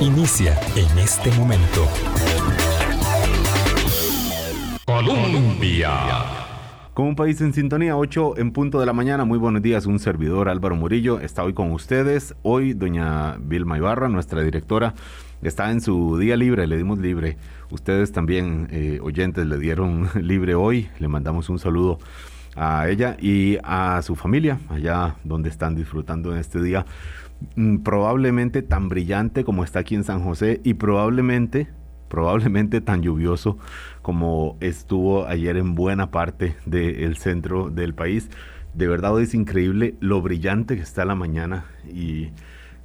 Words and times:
inicia 0.00 0.58
en 0.76 0.98
este 0.98 1.30
momento. 1.32 1.86
Colombia. 4.84 5.90
Con 6.94 7.08
un 7.08 7.16
país 7.16 7.40
en 7.40 7.52
sintonía, 7.52 7.96
8 7.96 8.38
en 8.38 8.52
punto 8.52 8.80
de 8.80 8.86
la 8.86 8.92
mañana. 8.92 9.24
Muy 9.24 9.38
buenos 9.38 9.62
días, 9.62 9.86
un 9.86 9.98
servidor 9.98 10.48
Álvaro 10.48 10.76
Murillo 10.76 11.20
está 11.20 11.44
hoy 11.44 11.52
con 11.52 11.72
ustedes. 11.72 12.34
Hoy 12.42 12.74
doña 12.74 13.36
Vilma 13.38 13.76
Ibarra, 13.78 14.08
nuestra 14.08 14.42
directora, 14.42 14.94
está 15.42 15.70
en 15.70 15.80
su 15.80 16.18
día 16.18 16.36
libre, 16.36 16.66
le 16.66 16.76
dimos 16.76 16.98
libre. 16.98 17.36
Ustedes 17.70 18.12
también, 18.12 18.68
eh, 18.70 18.98
oyentes, 19.02 19.46
le 19.46 19.58
dieron 19.58 20.08
libre 20.20 20.54
hoy. 20.54 20.88
Le 20.98 21.08
mandamos 21.08 21.48
un 21.48 21.58
saludo 21.58 21.98
a 22.56 22.88
ella 22.88 23.16
y 23.20 23.58
a 23.62 24.02
su 24.02 24.16
familia, 24.16 24.58
allá 24.68 25.16
donde 25.24 25.48
están 25.48 25.74
disfrutando 25.74 26.32
en 26.32 26.38
este 26.38 26.60
día 26.60 26.84
probablemente 27.82 28.62
tan 28.62 28.88
brillante 28.88 29.44
como 29.44 29.64
está 29.64 29.80
aquí 29.80 29.94
en 29.94 30.04
San 30.04 30.22
José 30.22 30.60
y 30.64 30.74
probablemente 30.74 31.68
probablemente 32.08 32.80
tan 32.80 33.02
lluvioso 33.02 33.56
como 34.02 34.56
estuvo 34.60 35.26
ayer 35.26 35.56
en 35.56 35.76
buena 35.76 36.10
parte 36.10 36.56
del 36.66 37.16
centro 37.16 37.70
del 37.70 37.94
país. 37.94 38.28
De 38.74 38.88
verdad 38.88 39.18
es 39.20 39.32
increíble 39.32 39.94
lo 40.00 40.20
brillante 40.20 40.76
que 40.76 40.82
está 40.82 41.04
la 41.04 41.14
mañana 41.14 41.64
y, 41.88 42.30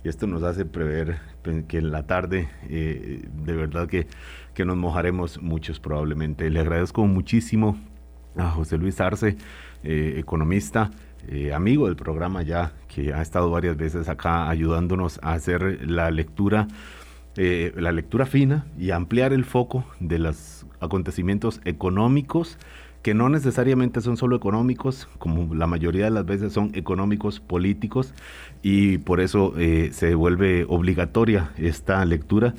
esto 0.03 0.27
nos 0.27 0.44
hace 0.44 0.66
prever 0.66 1.17
que 1.67 1.80
en 1.80 1.91
la 1.91 2.05
tarde 2.05 2.47
eh, 2.69 3.27
de 3.44 3.55
verdad 3.55 3.88
que, 3.88 4.05
que 4.53 4.63
nos 4.63 4.77
mojaremos 4.77 5.41
muchos 5.41 5.80
probablemente. 5.80 6.47
Le 6.52 6.59
agradezco 6.59 7.08
muchísimo 7.08 7.75
a 8.38 8.52
José 8.52 8.77
Luis 8.77 9.02
Arce, 9.02 9.35
eh, 9.83 10.13
economista, 10.17 10.91
eh, 11.29 11.53
amigo 11.53 11.88
del 11.88 11.95
programa 11.95 12.43
ya, 12.43 12.73
que 12.88 13.13
ha 13.13 13.21
estado 13.21 13.49
varias 13.49 13.77
veces 13.77 14.09
acá 14.09 14.49
ayudándonos 14.49 15.20
a 15.21 15.33
hacer 15.33 15.89
la 15.89 16.11
lectura 16.11 16.67
eh, 17.38 17.73
la 17.75 17.91
lectura 17.91 18.25
fina 18.25 18.66
y 18.79 18.91
ampliar 18.91 19.33
el 19.33 19.44
foco 19.44 19.83
de 20.00 20.19
los 20.19 20.66
acontecimientos 20.80 21.59
económicos 21.66 22.58
que 23.02 23.13
no 23.13 23.30
necesariamente 23.30 24.02
son 24.02 24.17
solo 24.17 24.35
económicos, 24.35 25.08
como 25.19 25.53
la 25.53 25.67
mayoría 25.67 26.05
de 26.05 26.09
las 26.09 26.25
veces 26.25 26.53
son 26.53 26.72
económicos 26.73 27.39
políticos, 27.39 28.16
y 28.63 28.97
por 28.97 29.22
eso 29.22 29.53
eh, 29.59 29.91
se 29.94 30.16
vuelve 30.16 30.66
obligatoria 30.67 31.52
esta 31.57 32.03
lectura 32.03 32.55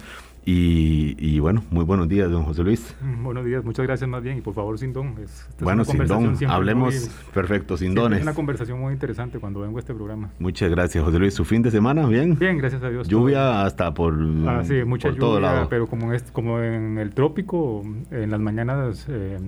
y, 0.48 1.40
bueno, 1.40 1.64
muy 1.70 1.84
buenos 1.84 2.08
días, 2.08 2.30
don 2.30 2.44
José 2.44 2.62
Luis. 2.62 2.94
Mm, 3.00 3.24
buenos 3.24 3.44
días, 3.44 3.64
muchas 3.64 3.84
gracias 3.84 4.08
más 4.08 4.22
bien. 4.22 4.38
Y 4.38 4.40
por 4.40 4.54
favor, 4.54 4.78
sin 4.78 4.92
don. 4.92 5.16
bueno, 5.58 5.84
sin 5.84 6.06
don, 6.06 6.36
hablemos, 6.48 7.10
perfecto, 7.34 7.76
sin 7.76 7.94
dones. 7.94 8.20
Es 8.20 8.22
una 8.22 8.34
conversación 8.34 8.78
muy 8.78 8.92
interesante 8.92 9.40
cuando 9.40 9.60
vengo 9.60 9.78
a 9.78 9.80
este 9.80 9.92
programa. 9.92 10.30
Muchas 10.38 10.70
gracias, 10.70 11.02
José 11.02 11.18
Luis. 11.18 11.34
¿Su 11.34 11.44
fin 11.44 11.62
de 11.62 11.72
semana, 11.72 12.06
bien? 12.06 12.38
Bien, 12.38 12.58
gracias 12.58 12.80
a 12.84 12.90
Dios. 12.90 13.08
Lluvia 13.08 13.64
hasta 13.64 13.92
por, 13.92 14.14
ah, 14.46 14.62
sí, 14.64 14.84
mucha 14.84 15.08
lluvia, 15.08 15.20
todo 15.20 15.40
lado. 15.40 15.68
Pero 15.68 15.88
como, 15.88 16.12
es, 16.12 16.22
como 16.30 16.60
en 16.60 16.98
el 16.98 17.12
trópico, 17.12 17.82
en 18.12 18.30
las 18.30 18.40
mañanas... 18.40 19.06
Eh, 19.08 19.38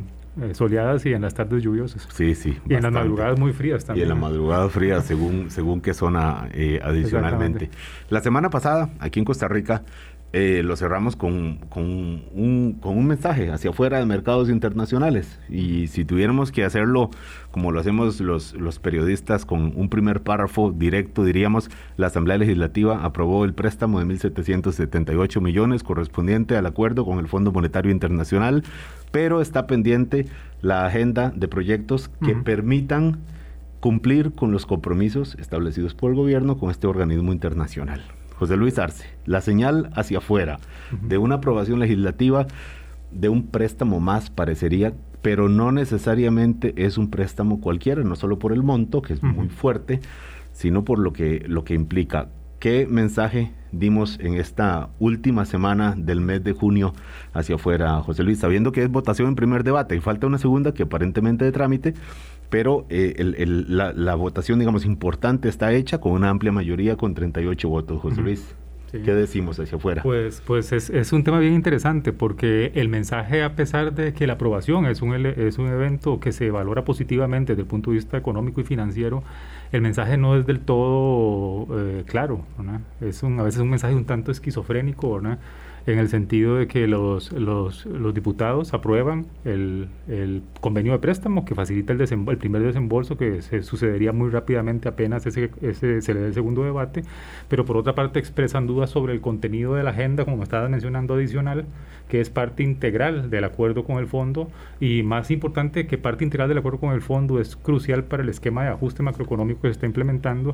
eh, 0.41 0.55
soleadas 0.55 1.05
y 1.05 1.13
en 1.13 1.23
las 1.23 1.35
tardes 1.35 1.65
lluviosas. 1.65 2.07
Sí, 2.13 2.37
sí. 2.37 2.57
Y 2.69 2.75
en 2.75 2.83
las 2.85 2.93
madrugadas 2.93 3.41
muy 3.41 3.53
frías 3.53 3.85
también. 3.85 4.03
Y 4.03 4.09
en 4.09 4.11
las 4.11 4.19
madrugadas 4.19 4.71
frías, 4.71 5.05
según, 5.05 5.51
según 5.51 5.81
qué 5.81 5.95
zona 5.95 6.49
eh, 6.53 6.79
adicionalmente. 6.81 7.71
La 8.09 8.21
semana 8.21 8.49
pasada, 8.49 8.91
aquí 9.01 9.19
en 9.19 9.25
Costa 9.25 9.49
Rica, 9.49 9.83
eh, 10.35 10.63
lo 10.63 10.77
cerramos 10.77 11.17
con, 11.17 11.57
con, 11.71 11.85
un, 11.85 12.77
con 12.83 12.99
un 12.99 13.07
mensaje 13.07 13.51
hacia 13.51 13.71
afuera 13.71 13.99
de 13.99 14.05
mercados 14.05 14.51
internacionales. 14.51 15.41
Y 15.49 15.87
si 15.87 16.05
tuviéramos 16.05 16.53
que 16.53 16.65
hacerlo 16.65 17.11
como 17.51 17.73
lo 17.73 17.81
hacemos 17.81 18.21
los, 18.21 18.53
los 18.53 18.79
periodistas 18.79 19.47
con 19.47 19.73
un 19.75 19.89
primer 19.89 20.23
párrafo 20.23 20.71
directo, 20.71 21.25
diríamos, 21.25 21.71
la 21.97 22.09
Asamblea 22.09 22.37
Legislativa 22.37 23.05
aprobó 23.05 23.47
el 23.47 23.55
préstamo 23.55 24.01
de 24.01 24.07
1.778 24.07 25.41
millones 25.41 25.83
correspondiente 25.83 26.57
al 26.57 26.67
acuerdo 26.67 27.07
con 27.07 27.19
el 27.19 27.29
Fondo 27.29 27.51
Monetario 27.51 27.91
Internacional, 27.91 28.65
pero 29.11 29.41
está 29.41 29.67
pendiente 29.67 30.27
la 30.61 30.85
agenda 30.85 31.33
de 31.35 31.49
proyectos 31.49 32.11
que 32.23 32.35
permitan 32.35 33.19
cumplir 33.81 34.33
con 34.33 34.53
los 34.53 34.67
compromisos 34.67 35.37
establecidos 35.39 35.95
por 35.95 36.11
el 36.11 36.17
gobierno 36.17 36.59
con 36.59 36.71
este 36.71 36.87
organismo 36.87 37.33
internacional. 37.33 38.03
José 38.39 38.57
Luis 38.57 38.79
Arce, 38.79 39.05
la 39.27 39.41
señal 39.41 39.91
hacia 39.95 40.19
afuera 40.19 40.59
de 41.03 41.19
una 41.19 41.37
aprobación 41.37 41.81
legislativa 41.81 42.47
de 43.11 43.29
un 43.29 43.49
préstamo 43.49 43.99
más 43.99 44.31
parecería, 44.31 44.93
pero 45.23 45.49
no 45.49 45.73
necesariamente 45.73 46.73
es 46.77 46.99
un 46.99 47.11
préstamo 47.11 47.61
cualquiera, 47.61 48.05
no 48.05 48.15
solo 48.15 48.39
por 48.39 48.53
el 48.53 48.63
monto, 48.63 49.03
que 49.03 49.15
es 49.15 49.23
muy 49.23 49.49
fuerte, 49.49 50.01
sino 50.53 50.85
por 50.85 51.01
lo 51.01 51.13
que, 51.13 51.45
lo 51.49 51.65
que 51.65 51.75
implica. 51.75 52.29
¿Qué 52.61 52.87
mensaje 52.89 53.53
dimos 53.73 54.19
en 54.21 54.35
esta 54.35 54.89
última 54.99 55.45
semana 55.45 55.95
del 55.97 56.21
mes 56.21 56.43
de 56.43 56.53
junio 56.53 56.93
hacia 57.33 57.57
afuera, 57.57 58.01
José 58.03 58.23
Luis? 58.23 58.39
Sabiendo 58.39 58.73
que 58.73 58.83
es 58.83 58.91
votación 58.91 59.29
en 59.29 59.35
primer 59.35 59.65
debate 59.65 59.97
y 59.97 60.01
falta 60.01 60.27
una 60.27 60.39
segunda 60.39 60.75
que 60.75 60.85
aparentemente 60.85 61.45
de 61.45 61.53
trámite, 61.53 61.95
pero 62.51 62.87
eh, 62.89 63.15
la, 63.47 64.15
votación, 64.15 64.59
digamos, 64.59 64.85
importante 64.85 65.49
está 65.49 65.73
hecha 65.73 65.99
con 65.99 66.13
una 66.13 66.31
amplia 66.31 66.53
mayoría, 66.53 66.97
con 66.97 67.15
38 67.15 67.69
votos, 67.69 68.01
José 68.01 68.23
Luis. 68.23 68.55
¿Qué 68.91 69.15
decimos 69.15 69.61
hacia 69.61 69.77
afuera? 69.77 70.03
Pues, 70.03 70.43
pues 70.47 70.73
es, 70.73 70.89
es, 70.89 71.13
un 71.13 71.23
tema 71.23 71.39
bien 71.41 71.53
interesante 71.53 72.15
porque 72.15 72.73
el 72.75 72.89
mensaje, 72.89 73.43
a 73.43 73.55
pesar 73.55 73.95
de 73.95 74.15
que 74.15 74.27
la 74.27 74.35
aprobación 74.35 74.87
es 74.87 75.03
un, 75.03 75.15
es 75.15 75.59
un 75.59 75.67
evento 75.67 76.21
que 76.21 76.33
se 76.33 76.51
valora 76.51 76.85
positivamente 76.85 77.53
desde 77.53 77.63
el 77.63 77.69
punto 77.69 77.91
de 77.91 77.97
vista 77.97 78.17
económico 78.17 78.63
y 78.63 78.65
financiero, 78.65 79.23
el 79.73 79.83
mensaje 79.83 80.17
no 80.17 80.37
es 80.37 80.47
del 80.47 80.61
todo 80.61 81.67
eh, 81.79 82.05
claro. 82.07 82.47
Es 83.03 83.23
un, 83.23 83.39
a 83.39 83.43
veces 83.43 83.61
un 83.61 83.69
mensaje 83.69 83.95
un 83.95 84.07
tanto 84.07 84.33
esquizofrénico. 84.33 85.21
¿verdad? 85.21 85.39
En 85.93 85.99
el 85.99 86.11
sentido 86.11 86.57
de 86.57 86.69
que 86.69 86.87
los, 86.87 87.33
los, 87.33 87.87
los 87.87 88.13
diputados 88.13 88.75
aprueban 88.75 89.27
el, 89.47 89.89
el, 90.07 90.43
convenio 90.61 90.93
de 90.93 90.99
préstamo 90.99 91.47
que 91.47 91.55
facilita 91.55 91.95
el, 91.95 92.01
el 92.03 92.37
primer 92.37 92.63
desembolso 92.63 93.17
que 93.17 93.41
se 93.41 93.63
sucedería 93.63 94.13
muy 94.13 94.29
rápidamente 94.29 94.87
apenas 94.87 95.25
ese, 95.25 95.51
ese, 95.63 96.03
se 96.03 96.13
le 96.13 96.21
dé 96.21 96.27
el 96.27 96.35
segundo 96.35 96.63
debate, 96.63 97.05
pero 97.49 97.65
por 97.65 97.79
otra 97.79 97.95
parte 97.95 98.19
expresan 98.19 98.67
dudas 98.67 98.91
sobre 98.91 99.15
el 99.15 99.23
contenido 99.23 99.77
de 99.77 99.83
la 99.83 99.91
agenda, 99.91 100.27
como 100.27 100.43
estaba 100.43 100.69
mencionando 100.69 101.15
adicional, 101.15 101.65
que 102.11 102.21
es 102.21 102.29
parte 102.29 102.63
integral 102.63 103.31
del 103.31 103.45
acuerdo 103.45 103.85
con 103.85 103.97
el 103.97 104.09
fondo 104.09 104.51
y 104.81 105.03
más 105.03 105.31
importante 105.31 105.87
que 105.87 105.97
parte 105.97 106.23
integral 106.23 106.51
del 106.51 106.59
acuerdo 106.59 106.81
con 106.81 106.93
el 106.93 107.01
fondo 107.01 107.41
es 107.41 107.57
crucial 107.57 108.05
para 108.05 108.23
el 108.23 108.29
esquema 108.29 108.63
de 108.63 108.69
ajuste 108.69 109.03
macroeconómico 109.03 109.63
que 109.63 109.69
se 109.69 109.73
está 109.73 109.87
implementando 109.87 110.53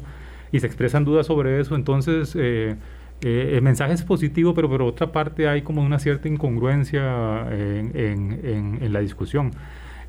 y 0.52 0.60
se 0.60 0.66
expresan 0.68 1.04
dudas 1.04 1.26
sobre 1.26 1.58
eso, 1.58 1.74
entonces... 1.74 2.36
Eh, 2.38 2.76
eh, 3.22 3.52
el 3.54 3.62
mensaje 3.62 3.94
es 3.94 4.02
positivo, 4.02 4.54
pero 4.54 4.68
por 4.68 4.82
otra 4.82 5.12
parte 5.12 5.48
hay 5.48 5.62
como 5.62 5.82
una 5.82 5.98
cierta 5.98 6.28
incongruencia 6.28 7.46
en, 7.50 8.92
la 8.92 9.00
discusión. 9.00 9.50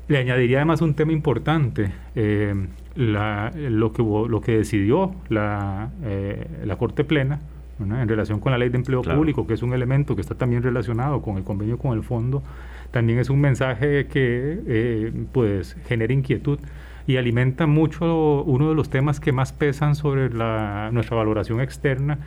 Le 0.08 0.18
añadiría 0.18 0.58
además 0.58 0.82
un 0.82 0.94
tema 0.94 1.12
importante, 1.12 1.92
eh, 2.14 2.54
lo, 2.94 3.92
que, 3.92 4.02
lo 4.02 4.40
que 4.40 4.58
decidió 4.58 5.14
la, 5.28 5.90
eh, 6.04 6.46
la 6.64 6.76
Corte 6.76 7.04
Plena 7.04 7.40
en 7.78 8.08
relación 8.08 8.40
con 8.40 8.52
la 8.52 8.58
ley 8.58 8.70
de 8.70 8.78
empleo 8.78 9.02
público, 9.02 9.46
que 9.46 9.54
es 9.54 9.62
un 9.62 9.74
elemento 9.74 10.14
que 10.14 10.22
está 10.22 10.34
también 10.34 10.62
relacionado 10.62 11.20
con 11.20 11.36
el 11.36 11.44
convenio 11.44 11.76
con 11.76 11.92
el 11.92 12.02
fondo, 12.02 12.42
también 12.90 13.18
es 13.18 13.28
un 13.28 13.38
mensaje 13.40 14.06
que 14.06 15.12
pues 15.32 15.76
genera 15.86 16.14
inquietud 16.14 16.58
y 17.06 17.16
alimenta 17.16 17.66
mucho 17.66 18.42
uno 18.44 18.70
de 18.70 18.74
los 18.74 18.90
temas 18.90 19.20
que 19.20 19.32
más 19.32 19.52
pesan 19.52 19.94
sobre 19.94 20.30
la, 20.30 20.90
nuestra 20.92 21.16
valoración 21.16 21.60
externa 21.60 22.18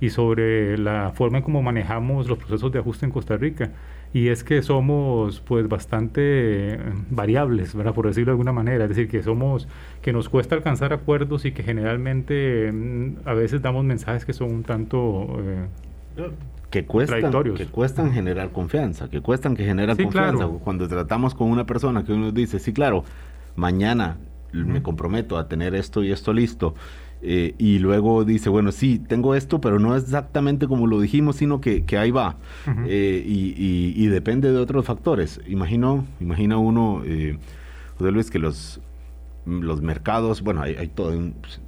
y 0.00 0.10
sobre 0.10 0.78
la 0.78 1.12
forma 1.14 1.38
en 1.38 1.44
cómo 1.44 1.62
manejamos 1.62 2.28
los 2.28 2.38
procesos 2.38 2.70
de 2.72 2.78
ajuste 2.78 3.06
en 3.06 3.12
Costa 3.12 3.36
Rica. 3.36 3.72
Y 4.12 4.28
es 4.28 4.42
que 4.42 4.62
somos 4.62 5.40
pues 5.40 5.68
bastante 5.68 6.20
eh, 6.22 6.78
variables, 7.10 7.74
¿verdad? 7.74 7.92
por 7.92 8.06
decirlo 8.06 8.26
de 8.26 8.32
alguna 8.32 8.52
manera. 8.52 8.84
Es 8.84 8.90
decir, 8.90 9.08
que 9.08 9.22
somos, 9.22 9.68
que 10.00 10.12
nos 10.12 10.28
cuesta 10.28 10.54
alcanzar 10.54 10.92
acuerdos 10.92 11.44
y 11.44 11.52
que 11.52 11.62
generalmente 11.62 12.72
mm, 12.72 13.16
a 13.26 13.34
veces 13.34 13.60
damos 13.60 13.84
mensajes 13.84 14.24
que 14.24 14.32
son 14.32 14.50
un 14.52 14.62
tanto 14.62 15.36
eh, 15.40 16.30
que 16.70 16.84
cuestan, 16.84 17.32
que 17.54 17.66
cuestan 17.66 18.12
generar 18.12 18.50
confianza, 18.50 19.08
que 19.08 19.20
cuestan 19.20 19.56
que 19.56 19.64
generan 19.64 19.96
confianza. 19.96 20.46
Cuando 20.46 20.88
tratamos 20.88 21.34
con 21.34 21.50
una 21.50 21.66
persona 21.66 22.04
que 22.04 22.12
uno 22.12 22.32
dice, 22.32 22.58
sí, 22.58 22.72
claro, 22.72 23.04
mañana 23.56 24.16
me 24.52 24.82
comprometo 24.82 25.36
a 25.36 25.48
tener 25.48 25.74
esto 25.74 26.02
y 26.02 26.10
esto 26.10 26.32
listo 26.32 26.74
eh, 27.20 27.54
y 27.58 27.78
luego 27.78 28.24
dice, 28.24 28.48
bueno, 28.48 28.70
sí, 28.72 28.98
tengo 28.98 29.34
esto, 29.34 29.60
pero 29.60 29.78
no 29.78 29.96
es 29.96 30.04
exactamente 30.04 30.68
como 30.68 30.86
lo 30.86 31.00
dijimos, 31.00 31.36
sino 31.36 31.60
que, 31.60 31.84
que 31.84 31.98
ahí 31.98 32.10
va. 32.10 32.36
Eh, 32.86 33.22
y, 33.26 34.06
depende 34.06 34.52
de 34.52 34.58
otros 34.58 34.84
factores. 34.84 35.40
Imagino, 35.46 36.06
imagina 36.20 36.58
uno, 36.58 37.02
eh, 37.04 37.38
José 37.98 38.12
Luis, 38.12 38.30
que 38.30 38.38
los, 38.38 38.80
los 39.46 39.82
mercados, 39.82 40.42
bueno, 40.42 40.62
hay, 40.62 40.76
hay 40.76 40.88
todo, 40.88 41.12
pues, 41.40 41.60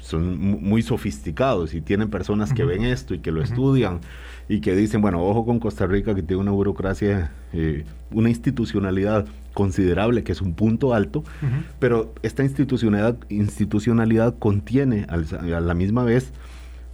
son 0.00 0.38
muy 0.38 0.82
sofisticados 0.82 1.74
y 1.74 1.80
tienen 1.80 2.10
personas 2.10 2.52
que 2.52 2.64
ven 2.64 2.84
esto 2.84 3.14
y 3.14 3.20
que 3.20 3.30
lo 3.30 3.42
estudian 3.42 4.00
y 4.48 4.60
que 4.60 4.74
dicen, 4.74 5.00
bueno, 5.00 5.22
ojo 5.22 5.44
con 5.44 5.60
Costa 5.60 5.86
Rica 5.86 6.14
que 6.14 6.22
tiene 6.22 6.40
una 6.40 6.52
burocracia, 6.52 7.32
una 8.10 8.28
institucionalidad 8.28 9.26
considerable, 9.52 10.24
que 10.24 10.32
es 10.32 10.40
un 10.40 10.54
punto 10.54 10.94
alto, 10.94 11.22
pero 11.78 12.14
esta 12.22 12.44
institucionalidad, 12.44 13.18
institucionalidad 13.28 14.38
contiene 14.38 15.06
a 15.08 15.60
la 15.60 15.74
misma 15.74 16.04
vez 16.04 16.32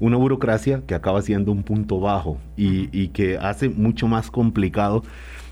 una 0.00 0.16
burocracia 0.16 0.82
que 0.86 0.94
acaba 0.94 1.22
siendo 1.22 1.52
un 1.52 1.62
punto 1.62 2.00
bajo 2.00 2.38
y, 2.56 3.08
que 3.08 3.38
hace 3.38 3.68
mucho 3.68 4.08
más 4.08 4.30
complicado 4.30 5.02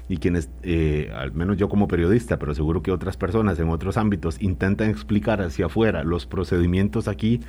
y 0.09 0.17
quienes, 0.19 0.51
eh, 0.63 1.11
al 1.15 1.33
menos 1.33 1.57
yo 1.57 1.69
como 1.69 1.89
periodista, 1.89 2.39
pero 2.39 2.55
seguro 2.55 2.83
que 2.83 2.91
otras 2.91 3.17
personas 3.17 3.59
en 3.61 3.69
otros 3.69 3.97
ámbitos 3.97 4.43
intentan 4.43 4.91
explicar 4.91 5.41
hacia 5.41 5.67
afuera 5.67 6.03
los 6.05 6.27
procedimientos 6.27 7.09
aquí, 7.09 7.41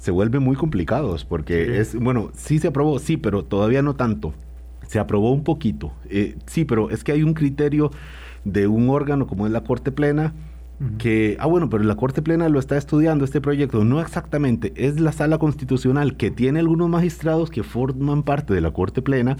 se 0.00 0.10
vuelven 0.10 0.42
muy 0.42 0.56
complicados 0.56 1.26
porque 1.26 1.78
es, 1.78 1.94
bueno, 1.94 2.30
sí 2.34 2.58
se 2.58 2.68
aprobó, 2.68 2.98
sí, 2.98 3.18
pero 3.18 3.44
todavía 3.44 3.82
no 3.82 3.94
tanto. 3.94 4.32
Se 4.88 4.98
aprobó 4.98 5.30
un 5.30 5.44
poquito, 5.44 5.92
eh, 6.08 6.36
sí, 6.46 6.64
pero 6.64 6.90
es 6.90 7.04
que 7.04 7.12
hay 7.12 7.22
un 7.22 7.34
criterio 7.34 7.90
de 8.44 8.66
un 8.66 8.88
órgano 8.88 9.26
como 9.26 9.46
es 9.46 9.52
la 9.52 9.62
Corte 9.62 9.92
Plena, 9.92 10.32
que, 10.96 11.36
ah, 11.38 11.46
bueno, 11.46 11.68
pero 11.68 11.84
la 11.84 11.94
Corte 11.94 12.22
Plena 12.22 12.48
lo 12.48 12.58
está 12.58 12.78
estudiando 12.78 13.26
este 13.26 13.42
proyecto. 13.42 13.84
No 13.84 14.00
exactamente, 14.00 14.72
es 14.76 14.98
la 14.98 15.12
sala 15.12 15.36
constitucional 15.36 16.16
que 16.16 16.30
tiene 16.30 16.60
algunos 16.60 16.88
magistrados 16.88 17.50
que 17.50 17.62
forman 17.62 18.22
parte 18.22 18.54
de 18.54 18.62
la 18.62 18.70
Corte 18.70 19.02
Plena 19.02 19.36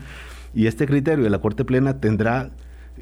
y 0.55 0.67
este 0.67 0.87
criterio 0.87 1.25
de 1.25 1.31
la 1.31 1.39
Corte 1.39 1.65
Plena 1.65 1.99
tendrá 1.99 2.51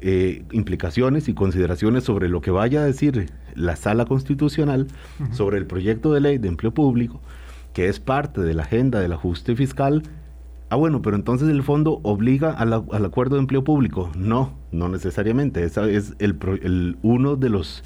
eh, 0.01 0.45
implicaciones 0.53 1.27
y 1.27 1.33
consideraciones 1.33 2.05
sobre 2.05 2.29
lo 2.29 2.39
que 2.39 2.51
vaya 2.51 2.81
a 2.81 2.85
decir 2.85 3.29
la 3.53 3.75
sala 3.75 4.05
constitucional 4.05 4.87
sobre 5.33 5.57
el 5.57 5.65
proyecto 5.65 6.13
de 6.13 6.21
ley 6.21 6.37
de 6.37 6.47
empleo 6.47 6.73
público, 6.73 7.19
que 7.79 7.87
es 7.87 8.01
parte 8.01 8.41
de 8.41 8.53
la 8.53 8.63
agenda 8.63 8.99
del 8.99 9.13
ajuste 9.13 9.55
fiscal. 9.55 10.03
Ah, 10.69 10.75
bueno, 10.75 11.01
pero 11.01 11.15
entonces 11.15 11.47
el 11.47 11.63
fondo 11.63 12.01
obliga 12.03 12.51
al 12.51 13.05
acuerdo 13.05 13.37
de 13.37 13.39
empleo 13.39 13.63
público. 13.63 14.11
No, 14.17 14.53
no 14.73 14.89
necesariamente. 14.89 15.63
Esa 15.63 15.89
es 15.89 16.13
el, 16.19 16.37
el 16.61 16.97
uno 17.03 17.37
de 17.37 17.47
los 17.47 17.85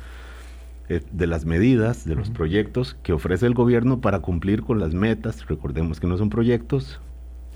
eh, 0.89 1.03
de 1.11 1.27
las 1.27 1.45
medidas, 1.45 2.05
de 2.05 2.15
los 2.15 2.31
proyectos 2.31 2.97
que 3.03 3.13
ofrece 3.13 3.45
el 3.45 3.53
gobierno 3.53 4.01
para 4.01 4.17
cumplir 4.21 4.63
con 4.63 4.79
las 4.79 4.95
metas. 4.95 5.45
Recordemos 5.45 5.99
que 5.99 6.07
no 6.07 6.17
son 6.17 6.31
proyectos 6.31 6.99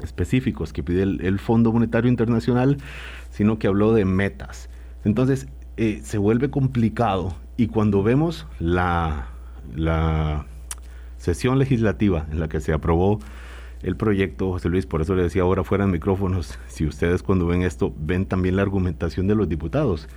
específicos 0.03 0.73
que 0.73 0.83
pide 0.83 1.01
el, 1.01 1.39
Fondo 1.39 1.73
Monetario 1.73 2.07
Internacional, 2.07 2.77
sino 3.31 3.57
que 3.57 3.65
habló 3.65 3.93
de 3.93 4.05
metas. 4.05 4.69
Entonces, 5.05 5.47
eh, 5.77 6.01
se 6.03 6.19
vuelve 6.19 6.51
complicado 6.51 7.33
y 7.57 7.65
cuando 7.65 8.03
vemos 8.03 8.45
la, 8.59 9.29
la 9.75 10.45
sesión 11.27 11.59
legislativa 11.59 12.25
en 12.31 12.39
la 12.39 12.47
que 12.47 12.61
se 12.61 12.71
aprobó 12.71 13.19
el 13.83 13.97
proyecto, 13.97 14.49
José 14.49 14.69
Luis, 14.69 14.85
por 14.85 15.01
eso 15.01 15.13
le 15.13 15.23
decía 15.23 15.41
ahora 15.41 15.65
fuera 15.65 15.85
de 15.85 15.91
micrófonos, 15.91 16.57
si 16.67 16.85
ustedes 16.85 17.21
cuando 17.21 17.45
ven 17.45 17.63
esto 17.63 17.93
ven 17.99 18.25
también 18.25 18.55
la 18.55 18.61
argumentación 18.61 19.27
de 19.27 19.35
los 19.35 19.49
diputados. 19.49 20.07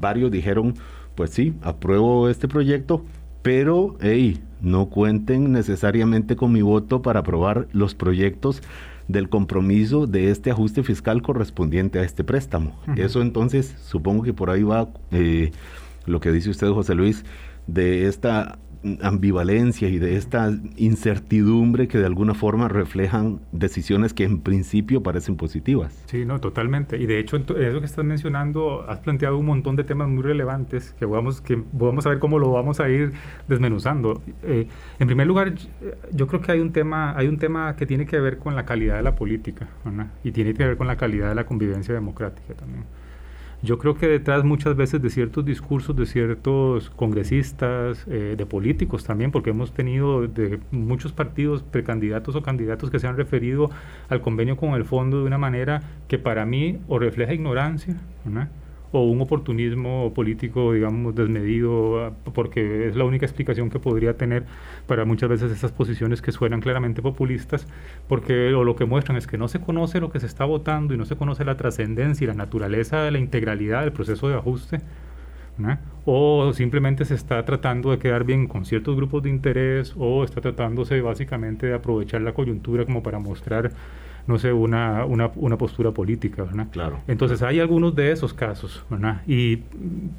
Varios 0.00 0.30
dijeron, 0.30 0.74
pues 1.16 1.30
sí, 1.30 1.54
apruebo 1.62 2.28
este 2.28 2.46
proyecto, 2.46 3.04
pero 3.42 3.96
hey, 4.00 4.40
no 4.60 4.86
cuenten 4.86 5.50
necesariamente 5.50 6.36
con 6.36 6.52
mi 6.52 6.62
voto 6.62 7.02
para 7.02 7.20
aprobar 7.20 7.66
los 7.72 7.96
proyectos 7.96 8.62
del 9.08 9.28
compromiso 9.28 10.06
de 10.06 10.30
este 10.30 10.52
ajuste 10.52 10.84
fiscal 10.84 11.20
correspondiente 11.20 11.98
a 11.98 12.04
este 12.04 12.22
préstamo. 12.22 12.78
Eso 12.96 13.22
entonces, 13.22 13.74
supongo 13.84 14.22
que 14.22 14.32
por 14.32 14.50
ahí 14.50 14.62
va 14.62 14.88
eh, 15.10 15.50
lo 16.06 16.20
que 16.20 16.30
dice 16.30 16.48
usted, 16.48 16.68
José 16.68 16.94
Luis, 16.94 17.24
de 17.66 18.06
esta 18.06 18.58
ambivalencia 19.02 19.88
y 19.88 19.98
de 19.98 20.16
esta 20.16 20.52
incertidumbre 20.76 21.88
que 21.88 21.98
de 21.98 22.06
alguna 22.06 22.34
forma 22.34 22.68
reflejan 22.68 23.40
decisiones 23.52 24.12
que 24.12 24.24
en 24.24 24.40
principio 24.40 25.02
parecen 25.02 25.36
positivas. 25.36 26.04
Sí, 26.06 26.24
no, 26.24 26.40
totalmente. 26.40 26.98
Y 26.98 27.06
de 27.06 27.18
hecho, 27.18 27.36
eso 27.36 27.80
que 27.80 27.86
estás 27.86 28.04
mencionando, 28.04 28.88
has 28.88 29.00
planteado 29.00 29.38
un 29.38 29.46
montón 29.46 29.76
de 29.76 29.84
temas 29.84 30.08
muy 30.08 30.22
relevantes 30.22 30.94
que 30.98 31.06
vamos, 31.06 31.40
que 31.40 31.62
vamos 31.72 32.06
a 32.06 32.10
ver 32.10 32.18
cómo 32.18 32.38
lo 32.38 32.50
vamos 32.50 32.80
a 32.80 32.88
ir 32.88 33.12
desmenuzando. 33.48 34.22
Eh, 34.42 34.68
en 34.98 35.06
primer 35.06 35.26
lugar, 35.26 35.54
yo 36.12 36.26
creo 36.26 36.40
que 36.40 36.52
hay 36.52 36.60
un 36.60 36.72
tema, 36.72 37.16
hay 37.16 37.28
un 37.28 37.38
tema 37.38 37.76
que 37.76 37.86
tiene 37.86 38.06
que 38.06 38.20
ver 38.20 38.38
con 38.38 38.54
la 38.54 38.64
calidad 38.64 38.96
de 38.96 39.02
la 39.02 39.14
política 39.14 39.68
y 40.22 40.32
tiene 40.32 40.54
que 40.54 40.64
ver 40.64 40.76
con 40.76 40.86
la 40.86 40.96
calidad 40.96 41.28
de 41.28 41.34
la 41.34 41.44
convivencia 41.44 41.94
democrática 41.94 42.54
también. 42.54 42.84
Yo 43.64 43.78
creo 43.78 43.94
que 43.94 44.06
detrás 44.06 44.44
muchas 44.44 44.76
veces 44.76 45.00
de 45.00 45.08
ciertos 45.08 45.42
discursos 45.42 45.96
de 45.96 46.04
ciertos 46.04 46.90
congresistas, 46.90 48.04
eh, 48.08 48.34
de 48.36 48.44
políticos 48.44 49.04
también, 49.04 49.30
porque 49.30 49.50
hemos 49.50 49.72
tenido 49.72 50.28
de 50.28 50.60
muchos 50.70 51.12
partidos 51.12 51.62
precandidatos 51.62 52.36
o 52.36 52.42
candidatos 52.42 52.90
que 52.90 52.98
se 52.98 53.06
han 53.06 53.16
referido 53.16 53.70
al 54.10 54.20
convenio 54.20 54.58
con 54.58 54.74
el 54.74 54.84
fondo 54.84 55.20
de 55.20 55.24
una 55.24 55.38
manera 55.38 55.82
que 56.08 56.18
para 56.18 56.44
mí 56.44 56.78
o 56.88 56.98
refleja 56.98 57.32
ignorancia, 57.32 57.96
¿no? 58.26 58.46
O 58.94 59.02
un 59.02 59.20
oportunismo 59.20 60.14
político, 60.14 60.72
digamos, 60.72 61.16
desmedido, 61.16 62.14
porque 62.32 62.86
es 62.86 62.94
la 62.94 63.04
única 63.04 63.26
explicación 63.26 63.68
que 63.68 63.80
podría 63.80 64.16
tener 64.16 64.44
para 64.86 65.04
muchas 65.04 65.28
veces 65.28 65.50
esas 65.50 65.72
posiciones 65.72 66.22
que 66.22 66.30
suenan 66.30 66.60
claramente 66.60 67.02
populistas, 67.02 67.66
porque 68.08 68.50
lo 68.50 68.76
que 68.76 68.84
muestran 68.84 69.16
es 69.16 69.26
que 69.26 69.36
no 69.36 69.48
se 69.48 69.60
conoce 69.60 69.98
lo 70.00 70.10
que 70.10 70.20
se 70.20 70.26
está 70.26 70.44
votando 70.44 70.94
y 70.94 70.96
no 70.96 71.06
se 71.06 71.16
conoce 71.16 71.44
la 71.44 71.56
trascendencia 71.56 72.24
y 72.24 72.28
la 72.28 72.34
naturaleza 72.34 73.02
de 73.02 73.10
la 73.10 73.18
integralidad 73.18 73.80
del 73.80 73.92
proceso 73.92 74.28
de 74.28 74.36
ajuste. 74.36 74.80
o 76.04 76.52
simplemente 76.52 77.04
se 77.04 77.14
está 77.14 77.44
tratando 77.44 77.90
de 77.90 77.98
quedar 77.98 78.24
bien 78.24 78.46
con 78.46 78.64
ciertos 78.64 78.94
grupos 78.96 79.22
de 79.24 79.30
interés 79.30 79.94
o 79.96 80.22
está 80.24 80.40
tratándose 80.40 81.00
básicamente 81.00 81.66
de 81.66 81.74
aprovechar 81.74 82.22
la 82.22 82.32
coyuntura 82.32 82.84
como 82.84 83.02
para 83.02 83.18
mostrar 83.18 83.72
no 84.26 84.38
sé, 84.38 84.52
una, 84.52 85.04
una, 85.04 85.30
una, 85.36 85.58
postura 85.58 85.90
política, 85.90 86.44
¿verdad? 86.44 86.68
Claro. 86.70 87.00
Entonces 87.08 87.42
hay 87.42 87.60
algunos 87.60 87.94
de 87.94 88.12
esos 88.12 88.32
casos, 88.32 88.84
¿verdad? 88.88 89.22
Y 89.26 89.56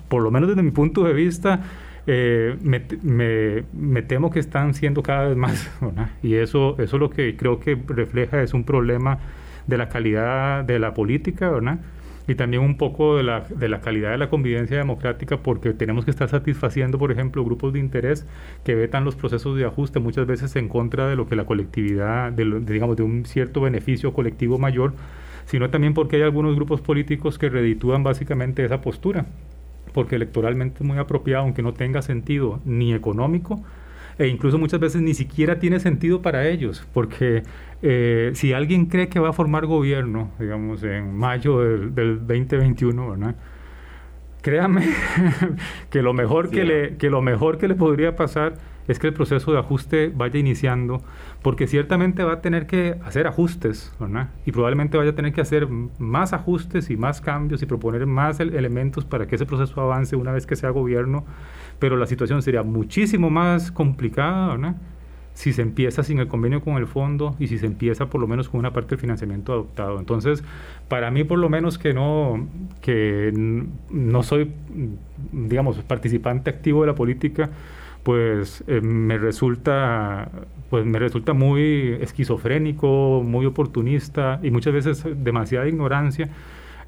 por 0.07 0.21
lo 0.21 0.31
menos 0.31 0.49
desde 0.49 0.61
mi 0.61 0.71
punto 0.71 1.03
de 1.03 1.13
vista, 1.13 1.61
eh, 2.05 2.55
me, 2.61 2.85
me, 3.01 3.63
me, 3.73 4.01
temo 4.03 4.29
que 4.29 4.39
están 4.39 4.75
siendo 4.75 5.01
cada 5.01 5.29
vez 5.29 5.37
más, 5.37 5.71
¿verdad? 5.81 6.11
Y 6.21 6.35
eso, 6.35 6.75
eso 6.77 6.97
lo 6.97 7.09
que 7.09 7.35
creo 7.35 7.59
que 7.59 7.77
refleja 7.87 8.41
es 8.43 8.53
un 8.53 8.63
problema 8.63 9.17
de 9.65 9.77
la 9.77 9.89
calidad 9.89 10.63
de 10.63 10.77
la 10.77 10.93
política, 10.93 11.49
¿verdad? 11.49 11.79
Y 12.27 12.35
también 12.35 12.63
un 12.63 12.77
poco 12.77 13.17
de 13.17 13.23
la, 13.23 13.41
de 13.41 13.69
la 13.69 13.81
calidad 13.81 14.11
de 14.11 14.17
la 14.17 14.29
convivencia 14.29 14.77
democrática 14.77 15.37
porque 15.37 15.73
tenemos 15.73 16.05
que 16.05 16.11
estar 16.11 16.27
satisfaciendo, 16.29 16.97
por 16.97 17.11
ejemplo, 17.11 17.43
grupos 17.43 17.73
de 17.73 17.79
interés 17.79 18.25
que 18.63 18.75
vetan 18.75 19.05
los 19.05 19.15
procesos 19.15 19.57
de 19.57 19.65
ajuste 19.65 19.99
muchas 19.99 20.25
veces 20.25 20.55
en 20.55 20.67
contra 20.67 21.07
de 21.07 21.15
lo 21.15 21.27
que 21.27 21.35
la 21.35 21.45
colectividad, 21.45 22.31
de, 22.31 22.61
digamos, 22.61 22.95
de 22.95 23.03
un 23.03 23.25
cierto 23.25 23.61
beneficio 23.61 24.13
colectivo 24.13 24.57
mayor, 24.57 24.93
sino 25.45 25.69
también 25.69 25.93
porque 25.93 26.17
hay 26.17 26.23
algunos 26.23 26.55
grupos 26.55 26.81
políticos 26.81 27.37
que 27.37 27.49
reditúan 27.49 28.03
básicamente 28.03 28.65
esa 28.65 28.81
postura, 28.81 29.27
porque 29.93 30.15
electoralmente 30.15 30.77
es 30.79 30.85
muy 30.85 30.97
apropiado, 30.97 31.43
aunque 31.43 31.61
no 31.61 31.73
tenga 31.73 32.01
sentido 32.01 32.59
ni 32.65 32.93
económico, 32.93 33.63
e 34.17 34.27
incluso 34.27 34.57
muchas 34.57 34.79
veces 34.79 35.01
ni 35.01 35.13
siquiera 35.13 35.59
tiene 35.59 35.79
sentido 35.79 36.21
para 36.21 36.47
ellos, 36.47 36.87
porque 36.93 37.43
eh, 37.87 38.31
si 38.33 38.51
alguien 38.51 38.87
cree 38.87 39.09
que 39.09 39.19
va 39.19 39.29
a 39.29 39.33
formar 39.33 39.67
gobierno, 39.67 40.31
digamos, 40.39 40.81
en 40.83 41.15
mayo 41.15 41.59
del, 41.59 42.19
2021, 42.25 43.11
¿verdad? 43.11 43.35
Créame 44.41 44.87
que 45.91 46.01
lo 46.01 46.13
mejor 46.13 46.49
que, 46.49 46.63
le, 46.63 46.97
que 46.97 47.09
lo 47.09 47.21
mejor 47.21 47.57
que 47.57 47.67
le 47.67 47.75
podría 47.75 48.15
pasar 48.15 48.55
es 48.87 48.99
que 48.99 49.07
el 49.07 49.13
proceso 49.13 49.51
de 49.51 49.59
ajuste 49.59 50.11
vaya 50.13 50.39
iniciando, 50.39 51.03
porque 51.41 51.67
ciertamente 51.67 52.23
va 52.23 52.33
a 52.33 52.41
tener 52.41 52.67
que 52.67 52.95
hacer 53.05 53.27
ajustes, 53.27 53.93
¿verdad? 53.99 54.29
Y 54.45 54.51
probablemente 54.51 54.97
vaya 54.97 55.11
a 55.11 55.15
tener 55.15 55.33
que 55.33 55.41
hacer 55.41 55.67
más 55.67 56.33
ajustes 56.33 56.89
y 56.89 56.97
más 56.97 57.21
cambios 57.21 57.61
y 57.61 57.65
proponer 57.67 58.05
más 58.07 58.39
elementos 58.39 59.05
para 59.05 59.27
que 59.27 59.35
ese 59.35 59.45
proceso 59.45 59.79
avance 59.79 60.15
una 60.15 60.31
vez 60.31 60.45
que 60.45 60.55
sea 60.55 60.71
gobierno 60.71 61.23
pero 61.79 61.97
la 61.97 62.07
situación 62.07 62.41
sería 62.41 62.63
muchísimo 62.63 63.29
más 63.29 63.71
complicada, 63.71 64.57
¿no? 64.57 64.75
Si 65.35 65.53
se 65.53 65.61
empieza 65.61 66.01
sin 66.01 66.17
el 66.19 66.27
convenio 66.27 66.61
con 66.61 66.77
el 66.77 66.87
fondo 66.87 67.35
y 67.37 67.47
si 67.47 67.59
se 67.59 67.67
empieza 67.67 68.07
por 68.07 68.19
lo 68.19 68.27
menos 68.27 68.49
con 68.49 68.59
una 68.59 68.73
parte 68.73 68.91
del 68.91 68.99
financiamiento 68.99 69.53
adoptado. 69.53 69.99
Entonces, 69.99 70.43
para 70.87 71.11
mí 71.11 71.23
por 71.23 71.37
lo 71.37 71.49
menos 71.49 71.77
que 71.77 71.93
no, 71.93 72.47
que 72.81 73.31
no 73.35 74.23
soy, 74.23 74.51
digamos, 75.31 75.77
participante 75.83 76.49
activo 76.49 76.81
de 76.81 76.87
la 76.87 76.95
política, 76.95 77.51
pues 78.01 78.63
eh, 78.67 78.81
me 78.81 79.17
resulta 79.17 80.31
pues 80.69 80.85
me 80.85 80.97
resulta 80.97 81.33
muy 81.33 81.97
esquizofrénico, 82.01 83.21
muy 83.23 83.45
oportunista 83.45 84.39
y 84.41 84.49
muchas 84.51 84.73
veces 84.73 85.05
demasiada 85.23 85.67
ignorancia 85.67 86.29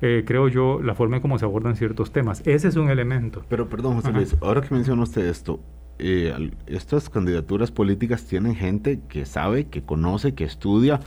eh, 0.01 0.23
creo 0.27 0.47
yo, 0.47 0.79
la 0.83 0.93
forma 0.93 1.15
en 1.15 1.21
cómo 1.21 1.39
se 1.39 1.45
abordan 1.45 1.75
ciertos 1.75 2.11
temas. 2.11 2.41
Ese 2.45 2.67
es 2.67 2.75
un 2.75 2.89
elemento. 2.89 3.43
Pero 3.49 3.67
perdón, 3.67 3.95
José 3.95 4.11
Luis, 4.11 4.37
ahora 4.41 4.61
que 4.61 4.73
menciona 4.73 5.01
usted 5.01 5.25
esto, 5.25 5.59
eh, 5.99 6.51
estas 6.67 7.09
candidaturas 7.09 7.71
políticas 7.71 8.23
tienen 8.25 8.55
gente 8.55 8.99
que 9.09 9.25
sabe, 9.25 9.67
que 9.67 9.81
conoce, 9.83 10.33
que 10.33 10.43
estudia, 10.43 10.99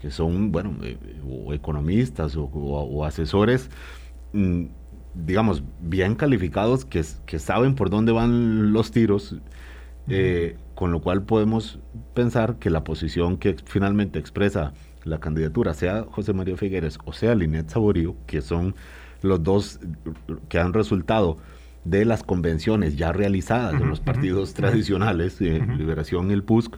que 0.00 0.10
son, 0.10 0.52
bueno, 0.52 0.76
eh, 0.82 0.98
o 1.28 1.54
economistas 1.54 2.36
o, 2.36 3.04
asesores, 3.04 3.70
mm, 4.32 4.64
digamos, 5.14 5.62
bien 5.80 6.14
calificados, 6.14 6.84
que, 6.84 7.04
que, 7.24 7.38
saben 7.38 7.74
por 7.74 7.90
dónde 7.90 8.12
van 8.12 8.72
los 8.72 8.90
tiros, 8.90 9.36
con 10.74 10.92
lo 10.92 11.00
cual 11.00 11.22
podemos 11.24 11.80
pensar 12.14 12.56
que 12.58 12.70
la 12.70 12.84
posición 12.84 13.38
que 13.38 13.56
finalmente 13.64 14.18
expresa 14.18 14.72
la 15.06 15.18
candidatura, 15.20 15.72
sea 15.74 16.04
José 16.10 16.32
María 16.32 16.56
Figueres 16.56 16.98
o 17.04 17.12
sea 17.12 17.34
Linet 17.34 17.70
Saborío, 17.70 18.16
que 18.26 18.42
son 18.42 18.74
los 19.22 19.42
dos 19.42 19.80
que 20.48 20.58
han 20.58 20.72
resultado 20.72 21.38
de 21.86 22.04
las 22.04 22.22
convenciones 22.22 22.96
ya 22.96 23.12
realizadas 23.12 23.80
en 23.80 23.88
los 23.88 24.00
partidos 24.00 24.54
tradicionales, 24.54 25.40
eh, 25.40 25.64
Liberación 25.76 26.30
y 26.30 26.34
el 26.34 26.42
PUSC, 26.42 26.76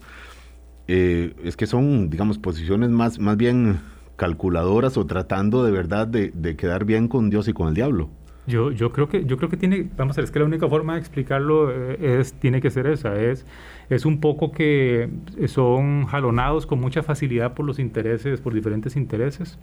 eh, 0.86 1.34
es 1.44 1.56
que 1.56 1.66
son, 1.66 2.10
digamos, 2.10 2.38
posiciones 2.38 2.90
más, 2.90 3.18
más 3.18 3.36
bien 3.36 3.80
calculadoras 4.16 4.96
o 4.96 5.06
tratando 5.06 5.64
de 5.64 5.70
verdad 5.70 6.06
de, 6.06 6.30
de, 6.34 6.56
quedar 6.56 6.84
bien 6.84 7.08
con 7.08 7.30
Dios 7.30 7.48
y 7.48 7.52
con 7.52 7.68
el 7.68 7.74
diablo. 7.74 8.10
Yo, 8.46 8.72
yo 8.72 8.92
creo 8.92 9.08
que 9.08 9.26
yo 9.26 9.36
creo 9.36 9.50
que 9.50 9.58
tiene, 9.58 9.90
vamos 9.96 10.16
a 10.16 10.22
ver, 10.22 10.24
es 10.24 10.30
que 10.30 10.38
la 10.38 10.46
única 10.46 10.66
forma 10.68 10.94
de 10.94 11.00
explicarlo 11.00 11.70
eh, 11.70 12.18
es 12.18 12.32
tiene 12.32 12.62
que 12.62 12.70
ser 12.70 12.86
esa, 12.86 13.20
es 13.20 13.44
es 13.90 14.06
un 14.06 14.20
poco 14.20 14.52
que 14.52 15.10
son 15.46 16.06
jalonados 16.06 16.66
con 16.66 16.80
mucha 16.80 17.02
facilidad 17.02 17.54
por 17.54 17.66
los 17.66 17.78
intereses, 17.78 18.40
por 18.40 18.54
diferentes 18.54 18.96
intereses. 18.96 19.58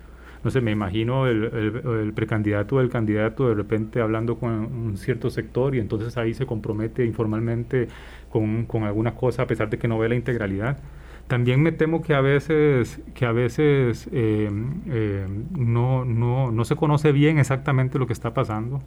No 0.46 0.52
sé, 0.52 0.62
me 0.62 0.70
imagino 0.70 1.26
el, 1.26 1.44
el, 1.46 2.14
el 2.16 2.90
candidato 2.90 3.48
de 3.50 3.56
repente 3.56 4.00
hablando 4.00 4.38
con 4.38 4.52
un 4.52 4.96
cierto 4.96 5.32
sector 5.32 5.74
y 5.74 5.80
entonces 5.80 6.16
ahí 6.18 6.36
se 6.36 6.46
compromete 6.46 7.04
informalmente 7.04 7.88
con, 8.30 8.68
con 8.68 8.84
alguna 8.84 9.16
cosa 9.16 9.42
a 9.42 9.48
pesar 9.48 9.72
de 9.72 9.80
que 9.80 9.88
no 9.88 9.98
ve 9.98 10.08
la 10.08 10.14
integralidad. 10.14 10.78
También 11.28 11.64
me 11.64 11.72
temo 11.72 12.04
que 12.04 12.14
a 12.14 12.22
veces, 12.22 13.02
que 13.16 13.26
a 13.26 13.32
veces 13.32 14.08
eh, 14.12 14.48
eh, 14.88 15.26
no, 15.58 16.06
no, 16.06 16.52
no, 16.52 16.64
se 16.64 16.76
conoce 16.76 17.12
bien 17.12 17.40
exactamente 17.40 17.98
lo 17.98 18.06
que 18.06 18.14
está 18.14 18.36
pasando. 18.36 18.84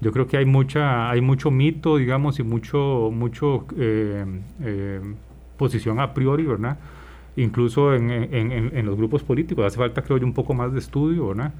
Yo 0.00 0.10
creo 0.10 0.26
que 0.26 0.38
hay 0.38 0.46
mucha, 0.46 1.10
hay 1.10 1.20
mucho 1.20 1.50
mito, 1.50 1.98
digamos, 1.98 2.38
y 2.38 2.44
mucho, 2.44 3.10
mucho 3.12 3.66
eh, 3.76 5.02
posición 5.58 6.00
a 6.00 6.14
priori, 6.14 6.46
¿verdad? 6.46 6.78
Incluso 7.36 7.94
en, 7.94 8.10
en, 8.10 8.52
en, 8.52 8.86
los 8.86 8.96
grupos 8.96 9.22
políticos 9.22 9.66
hace 9.66 9.76
falta, 9.76 10.02
creo 10.02 10.16
yo, 10.18 10.26
un 10.26 10.32
poco 10.32 10.54
más 10.54 10.72
de 10.72 10.78
estudio, 10.78 11.28
¿verdad? 11.28 11.52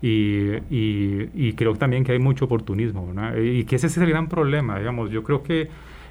Y, 0.00 0.54
y, 0.70 1.30
y 1.34 1.52
creo 1.54 1.74
también 1.74 2.04
que 2.04 2.12
hay 2.12 2.18
mucho 2.18 2.44
oportunismo, 2.44 3.08
¿verdad? 3.08 3.36
Y 3.36 3.64
que 3.64 3.76
ese 3.76 3.88
es 3.88 3.96
el 3.98 4.08
gran 4.08 4.28
problema, 4.28 4.78
digamos. 4.78 5.10
Yo 5.10 5.24
creo 5.24 5.42
que 5.42 5.68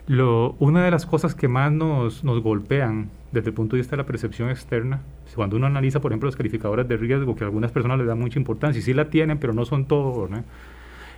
lo, 0.08 0.56
una 0.60 0.84
de 0.84 0.92
las 0.92 1.06
cosas 1.06 1.34
que 1.34 1.48
más 1.48 1.72
nos, 1.72 2.24
nos 2.24 2.42
golpean 2.42 3.10
desde 3.32 3.50
el 3.50 3.54
punto 3.54 3.76
de 3.76 3.82
vista 3.82 3.96
de 3.96 4.04
la 4.04 4.06
percepción 4.06 4.50
externa, 4.50 5.02
cuando 5.36 5.58
uno 5.58 5.68
analiza, 5.68 6.00
por 6.00 6.12
ejemplo, 6.12 6.28
los 6.28 6.36
calificadores 6.36 6.88
de 6.88 6.98
riesgo, 6.98 7.36
que 7.36 7.44
a 7.44 7.48
algunas 7.48 7.72
personas 7.72 7.98
les 7.98 8.08
dan 8.08 8.20
mucha 8.20 8.40
importancia, 8.40 8.80
y 8.80 8.82
sí 8.82 8.94
la 8.94 9.10
tienen, 9.10 9.40
pero 9.40 9.54
no 9.54 9.66
son 9.66 9.86
todos, 9.86 10.30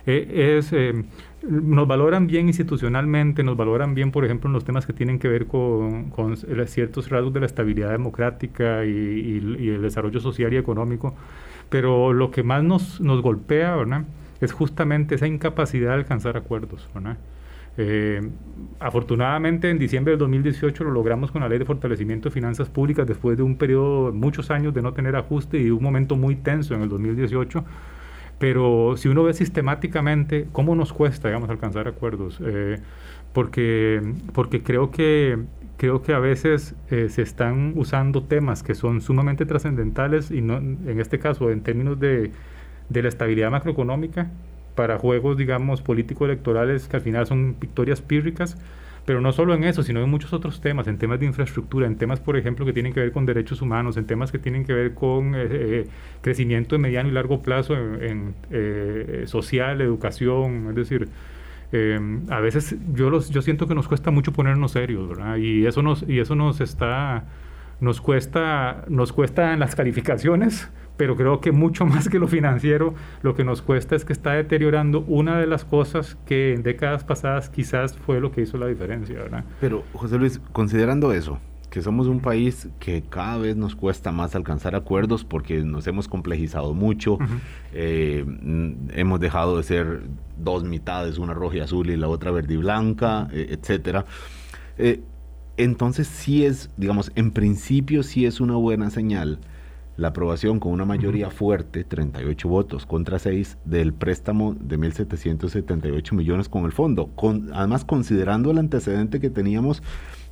eh, 0.06 0.56
es, 0.58 0.72
eh, 0.72 1.04
nos 1.42 1.86
valoran 1.86 2.26
bien 2.26 2.46
institucionalmente, 2.46 3.42
nos 3.42 3.56
valoran 3.56 3.94
bien, 3.94 4.10
por 4.10 4.24
ejemplo, 4.24 4.48
en 4.48 4.54
los 4.54 4.64
temas 4.64 4.86
que 4.86 4.92
tienen 4.92 5.18
que 5.18 5.28
ver 5.28 5.46
con, 5.46 6.12
ciertos 6.66 7.10
rasgos 7.10 7.32
de 7.32 7.40
la 7.40 7.46
estabilidad 7.46 7.90
democrática 7.90 8.84
y, 8.84 9.38
el 9.68 9.82
desarrollo 9.82 10.20
social 10.20 10.52
y 10.52 10.56
económico, 10.56 11.14
pero 11.68 12.12
lo 12.12 12.30
que 12.30 12.42
más 12.42 12.62
nos, 12.62 13.00
nos 13.00 13.22
golpea 13.22 13.76
¿verdad? 13.76 14.04
es 14.40 14.52
justamente 14.52 15.14
esa 15.14 15.26
incapacidad 15.26 15.90
de 15.90 15.94
alcanzar 15.94 16.36
acuerdos. 16.36 16.88
¿verdad? 16.94 17.18
Eh, 17.80 18.20
afortunadamente 18.80 19.70
en 19.70 19.78
diciembre 19.78 20.10
del 20.10 20.18
2018 20.18 20.82
lo 20.82 20.90
logramos 20.90 21.30
con 21.30 21.42
la 21.42 21.48
ley 21.48 21.60
de 21.60 21.64
fortalecimiento 21.64 22.28
de 22.28 22.32
finanzas 22.32 22.68
públicas 22.68 23.06
después 23.06 23.36
de 23.36 23.44
un 23.44 23.56
periodo 23.56 24.12
muchos 24.12 24.50
años 24.50 24.74
de 24.74 24.82
no 24.82 24.92
tener 24.94 25.14
ajuste 25.14 25.60
y 25.60 25.70
un 25.70 25.80
momento 25.80 26.16
muy 26.16 26.34
tenso 26.34 26.74
en 26.74 26.82
el 26.82 26.88
2018. 26.88 27.64
Pero 28.38 28.96
si 28.96 29.08
uno 29.08 29.24
ve 29.24 29.34
sistemáticamente 29.34 30.48
cómo 30.52 30.74
nos 30.74 30.92
cuesta, 30.92 31.28
digamos, 31.28 31.50
alcanzar 31.50 31.88
acuerdos, 31.88 32.40
eh, 32.44 32.80
porque, 33.32 34.00
porque 34.32 34.62
creo 34.62 34.90
que 34.90 35.38
creo 35.76 36.02
que 36.02 36.12
a 36.12 36.18
veces 36.18 36.74
eh, 36.90 37.08
se 37.08 37.22
están 37.22 37.72
usando 37.76 38.24
temas 38.24 38.62
que 38.64 38.74
son 38.74 39.00
sumamente 39.00 39.46
trascendentales 39.46 40.30
y 40.32 40.42
no, 40.42 40.56
en 40.56 41.00
este 41.00 41.20
caso 41.20 41.50
en 41.50 41.62
términos 41.62 42.00
de, 42.00 42.32
de 42.88 43.02
la 43.02 43.08
estabilidad 43.08 43.50
macroeconómica 43.50 44.30
para 44.74 44.98
juegos, 44.98 45.36
digamos, 45.36 45.82
político-electorales 45.82 46.88
que 46.88 46.96
al 46.96 47.02
final 47.02 47.26
son 47.26 47.56
victorias 47.58 48.00
pírricas, 48.02 48.56
pero 49.08 49.22
no 49.22 49.32
solo 49.32 49.54
en 49.54 49.64
eso, 49.64 49.82
sino 49.82 50.02
en 50.02 50.10
muchos 50.10 50.34
otros 50.34 50.60
temas, 50.60 50.86
en 50.86 50.98
temas 50.98 51.18
de 51.18 51.24
infraestructura, 51.24 51.86
en 51.86 51.96
temas, 51.96 52.20
por 52.20 52.36
ejemplo, 52.36 52.66
que 52.66 52.74
tienen 52.74 52.92
que 52.92 53.00
ver 53.00 53.10
con 53.10 53.24
derechos 53.24 53.62
humanos, 53.62 53.96
en 53.96 54.04
temas 54.04 54.30
que 54.30 54.38
tienen 54.38 54.66
que 54.66 54.74
ver 54.74 54.92
con 54.92 55.34
eh, 55.34 55.46
eh, 55.50 55.88
crecimiento 56.20 56.74
de 56.76 56.82
mediano 56.82 57.08
y 57.08 57.12
largo 57.12 57.40
plazo 57.40 57.74
en, 57.74 58.34
eh, 58.50 59.22
social, 59.24 59.80
educación, 59.80 60.66
es 60.68 60.74
decir, 60.74 61.08
a 62.28 62.40
veces 62.40 62.76
yo 62.92 63.08
los, 63.08 63.30
yo 63.30 63.40
siento 63.40 63.66
que 63.66 63.74
nos 63.74 63.88
cuesta 63.88 64.10
mucho 64.10 64.34
ponernos 64.34 64.72
serios, 64.72 65.08
¿verdad? 65.08 65.36
Y 65.36 65.64
eso 65.64 65.80
nos, 65.80 66.04
y 66.06 66.20
eso 66.20 66.34
nos 66.34 66.60
está, 66.60 67.24
nos 67.80 68.02
cuesta, 68.02 68.84
nos 68.88 69.14
cuesta 69.14 69.54
en 69.54 69.60
las 69.60 69.74
calificaciones, 69.74 70.70
pero 70.98 71.16
creo 71.16 71.40
que 71.40 71.52
mucho 71.52 71.86
más 71.86 72.10
que 72.10 72.18
lo 72.18 72.28
financiero, 72.28 72.92
lo 73.22 73.34
que 73.34 73.44
nos 73.44 73.62
cuesta 73.62 73.96
es 73.96 74.04
que 74.04 74.12
está 74.12 74.32
deteriorando 74.32 75.00
una 75.06 75.38
de 75.38 75.46
las 75.46 75.64
cosas 75.64 76.18
que 76.26 76.52
en 76.52 76.62
décadas 76.62 77.04
pasadas 77.04 77.48
quizás 77.48 77.96
fue 77.96 78.20
lo 78.20 78.30
que 78.32 78.42
hizo 78.42 78.58
la 78.58 78.66
diferencia, 78.66 79.16
¿verdad? 79.16 79.44
Pero, 79.60 79.84
José 79.94 80.18
Luis, 80.18 80.40
considerando 80.52 81.14
eso, 81.14 81.38
que 81.70 81.82
somos 81.82 82.06
un 82.06 82.20
país 82.20 82.68
que 82.78 83.02
cada 83.02 83.38
vez 83.38 83.56
nos 83.56 83.76
cuesta 83.76 84.10
más 84.10 84.34
alcanzar 84.34 84.74
acuerdos 84.74 85.24
porque 85.24 85.62
nos 85.62 85.86
hemos 85.86 86.08
complejizado 86.08 86.74
mucho, 86.74 87.18
eh, 87.72 88.24
hemos 88.94 89.20
dejado 89.20 89.58
de 89.58 89.62
ser 89.62 90.02
dos 90.38 90.64
mitades, 90.64 91.18
una 91.18 91.34
roja 91.34 91.58
y 91.58 91.60
azul 91.60 91.90
y 91.90 91.96
la 91.96 92.08
otra 92.08 92.30
verde 92.30 92.54
y 92.54 92.56
blanca, 92.56 93.28
eh, 93.32 93.48
etcétera. 93.50 94.06
Eh, 94.78 95.02
entonces 95.56 96.06
sí 96.06 96.44
es, 96.44 96.70
digamos, 96.76 97.12
en 97.16 97.32
principio 97.32 98.02
sí 98.02 98.24
es 98.24 98.40
una 98.40 98.54
buena 98.54 98.90
señal 98.90 99.38
la 99.98 100.08
aprobación 100.08 100.60
con 100.60 100.72
una 100.72 100.84
mayoría 100.84 101.28
fuerte, 101.28 101.82
38 101.82 102.48
votos 102.48 102.86
contra 102.86 103.18
6, 103.18 103.58
del 103.64 103.92
préstamo 103.92 104.54
de 104.58 104.78
1.778 104.78 106.12
millones 106.12 106.48
con 106.48 106.64
el 106.64 106.72
fondo. 106.72 107.08
Con, 107.16 107.50
además, 107.52 107.84
considerando 107.84 108.52
el 108.52 108.58
antecedente 108.58 109.18
que 109.18 109.28
teníamos, 109.28 109.82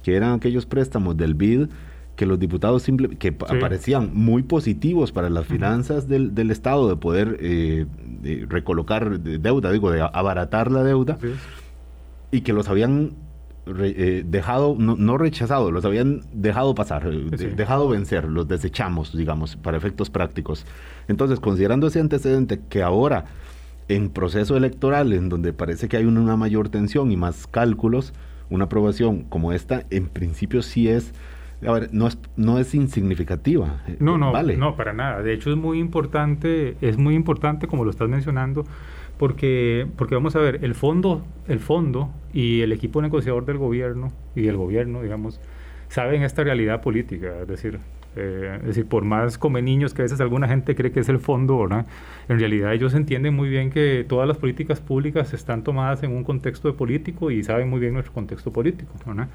que 0.05 0.15
eran 0.15 0.35
aquellos 0.35 0.67
préstamos 0.67 1.17
del 1.17 1.35
BID, 1.35 1.67
que 2.15 2.27
los 2.27 2.39
diputados 2.39 2.85
simple, 2.85 3.17
que 3.17 3.37
aparecían 3.41 4.13
muy 4.15 4.45
positivos 4.45 5.11
para 5.11 5.29
las 5.31 5.47
finanzas 5.47 6.07
del, 6.07 6.33
del 6.33 6.53
Estado, 6.53 6.89
de 6.89 6.97
poder 6.97 7.37
eh, 7.41 7.87
recolocar 8.49 9.19
deuda, 9.21 9.73
digo, 9.73 9.91
de 9.91 10.01
abaratar 10.01 10.71
la 10.71 10.85
deuda, 10.85 11.19
y 12.31 12.43
que 12.43 12.53
los 12.53 12.69
habían 12.69 13.15
eh, 13.67 14.23
dejado, 14.25 14.77
no, 14.79 15.19
rechazado, 15.19 15.73
los 15.73 15.85
habían 15.85 16.21
dejado 16.33 16.75
pasar, 16.77 17.09
eh, 17.13 17.53
dejado 17.57 17.89
vencer, 17.89 18.25
los 18.25 18.47
desechamos, 18.47 19.17
digamos, 19.17 19.57
para 19.57 19.77
efectos 19.77 20.09
prácticos. 20.09 20.65
Entonces, 21.09 21.41
considerando 21.41 21.89
ese 21.89 21.99
antecedente 21.99 22.61
que 22.69 22.85
ahora, 22.85 23.25
en 23.89 24.11
proceso 24.11 24.57
electoral, 24.57 25.13
en 25.13 25.29
donde 25.29 25.53
parece 25.53 25.89
que 25.89 25.97
hay 25.97 26.05
una, 26.05 26.37
mayor 26.37 26.69
tensión 26.69 27.11
y 27.11 27.17
más 27.17 27.49
cálculos, 27.49 28.13
una 28.51 28.67
aprobación 28.67 29.25
como 29.25 29.53
esta, 29.53 29.85
en 29.91 30.07
principio 30.07 30.63
sí 30.63 30.89
es, 30.89 31.13
a 31.67 31.73
ver, 31.73 31.89
no 31.93 32.07
es, 32.07 32.19
no 32.37 32.61
es 32.61 32.73
insignificativa. 32.73 33.83
Eh, 33.89 33.97
no, 33.99 34.17
no, 34.17 34.31
vale. 34.31 34.57
no, 34.57 34.77
para 34.77 34.93
nada. 34.93 35.23
De 35.23 35.33
hecho, 35.33 35.51
es 35.51 35.57
muy 35.57 35.81
importante, 35.81 36.77
es 36.81 36.99
muy 36.99 37.17
importante, 37.17 37.67
como 37.67 37.85
lo 37.85 37.91
estás 37.91 38.09
mencionando, 38.09 38.65
porque, 39.19 39.87
porque 39.97 40.15
vamos 40.15 40.37
a 40.37 40.41
ver, 40.41 40.65
el 40.65 40.75
fondo, 40.75 41.25
el 41.49 41.61
fondo 41.61 42.11
y 42.33 42.61
el 42.61 42.73
equipo 42.73 43.01
negociador 43.03 43.47
del 43.47 43.59
gobierno 43.59 44.13
y 44.35 44.49
el 44.49 44.57
gobierno, 44.57 45.03
digamos, 45.03 45.41
saben 45.89 46.23
esta 46.23 46.45
realidad 46.45 46.83
política, 46.83 47.41
es 47.43 47.49
decir, 47.49 47.79
eh, 48.17 48.57
es 48.61 48.67
decir, 48.67 48.87
por 48.87 49.05
más 49.05 49.39
come 49.39 49.63
niños 49.63 49.93
que 49.95 50.03
a 50.03 50.05
veces 50.05 50.21
alguna 50.21 50.49
gente 50.49 50.75
cree 50.75 50.91
que 50.91 51.01
es 51.01 51.09
el 51.09 51.19
fondo, 51.19 51.59
¿verdad? 51.59 51.87
En 52.29 52.39
realidad 52.39 52.73
ellos 52.73 52.95
entienden 52.95 53.35
muy 53.35 53.49
bien 53.49 53.71
que 53.71 54.05
todas 54.09 54.27
las 54.27 54.39
políticas 54.39 54.81
públicas 54.81 55.33
están 55.35 55.63
tomadas 55.63 56.03
en 56.03 56.13
un 56.13 56.25
contexto 56.25 56.69
de 56.69 56.75
político 56.75 57.31
y 57.31 57.43
saben 57.43 57.69
muy 57.69 57.81
bien 57.81 57.93
nuestro 57.93 58.15
contexto 58.15 58.53
político, 58.53 58.93
¿verdad? 59.07 59.29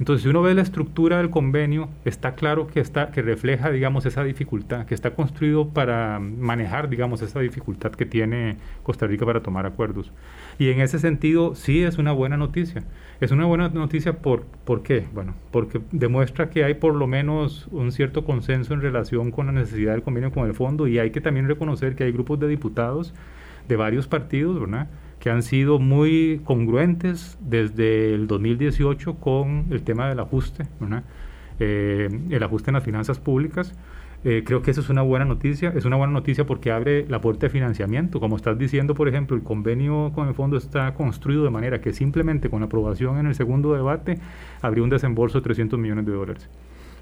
Entonces, 0.00 0.22
si 0.22 0.30
uno 0.30 0.40
ve 0.40 0.54
la 0.54 0.62
estructura 0.62 1.18
del 1.18 1.28
convenio, 1.28 1.90
está 2.06 2.34
claro 2.34 2.66
que, 2.66 2.80
está, 2.80 3.10
que 3.12 3.20
refleja, 3.20 3.70
digamos, 3.70 4.06
esa 4.06 4.24
dificultad, 4.24 4.86
que 4.86 4.94
está 4.94 5.10
construido 5.14 5.68
para 5.68 6.18
manejar, 6.18 6.88
digamos, 6.88 7.20
esa 7.20 7.38
dificultad 7.40 7.92
que 7.92 8.06
tiene 8.06 8.56
Costa 8.82 9.06
Rica 9.06 9.26
para 9.26 9.42
tomar 9.42 9.66
acuerdos. 9.66 10.10
Y 10.58 10.70
en 10.70 10.80
ese 10.80 10.98
sentido, 10.98 11.54
sí 11.54 11.82
es 11.82 11.98
una 11.98 12.12
buena 12.12 12.38
noticia. 12.38 12.82
Es 13.20 13.30
una 13.30 13.44
buena 13.44 13.68
noticia 13.68 14.14
por, 14.22 14.44
¿por 14.64 14.82
qué? 14.82 15.06
Bueno, 15.12 15.34
porque 15.50 15.82
demuestra 15.92 16.48
que 16.48 16.64
hay 16.64 16.72
por 16.72 16.94
lo 16.94 17.06
menos 17.06 17.68
un 17.70 17.92
cierto 17.92 18.24
consenso 18.24 18.72
en 18.72 18.80
relación 18.80 19.30
con 19.30 19.46
la 19.46 19.52
necesidad 19.52 19.92
del 19.92 20.02
convenio 20.02 20.32
con 20.32 20.46
el 20.46 20.54
fondo 20.54 20.88
y 20.88 20.98
hay 20.98 21.10
que 21.10 21.20
también 21.20 21.46
reconocer 21.46 21.94
que 21.94 22.04
hay 22.04 22.12
grupos 22.12 22.40
de 22.40 22.48
diputados 22.48 23.12
de 23.68 23.76
varios 23.76 24.08
partidos, 24.08 24.58
¿verdad? 24.58 24.88
Que 25.20 25.30
han 25.30 25.42
sido 25.42 25.78
muy 25.78 26.40
congruentes 26.44 27.38
desde 27.40 28.14
el 28.14 28.26
2018 28.26 29.16
con 29.16 29.66
el 29.70 29.82
tema 29.82 30.08
del 30.08 30.18
ajuste, 30.18 30.66
eh, 31.60 32.08
el 32.30 32.42
ajuste 32.42 32.70
en 32.70 32.74
las 32.74 32.84
finanzas 32.84 33.20
públicas. 33.20 33.74
Eh, 34.22 34.42
creo 34.44 34.60
que 34.60 34.70
eso 34.70 34.82
es 34.82 34.90
una 34.90 35.02
buena 35.02 35.24
noticia. 35.24 35.72
Es 35.74 35.84
una 35.84 35.96
buena 35.96 36.12
noticia 36.12 36.44
porque 36.46 36.70
abre 36.72 37.06
la 37.08 37.20
puerta 37.20 37.46
de 37.46 37.50
financiamiento. 37.50 38.20
Como 38.20 38.36
estás 38.36 38.58
diciendo, 38.58 38.94
por 38.94 39.08
ejemplo, 39.08 39.36
el 39.36 39.42
convenio 39.42 40.12
con 40.14 40.28
el 40.28 40.34
fondo 40.34 40.56
está 40.56 40.92
construido 40.94 41.44
de 41.44 41.50
manera 41.50 41.80
que 41.80 41.92
simplemente 41.92 42.50
con 42.50 42.60
la 42.60 42.66
aprobación 42.66 43.18
en 43.18 43.26
el 43.26 43.34
segundo 43.34 43.74
debate 43.74 44.18
habría 44.60 44.84
un 44.84 44.90
desembolso 44.90 45.38
de 45.38 45.44
300 45.44 45.78
millones 45.78 46.06
de 46.06 46.12
dólares. 46.12 46.50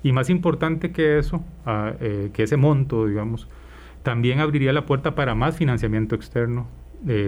Y 0.03 0.13
más 0.13 0.31
importante 0.31 0.93
que 0.93 1.19
eso, 1.19 1.45
ah, 1.67 1.93
eh, 2.01 2.31
que 2.33 2.45
ese 2.45 2.57
monto, 2.57 3.07
digamos, 3.07 3.49
también 4.05 4.39
abriría 4.39 4.73
la 4.73 4.87
puerta 4.87 5.17
para 5.17 5.35
más 5.35 5.57
financiamiento 5.57 6.15
externo, 6.15 6.69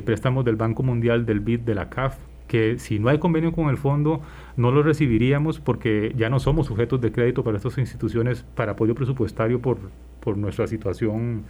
préstamos 0.04 0.44
del 0.44 0.56
Banco 0.56 0.82
Mundial, 0.82 1.26
del 1.26 1.40
BID, 1.40 1.60
de 1.60 1.74
la 1.74 1.88
CAF, 1.88 2.18
que 2.50 2.80
si 2.80 2.98
no 2.98 3.08
hay 3.08 3.18
convenio 3.18 3.52
con 3.52 3.70
el 3.70 3.76
fondo 3.76 4.22
no 4.56 4.72
lo 4.72 4.82
recibiríamos 4.82 5.60
porque 5.60 6.12
ya 6.16 6.28
no 6.28 6.40
somos 6.40 6.66
sujetos 6.66 7.00
de 7.00 7.12
crédito 7.12 7.44
para 7.44 7.58
estas 7.58 7.78
instituciones 7.78 8.44
para 8.56 8.72
apoyo 8.72 8.96
presupuestario 8.96 9.62
por, 9.62 9.78
por 10.18 10.36
nuestra 10.36 10.66
situación 10.66 11.44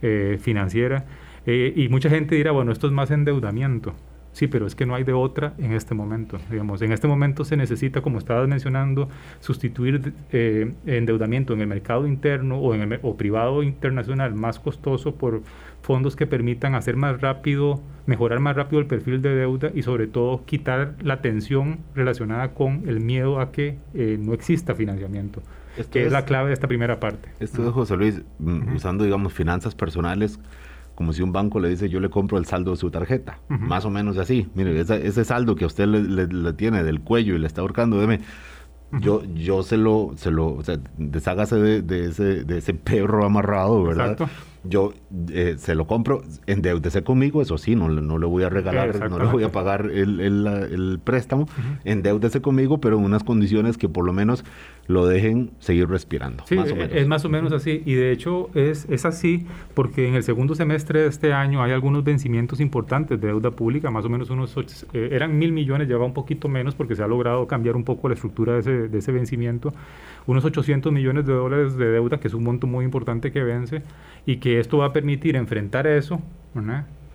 eh, 0.00 0.38
financiera. 0.40 1.04
Eh, 1.44 1.74
y 1.76 1.88
mucha 1.88 2.08
gente 2.08 2.34
dirá, 2.34 2.52
bueno, 2.52 2.72
esto 2.72 2.86
es 2.86 2.92
más 2.94 3.10
endeudamiento. 3.10 3.92
Sí, 4.36 4.48
pero 4.48 4.66
es 4.66 4.74
que 4.74 4.84
no 4.84 4.94
hay 4.94 5.02
de 5.02 5.14
otra 5.14 5.54
en 5.56 5.72
este 5.72 5.94
momento. 5.94 6.36
Digamos, 6.50 6.82
en 6.82 6.92
este 6.92 7.08
momento 7.08 7.42
se 7.42 7.56
necesita, 7.56 8.02
como 8.02 8.18
estabas 8.18 8.46
mencionando, 8.46 9.08
sustituir 9.40 10.12
eh, 10.30 10.74
endeudamiento 10.84 11.54
en 11.54 11.62
el 11.62 11.66
mercado 11.66 12.06
interno 12.06 12.58
o, 12.58 12.74
en 12.74 12.82
el, 12.82 13.00
o 13.02 13.16
privado 13.16 13.62
internacional 13.62 14.34
más 14.34 14.60
costoso 14.60 15.14
por 15.14 15.40
fondos 15.80 16.16
que 16.16 16.26
permitan 16.26 16.74
hacer 16.74 16.96
más 16.96 17.18
rápido, 17.22 17.80
mejorar 18.04 18.40
más 18.40 18.56
rápido 18.56 18.78
el 18.82 18.86
perfil 18.86 19.22
de 19.22 19.34
deuda 19.34 19.70
y 19.74 19.80
sobre 19.80 20.06
todo 20.06 20.44
quitar 20.44 20.96
la 21.02 21.22
tensión 21.22 21.78
relacionada 21.94 22.52
con 22.52 22.86
el 22.86 23.00
miedo 23.00 23.40
a 23.40 23.52
que 23.52 23.78
eh, 23.94 24.18
no 24.20 24.34
exista 24.34 24.74
financiamiento, 24.74 25.40
que 25.90 26.04
es, 26.04 26.12
la 26.12 26.26
clave 26.26 26.48
de 26.48 26.52
esta 26.52 26.68
primera 26.68 27.00
parte. 27.00 27.30
Esto 27.40 27.72
José 27.72 27.96
Luis, 27.96 28.20
mm, 28.38 28.74
usando, 28.76 29.04
digamos, 29.04 29.32
finanzas 29.32 29.74
personales 29.74 30.38
como 30.96 31.12
si 31.12 31.22
un 31.22 31.30
banco 31.30 31.60
le 31.60 31.68
dice 31.68 31.88
yo 31.88 32.00
le 32.00 32.10
compro 32.10 32.38
el 32.38 32.46
saldo 32.46 32.72
de 32.72 32.78
su 32.78 32.90
tarjeta, 32.90 33.38
más 33.48 33.84
o 33.84 33.90
menos 33.90 34.18
así. 34.18 34.48
Mire, 34.54 34.80
ese, 34.80 35.24
saldo 35.24 35.54
que 35.54 35.64
a 35.64 35.66
usted 35.68 35.86
le, 35.86 36.52
tiene 36.54 36.82
del 36.82 37.00
cuello 37.00 37.36
y 37.36 37.38
le 37.38 37.46
está 37.46 37.60
ahorcando, 37.60 38.00
deme, 38.00 38.20
yo, 39.00 39.22
yo 39.34 39.62
se 39.62 39.76
lo, 39.76 40.12
se 40.16 40.30
lo, 40.30 40.54
o 40.54 40.64
sea, 40.64 40.78
deshágase 40.96 41.56
de, 41.56 42.04
ese, 42.06 42.44
de 42.44 42.58
ese 42.58 42.74
perro 42.74 43.24
amarrado, 43.24 43.84
¿verdad? 43.84 44.16
yo 44.68 44.92
eh, 45.30 45.56
se 45.58 45.74
lo 45.74 45.86
compro, 45.86 46.22
endeudese 46.46 47.02
conmigo, 47.02 47.42
eso 47.42 47.58
sí, 47.58 47.76
no, 47.76 47.88
no 47.88 48.18
le 48.18 48.26
voy 48.26 48.44
a 48.44 48.48
regalar, 48.48 49.10
no 49.10 49.18
le 49.18 49.26
voy 49.26 49.44
a 49.44 49.52
pagar 49.52 49.90
el, 49.92 50.20
el, 50.20 50.46
el 50.46 51.00
préstamo, 51.02 51.46
endeudese 51.84 52.40
conmigo, 52.40 52.80
pero 52.80 52.98
en 52.98 53.04
unas 53.04 53.22
condiciones 53.22 53.76
que 53.76 53.88
por 53.88 54.04
lo 54.04 54.12
menos 54.12 54.44
lo 54.86 55.06
dejen 55.06 55.50
seguir 55.58 55.88
respirando. 55.88 56.44
Sí, 56.46 56.56
es 56.92 57.06
más 57.06 57.24
o 57.24 57.28
menos 57.28 57.52
así, 57.52 57.82
y 57.84 57.94
de 57.94 58.12
hecho 58.12 58.50
es, 58.54 58.86
es 58.88 59.04
así 59.04 59.46
porque 59.74 60.08
en 60.08 60.14
el 60.14 60.22
segundo 60.22 60.54
semestre 60.54 61.02
de 61.02 61.08
este 61.08 61.32
año 61.32 61.62
hay 61.62 61.72
algunos 61.72 62.04
vencimientos 62.04 62.60
importantes 62.60 63.20
de 63.20 63.28
deuda 63.28 63.50
pública, 63.50 63.90
más 63.90 64.04
o 64.04 64.08
menos 64.08 64.30
unos, 64.30 64.56
eh, 64.92 65.08
eran 65.12 65.38
mil 65.38 65.52
millones, 65.52 65.88
lleva 65.88 66.04
un 66.04 66.14
poquito 66.14 66.48
menos 66.48 66.74
porque 66.74 66.94
se 66.94 67.02
ha 67.02 67.06
logrado 67.06 67.46
cambiar 67.46 67.76
un 67.76 67.84
poco 67.84 68.08
la 68.08 68.14
estructura 68.14 68.54
de 68.54 68.60
ese, 68.60 68.88
de 68.88 68.98
ese 68.98 69.12
vencimiento, 69.12 69.72
unos 70.26 70.44
800 70.44 70.92
millones 70.92 71.26
de 71.26 71.32
dólares 71.32 71.76
de 71.76 71.86
deuda, 71.86 72.18
que 72.18 72.28
es 72.28 72.34
un 72.34 72.44
monto 72.44 72.66
muy 72.66 72.84
importante 72.84 73.32
que 73.32 73.42
vence, 73.42 73.82
y 74.24 74.36
que 74.38 74.60
esto 74.60 74.78
va 74.78 74.86
a 74.86 74.92
permitir 74.92 75.36
enfrentar 75.36 75.86
eso 75.86 76.20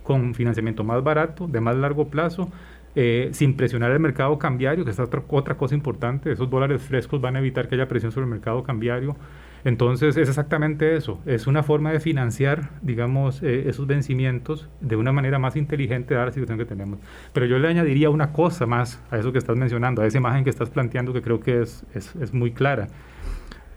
con 0.02 0.34
financiamiento 0.34 0.84
más 0.84 1.02
barato, 1.02 1.46
de 1.46 1.60
más 1.60 1.76
largo 1.76 2.08
plazo, 2.08 2.50
eh, 2.94 3.30
sin 3.32 3.56
presionar 3.56 3.90
el 3.90 4.00
mercado 4.00 4.38
cambiario, 4.38 4.84
que 4.84 4.90
es 4.90 4.98
otra, 4.98 5.22
otra 5.28 5.56
cosa 5.56 5.74
importante, 5.74 6.30
esos 6.30 6.50
dólares 6.50 6.82
frescos 6.82 7.20
van 7.20 7.36
a 7.36 7.38
evitar 7.38 7.68
que 7.68 7.74
haya 7.74 7.88
presión 7.88 8.12
sobre 8.12 8.24
el 8.24 8.30
mercado 8.30 8.62
cambiario. 8.62 9.16
Entonces 9.64 10.16
es 10.16 10.28
exactamente 10.28 10.96
eso, 10.96 11.20
es 11.24 11.46
una 11.46 11.62
forma 11.62 11.92
de 11.92 12.00
financiar, 12.00 12.70
digamos, 12.82 13.42
eh, 13.42 13.68
esos 13.68 13.86
vencimientos 13.86 14.68
de 14.80 14.96
una 14.96 15.12
manera 15.12 15.38
más 15.38 15.54
inteligente 15.54 16.14
dada 16.14 16.26
la 16.26 16.32
situación 16.32 16.58
que 16.58 16.64
tenemos. 16.64 16.98
Pero 17.32 17.46
yo 17.46 17.58
le 17.58 17.68
añadiría 17.68 18.10
una 18.10 18.32
cosa 18.32 18.66
más 18.66 19.00
a 19.10 19.18
eso 19.18 19.32
que 19.32 19.38
estás 19.38 19.56
mencionando, 19.56 20.02
a 20.02 20.06
esa 20.06 20.18
imagen 20.18 20.42
que 20.42 20.50
estás 20.50 20.68
planteando 20.68 21.12
que 21.12 21.22
creo 21.22 21.40
que 21.40 21.62
es, 21.62 21.84
es, 21.94 22.14
es 22.16 22.34
muy 22.34 22.50
clara. 22.50 22.88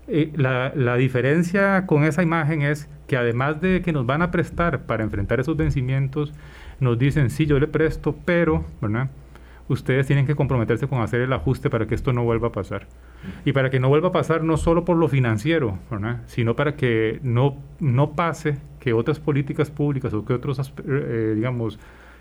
Eh, 0.08 0.32
la, 0.36 0.72
la, 0.76 0.98
diferencia 0.98 1.86
con 1.88 2.04
esa 2.04 2.22
imagen 2.22 2.62
es 2.62 2.88
que 3.08 3.18
además 3.18 3.60
de 3.60 3.82
que 3.82 3.92
nos 3.92 4.06
van 4.06 4.22
a 4.22 4.30
prestar 4.30 4.86
para 4.86 5.04
enfrentar 5.04 5.40
esos 5.40 5.58
vencimientos, 5.58 6.32
nos 6.80 6.98
dicen, 6.98 7.30
sí, 7.30 7.46
yo 7.46 7.60
le 7.60 7.68
presto, 7.68 8.16
pero, 8.26 8.66
¿verdad? 8.82 9.10
Ustedes 9.68 10.06
tienen 10.06 10.28
que 10.28 10.36
comprometerse 10.36 10.88
con 10.88 11.02
hacer 11.02 11.22
el 11.22 11.34
ajuste 11.34 11.70
para 11.70 11.88
que 11.88 11.96
esto 11.96 12.14
no 12.14 12.24
vuelva 12.24 12.50
a 12.50 12.52
pasar. 12.52 12.88
Y 13.46 13.54
para 13.54 13.72
que 13.72 13.80
no 13.80 13.90
vuelva 13.90 14.10
a 14.10 14.12
pasar 14.12 14.44
no 14.44 14.58
solo 14.58 14.86
por 14.86 14.98
lo 14.98 15.08
financiero, 15.08 15.80
sino 16.28 16.56
para 16.56 16.76
que 16.76 17.20
no, 17.24 17.58
no 17.80 18.12
pase 18.12 18.58
que 18.80 18.94
otras 18.94 19.20
políticas 19.20 19.72
públicas 19.72 20.14
o 20.14 20.24
que 20.24 20.34
otros, 20.34 20.72
eh, 20.88 21.34
digamos, 21.36 21.80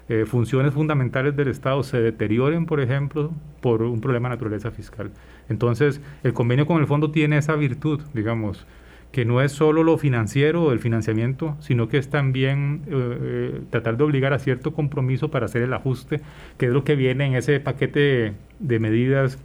eh, 0.08 0.24
funciones 0.26 0.72
fundamentales 0.72 1.36
del 1.36 1.48
Estado 1.48 1.82
se 1.82 2.00
deterioren, 2.00 2.66
por 2.66 2.80
ejemplo, 2.80 3.32
por 3.60 3.82
un 3.82 4.00
problema 4.00 4.28
de 4.28 4.36
naturaleza 4.36 4.70
fiscal. 4.70 5.10
Entonces, 5.48 6.00
el 6.22 6.32
convenio 6.32 6.66
con 6.66 6.80
el 6.80 6.86
fondo 6.86 7.10
tiene 7.10 7.38
esa 7.38 7.54
virtud, 7.56 8.00
digamos, 8.14 8.66
que 9.14 9.24
no 9.24 9.40
es 9.40 9.53
solo 9.53 9.85
lo 9.85 9.96
financiero 9.96 10.64
o 10.64 10.72
el 10.72 10.81
financiamiento, 10.81 11.57
sino 11.61 11.88
que 11.88 11.98
es 11.98 12.11
también 12.11 12.83
eh, 12.88 12.90
eh, 12.90 13.61
tratar 13.70 13.96
de 13.96 14.03
obligar 14.03 14.33
a 14.33 14.40
cierto 14.40 14.72
compromiso 14.72 15.31
para 15.31 15.46
hacer 15.46 15.62
el 15.62 15.72
ajuste, 15.72 16.20
que 16.59 16.66
es 16.66 16.72
lo 16.72 16.83
que 16.83 16.96
viene 16.96 17.24
en 17.24 17.37
ese 17.37 17.61
paquete 17.61 18.35
de, 18.59 18.79
medidas 18.81 19.38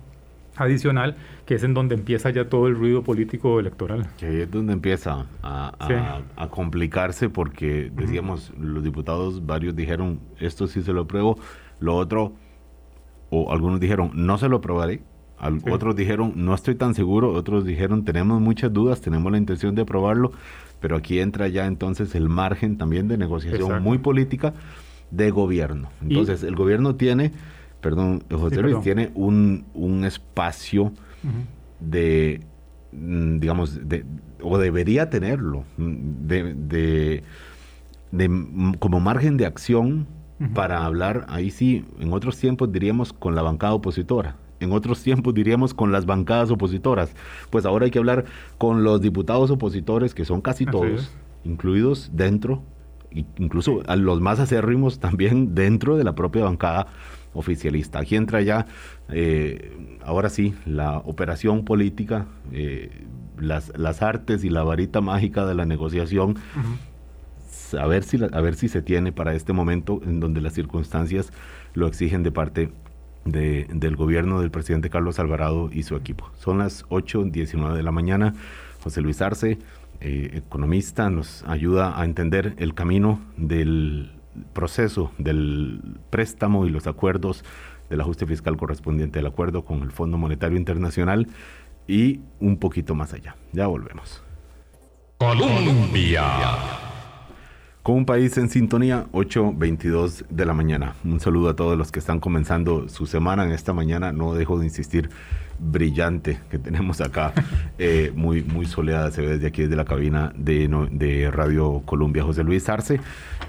adicional, 0.55 1.17
que 1.45 1.53
es 1.53 1.63
en 1.63 1.75
donde 1.75 1.93
empieza 1.93 2.31
ya 2.31 2.49
todo 2.49 2.65
el 2.65 2.73
ruido 2.73 3.03
político 3.03 3.59
electoral. 3.59 4.07
Que 4.17 4.25
ahí 4.25 4.41
es 4.41 4.49
donde 4.49 4.73
empieza 4.73 5.27
a, 5.43 6.21
complicarse 6.49 7.29
porque, 7.29 7.91
decíamos, 7.93 8.51
los 8.59 8.83
diputados 8.83 9.45
varios 9.45 9.75
dijeron, 9.75 10.19
esto 10.39 10.65
sí 10.65 10.81
se 10.81 10.93
lo 10.93 11.01
apruebo, 11.01 11.37
lo 11.79 11.95
otro, 11.95 12.33
o 13.29 13.53
algunos 13.53 13.79
dijeron, 13.79 14.09
no 14.15 14.39
se 14.39 14.49
lo 14.49 14.57
aprobaré, 14.57 15.01
otros 15.69 15.95
dijeron, 15.95 16.33
no 16.35 16.53
estoy 16.53 16.75
tan 16.75 16.93
seguro, 16.93 17.33
otros 17.33 17.65
dijeron, 17.65 18.03
tenemos 18.03 18.41
muchas 18.41 18.73
dudas, 18.73 19.01
tenemos 19.01 19.31
la 19.31 19.37
intención 19.37 19.75
de 19.75 19.83
aprobarlo, 19.83 20.31
pero 20.79 20.97
aquí 20.97 21.19
entra 21.19 21.47
ya 21.47 21.65
entonces 21.65 22.15
el 22.15 22.29
margen 22.29 22.77
también 22.77 23.07
de 23.07 23.17
negociación 23.17 23.81
muy 23.81 23.99
política 23.99 24.53
de 25.11 25.31
gobierno. 25.31 25.89
Entonces, 26.01 26.43
el 26.43 26.55
gobierno 26.55 26.95
tiene, 26.95 27.31
perdón, 27.81 28.23
José 28.29 28.61
Luis, 28.61 28.81
tiene 28.81 29.11
un, 29.15 29.65
un 29.73 30.03
espacio 30.03 30.91
de, 31.79 32.41
mm, 32.91 33.39
digamos, 33.39 33.87
de, 33.87 34.05
o 34.41 34.57
debería 34.57 35.09
tenerlo, 35.09 35.63
de, 35.77 36.53
de, 36.53 37.23
de 38.11 38.75
como 38.79 38.99
margen 38.99 39.37
de 39.37 39.45
acción 39.45 40.07
para 40.53 40.85
hablar, 40.85 41.25
ahí 41.27 41.51
sí, 41.51 41.85
en 41.99 42.13
otros 42.13 42.37
tiempos 42.37 42.71
diríamos 42.71 43.11
con 43.11 43.35
la 43.35 43.41
bancada 43.41 43.73
opositora 43.73 44.37
en 44.59 44.71
otros 44.71 45.01
tiempos 45.01 45.33
diríamos 45.33 45.73
con 45.73 45.91
las 45.91 46.05
bancadas 46.05 46.51
opositoras. 46.51 47.11
Pues 47.49 47.65
ahora 47.65 47.85
hay 47.85 47.91
que 47.91 47.99
hablar 47.99 48.25
con 48.57 48.83
los 48.83 49.01
diputados 49.01 49.51
opositores, 49.51 50.13
que 50.13 50.25
son 50.25 50.41
casi 50.41 50.65
todos, 50.65 51.11
incluidos 51.43 52.11
dentro, 52.13 52.63
incluso 53.37 53.81
a 53.87 53.95
los 53.95 54.21
más 54.21 54.39
acérrimos 54.39 54.99
también 54.99 55.55
dentro 55.55 55.97
de 55.97 56.03
la 56.03 56.15
propia 56.15 56.43
bancada 56.43 56.87
oficialista. 57.33 57.99
Aquí 57.99 58.15
entra 58.15 58.41
ya, 58.41 58.65
eh, 59.09 59.97
ahora 60.03 60.29
sí, 60.29 60.53
la 60.65 60.97
operación 60.97 61.63
política, 61.63 62.25
eh, 62.51 63.05
las, 63.37 63.71
las, 63.77 64.01
artes 64.01 64.43
y 64.43 64.49
la 64.49 64.63
varita 64.63 65.01
mágica 65.01 65.45
de 65.45 65.55
la 65.55 65.65
negociación. 65.65 66.35
A 67.79 67.85
ver, 67.85 68.03
si, 68.03 68.17
a 68.23 68.41
ver 68.41 68.55
si 68.55 68.67
se 68.67 68.81
tiene 68.81 69.11
para 69.11 69.35
este 69.35 69.53
momento 69.53 70.01
en 70.03 70.19
donde 70.19 70.41
las 70.41 70.53
circunstancias 70.53 71.31
lo 71.75 71.87
exigen 71.87 72.23
de 72.23 72.31
parte 72.31 72.71
del 73.25 73.95
gobierno 73.95 74.41
del 74.41 74.51
presidente 74.51 74.89
Carlos 74.89 75.19
Alvarado 75.19 75.69
y 75.71 75.83
su 75.83 75.95
equipo. 75.95 76.31
Son 76.37 76.57
las 76.59 76.85
8.19 76.87 77.73
de 77.73 77.83
la 77.83 77.91
mañana. 77.91 78.33
José 78.83 79.01
Luis 79.01 79.21
Arce, 79.21 79.59
eh, 80.01 80.31
economista, 80.33 81.09
nos 81.09 81.43
ayuda 81.43 81.99
a 81.99 82.05
entender 82.05 82.55
el 82.57 82.73
camino 82.73 83.19
del 83.37 84.11
proceso 84.53 85.11
del 85.17 85.81
préstamo 86.09 86.65
y 86.65 86.69
los 86.69 86.87
acuerdos 86.87 87.43
del 87.89 88.01
ajuste 88.01 88.25
fiscal 88.25 88.55
correspondiente 88.55 89.19
al 89.19 89.25
acuerdo 89.25 89.65
con 89.65 89.81
el 89.81 89.91
Fondo 89.91 90.17
Monetario 90.17 90.57
Internacional 90.57 91.27
y 91.87 92.21
un 92.39 92.57
poquito 92.57 92.95
más 92.95 93.13
allá. 93.13 93.35
Ya 93.51 93.67
volvemos. 93.67 94.23
Colombia 95.17 96.88
con 97.83 97.95
un 97.95 98.05
país 98.05 98.37
en 98.37 98.49
sintonía, 98.49 99.07
8.22 99.13 100.25
de 100.29 100.45
la 100.45 100.53
mañana. 100.53 100.95
Un 101.03 101.19
saludo 101.19 101.49
a 101.49 101.55
todos 101.55 101.77
los 101.77 101.91
que 101.91 101.99
están 101.99 102.19
comenzando 102.19 102.89
su 102.89 103.05
semana 103.05 103.45
en 103.45 103.51
esta 103.51 103.73
mañana. 103.73 104.11
No 104.11 104.33
dejo 104.33 104.59
de 104.59 104.65
insistir, 104.65 105.09
brillante 105.59 106.39
que 106.49 106.57
tenemos 106.57 107.01
acá, 107.01 107.33
eh, 107.77 108.11
muy, 108.15 108.43
muy 108.43 108.65
soleada, 108.65 109.11
se 109.11 109.21
ve 109.21 109.29
desde 109.29 109.47
aquí, 109.47 109.63
desde 109.63 109.75
la 109.75 109.85
cabina 109.85 110.33
de, 110.35 110.67
de 110.91 111.31
Radio 111.31 111.81
Colombia. 111.85 112.23
José 112.23 112.43
Luis 112.43 112.67
Arce, 112.69 112.99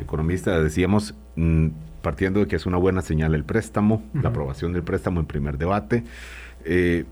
economista, 0.00 0.60
decíamos, 0.60 1.14
mm, 1.36 1.68
partiendo 2.02 2.40
de 2.40 2.46
que 2.46 2.56
es 2.56 2.66
una 2.66 2.78
buena 2.78 3.02
señal 3.02 3.34
el 3.34 3.44
préstamo, 3.44 4.02
la 4.14 4.30
aprobación 4.30 4.72
del 4.72 4.82
préstamo 4.82 5.20
en 5.20 5.26
primer 5.26 5.58
debate. 5.58 6.04
Eh, 6.64 7.04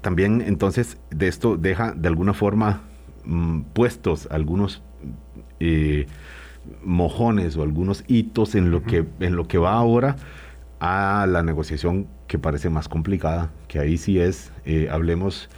también 0.00 0.42
entonces 0.46 0.98
de 1.10 1.28
esto 1.28 1.56
deja 1.56 1.92
de 1.92 2.08
alguna 2.08 2.34
forma 2.34 2.82
mm, 3.24 3.62
puestos 3.72 4.28
algunos... 4.30 4.82
Eh, 5.60 6.06
mojones 6.84 7.56
o 7.56 7.62
algunos 7.62 8.04
hitos 8.06 8.54
en 8.54 8.70
lo, 8.70 8.82
que, 8.82 9.06
en 9.20 9.36
lo 9.36 9.46
que 9.48 9.58
va 9.58 9.72
ahora 9.72 10.16
a 10.80 11.26
la 11.28 11.42
negociación 11.42 12.06
que 12.26 12.38
parece 12.38 12.70
más 12.70 12.88
complicada, 12.88 13.50
que 13.66 13.78
ahí 13.78 13.96
sí 13.96 14.20
es, 14.20 14.52
eh, 14.64 14.88
hablemos 14.90 15.48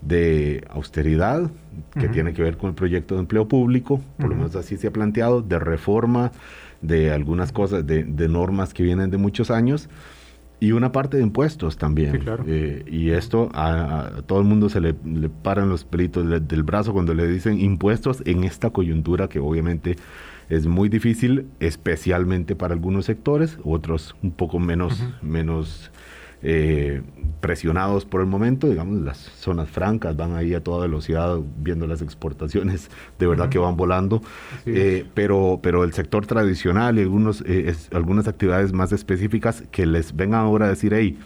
de 0.00 0.64
austeridad, 0.70 1.50
que 1.98 2.08
tiene 2.08 2.34
que 2.34 2.42
ver 2.42 2.56
con 2.56 2.70
el 2.70 2.74
proyecto 2.74 3.14
de 3.14 3.22
empleo 3.22 3.48
público, 3.48 4.00
por 4.18 4.28
lo 4.28 4.36
menos 4.36 4.54
así 4.54 4.76
se 4.76 4.88
ha 4.88 4.92
planteado, 4.92 5.40
de 5.40 5.58
reforma 5.58 6.30
de 6.82 7.10
algunas 7.10 7.52
cosas, 7.52 7.86
de, 7.86 8.28
normas 8.28 8.74
que 8.74 8.82
vienen 8.82 9.10
de 9.10 9.16
muchos 9.16 9.50
años, 9.50 9.88
Y 10.60 10.72
una 10.72 10.92
parte 10.92 11.16
de 11.18 11.22
impuestos 11.22 11.76
también. 11.76 12.12
Sí, 12.12 12.18
claro. 12.18 12.44
Eh, 12.46 12.84
y 12.86 13.10
esto 13.10 13.50
a, 13.52 14.06
a, 14.06 14.22
todo 14.22 14.38
el 14.38 14.46
mundo 14.46 14.68
se 14.68 14.80
le, 14.80 14.94
le 15.04 15.28
paran 15.28 15.68
los 15.68 15.84
pelitos 15.84 16.26
de, 16.26 16.40
del 16.40 16.62
brazo 16.62 16.92
cuando 16.92 17.12
le 17.12 17.26
dicen 17.26 17.60
impuestos 17.60 18.22
en 18.24 18.44
esta 18.44 18.70
coyuntura 18.70 19.28
que 19.28 19.40
obviamente 19.40 19.96
es 20.48 20.66
muy 20.66 20.88
difícil, 20.88 21.48
especialmente 21.60 22.56
para 22.56 22.74
algunos 22.74 23.06
sectores, 23.06 23.58
otros 23.64 24.14
un 24.22 24.32
poco 24.32 24.58
menos, 24.58 25.00
uh 25.00 25.04
-huh. 25.04 25.22
menos 25.22 25.90
eh, 26.46 27.00
presionados 27.40 28.04
por 28.04 28.20
el 28.20 28.26
momento, 28.26 28.68
digamos, 28.68 29.00
las 29.00 29.16
zonas 29.18 29.70
francas 29.70 30.14
van 30.14 30.34
ahí 30.34 30.52
a 30.52 30.62
toda 30.62 30.82
velocidad 30.82 31.38
viendo 31.58 31.86
las 31.86 32.02
exportaciones, 32.02 32.90
de 33.18 33.26
verdad 33.26 33.46
uh 33.46 33.48
-huh. 33.48 33.52
que 33.52 33.58
van 33.58 33.76
volando, 33.76 34.22
eh, 34.66 35.06
pero, 35.14 35.60
pero 35.62 35.84
el 35.84 35.94
sector 35.94 36.26
tradicional 36.26 36.98
y 36.98 37.02
algunos, 37.02 37.40
eh, 37.42 37.68
es, 37.68 37.88
algunas 37.94 38.28
actividades 38.28 38.74
más 38.74 38.92
específicas 38.92 39.64
que 39.70 39.86
les 39.86 40.14
vengan 40.14 40.40
ahora 40.40 40.66
a 40.66 40.68
decir, 40.68 40.92
hey, 40.92 41.18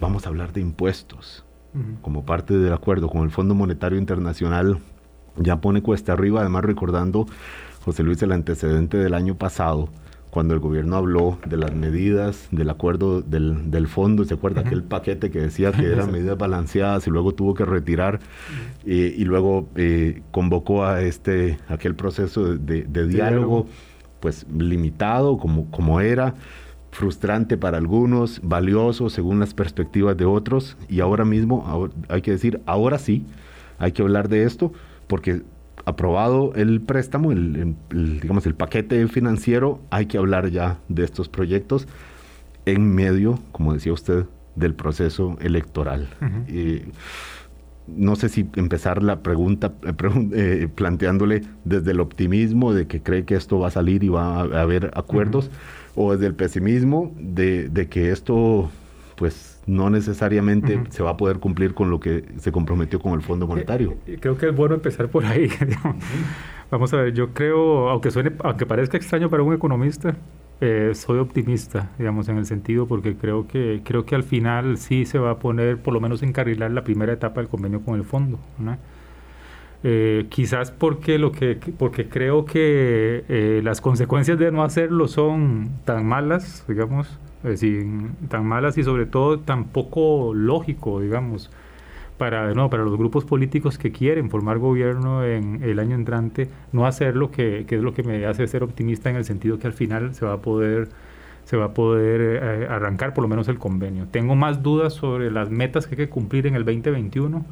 vamos 0.00 0.26
a 0.26 0.30
hablar 0.30 0.52
de 0.52 0.60
impuestos, 0.60 1.44
uh 1.74 1.78
-huh. 1.78 2.00
como 2.02 2.24
parte 2.24 2.58
del 2.58 2.72
acuerdo 2.72 3.08
con 3.08 3.22
el 3.22 3.30
Fondo 3.30 3.54
Monetario 3.54 3.98
Internacional, 3.98 4.78
ya 5.36 5.60
pone 5.60 5.82
cuesta 5.82 6.14
arriba, 6.14 6.40
además 6.40 6.64
recordando, 6.64 7.26
José 7.86 8.02
Luis, 8.02 8.20
el 8.20 8.32
antecedente 8.32 8.96
del 8.96 9.14
año 9.14 9.36
pasado, 9.38 9.88
cuando 10.30 10.54
el 10.54 10.60
gobierno 10.60 10.96
habló 10.96 11.38
de 11.46 11.56
las 11.56 11.72
medidas 11.72 12.48
del 12.50 12.68
acuerdo 12.68 13.22
del, 13.22 13.70
del 13.70 13.86
fondo, 13.86 14.24
¿se 14.24 14.34
acuerda? 14.34 14.62
Uh 14.62 14.64
-huh. 14.64 14.66
Aquel 14.66 14.82
paquete 14.82 15.30
que 15.30 15.38
decía 15.38 15.70
que 15.70 15.86
eran 15.86 16.10
medidas 16.12 16.36
balanceadas 16.36 17.06
y 17.06 17.10
luego 17.10 17.32
tuvo 17.32 17.54
que 17.54 17.64
retirar 17.64 18.16
uh 18.16 18.18
-huh. 18.18 18.92
eh, 18.92 19.14
y 19.16 19.24
luego 19.24 19.68
eh, 19.76 20.22
convocó 20.32 20.84
a 20.84 21.00
este, 21.00 21.58
aquel 21.68 21.94
proceso 21.94 22.56
de, 22.56 22.82
de 22.82 23.06
diálogo, 23.06 23.68
pues 24.18 24.46
limitado 24.52 25.38
como, 25.38 25.70
como 25.70 26.00
era, 26.00 26.34
frustrante 26.90 27.56
para 27.56 27.78
algunos, 27.78 28.40
valioso 28.42 29.10
según 29.10 29.38
las 29.38 29.54
perspectivas 29.54 30.16
de 30.16 30.24
otros 30.24 30.76
y 30.88 30.98
ahora 30.98 31.24
mismo 31.24 31.64
ahora, 31.68 31.92
hay 32.08 32.20
que 32.20 32.32
decir, 32.32 32.60
ahora 32.66 32.98
sí, 32.98 33.24
hay 33.78 33.92
que 33.92 34.02
hablar 34.02 34.28
de 34.28 34.42
esto 34.42 34.72
porque 35.06 35.42
aprobado 35.84 36.52
el 36.54 36.80
préstamo, 36.80 37.32
el, 37.32 37.76
el, 37.90 38.20
digamos 38.20 38.46
el 38.46 38.54
paquete 38.54 39.06
financiero, 39.08 39.80
hay 39.90 40.06
que 40.06 40.18
hablar 40.18 40.50
ya 40.50 40.78
de 40.88 41.04
estos 41.04 41.28
proyectos 41.28 41.86
en 42.64 42.94
medio, 42.94 43.38
como 43.52 43.72
decía 43.72 43.92
usted, 43.92 44.26
del 44.56 44.74
proceso 44.74 45.36
electoral. 45.40 46.08
Uh 46.20 46.24
-huh. 46.24 46.44
eh, 46.48 46.84
no 47.86 48.16
sé 48.16 48.28
si 48.28 48.48
empezar 48.56 49.00
la 49.02 49.20
pregunta 49.20 49.74
eh, 50.32 50.68
planteándole 50.74 51.42
desde 51.64 51.92
el 51.92 52.00
optimismo 52.00 52.74
de 52.74 52.88
que 52.88 53.00
cree 53.00 53.24
que 53.24 53.36
esto 53.36 53.60
va 53.60 53.68
a 53.68 53.70
salir 53.70 54.02
y 54.02 54.08
va 54.08 54.40
a, 54.40 54.62
haber 54.62 54.90
acuerdos, 54.94 55.46
uh 55.46 55.50
-huh. 56.00 56.04
o 56.06 56.12
desde 56.12 56.26
el 56.26 56.34
pesimismo 56.34 57.14
de, 57.16 57.68
de 57.68 57.88
que 57.88 58.10
esto, 58.10 58.70
pues, 59.14 59.55
no 59.66 59.90
necesariamente 59.90 60.76
uh 60.76 60.80
-huh. 60.80 60.90
se 60.90 61.02
va 61.02 61.10
a 61.10 61.16
poder 61.16 61.38
cumplir 61.38 61.74
con 61.74 61.90
lo 61.90 61.98
que 62.00 62.24
se 62.38 62.52
comprometió 62.52 63.00
con 63.00 63.12
el 63.14 63.22
Fondo 63.22 63.46
Monetario. 63.46 63.96
Eh, 64.06 64.18
creo 64.20 64.36
que 64.36 64.48
es 64.48 64.54
bueno 64.54 64.74
empezar 64.74 65.08
por 65.08 65.24
ahí. 65.24 65.48
Vamos 66.70 66.92
a 66.92 66.96
ver, 66.98 67.12
yo 67.12 67.32
creo, 67.32 67.88
aunque 67.88 68.10
suene, 68.10 68.32
aunque 68.42 68.66
parezca 68.66 68.96
extraño 68.96 69.30
para 69.30 69.42
un 69.42 69.54
economista, 69.54 70.16
eh, 70.60 70.92
soy 70.94 71.18
optimista, 71.18 71.90
digamos, 71.98 72.28
en 72.28 72.38
el 72.38 72.46
sentido 72.46 72.86
porque 72.86 73.14
creo 73.14 73.46
que 73.46 73.82
creo 73.84 74.06
que 74.06 74.14
al 74.14 74.22
final 74.22 74.78
sí 74.78 75.04
se 75.04 75.18
va 75.18 75.32
a 75.32 75.38
poner, 75.38 75.78
por 75.78 75.92
lo 75.92 76.00
menos 76.00 76.22
encarrilar 76.22 76.70
la 76.70 76.82
primera 76.82 77.12
etapa 77.12 77.40
del 77.40 77.48
convenio 77.48 77.82
con 77.82 77.94
el 77.94 78.04
fondo. 78.04 78.38
¿no? 78.58 78.76
Eh, 79.84 80.26
quizás 80.30 80.70
porque 80.70 81.18
lo 81.18 81.30
que 81.32 81.60
porque 81.78 82.08
creo 82.08 82.46
que 82.46 83.24
eh, 83.28 83.60
las 83.62 83.80
consecuencias 83.80 84.38
de 84.38 84.50
no 84.50 84.64
hacerlo 84.64 85.06
son 85.06 85.70
tan 85.84 86.06
malas, 86.06 86.64
digamos, 86.66 87.20
es 87.44 87.60
decir, 87.60 87.86
tan 88.28 88.46
malas 88.46 88.78
y 88.78 88.82
sobre 88.82 89.06
todo 89.06 89.40
tan 89.40 89.64
poco 89.64 90.32
lógico, 90.34 91.00
digamos, 91.00 91.50
para, 92.18 92.54
no, 92.54 92.70
para 92.70 92.84
los 92.84 92.96
grupos 92.96 93.24
políticos 93.24 93.78
que 93.78 93.92
quieren 93.92 94.30
formar 94.30 94.58
gobierno 94.58 95.24
en 95.24 95.62
el 95.62 95.78
año 95.78 95.94
entrante, 95.94 96.48
no 96.72 96.86
hacerlo, 96.86 97.30
que, 97.30 97.64
que 97.68 97.76
es 97.76 97.82
lo 97.82 97.94
que 97.94 98.02
me 98.02 98.26
hace 98.26 98.46
ser 98.46 98.62
optimista 98.62 99.10
en 99.10 99.16
el 99.16 99.24
sentido 99.24 99.58
que 99.58 99.66
al 99.66 99.74
final 99.74 100.14
se 100.14 100.24
va 100.24 100.34
a 100.34 100.38
poder 100.38 100.88
se 101.46 101.56
va 101.56 101.66
a 101.66 101.74
poder 101.74 102.42
eh, 102.42 102.66
arrancar 102.68 103.14
por 103.14 103.22
lo 103.22 103.28
menos 103.28 103.46
el 103.46 103.58
convenio. 103.58 104.08
Tengo 104.10 104.34
más 104.34 104.64
dudas 104.64 104.94
sobre 104.94 105.30
las 105.30 105.48
metas 105.48 105.86
que 105.86 105.94
hay 105.94 105.96
que 105.96 106.08
cumplir 106.08 106.48
en 106.48 106.56
el 106.56 106.64
2021, 106.64 107.46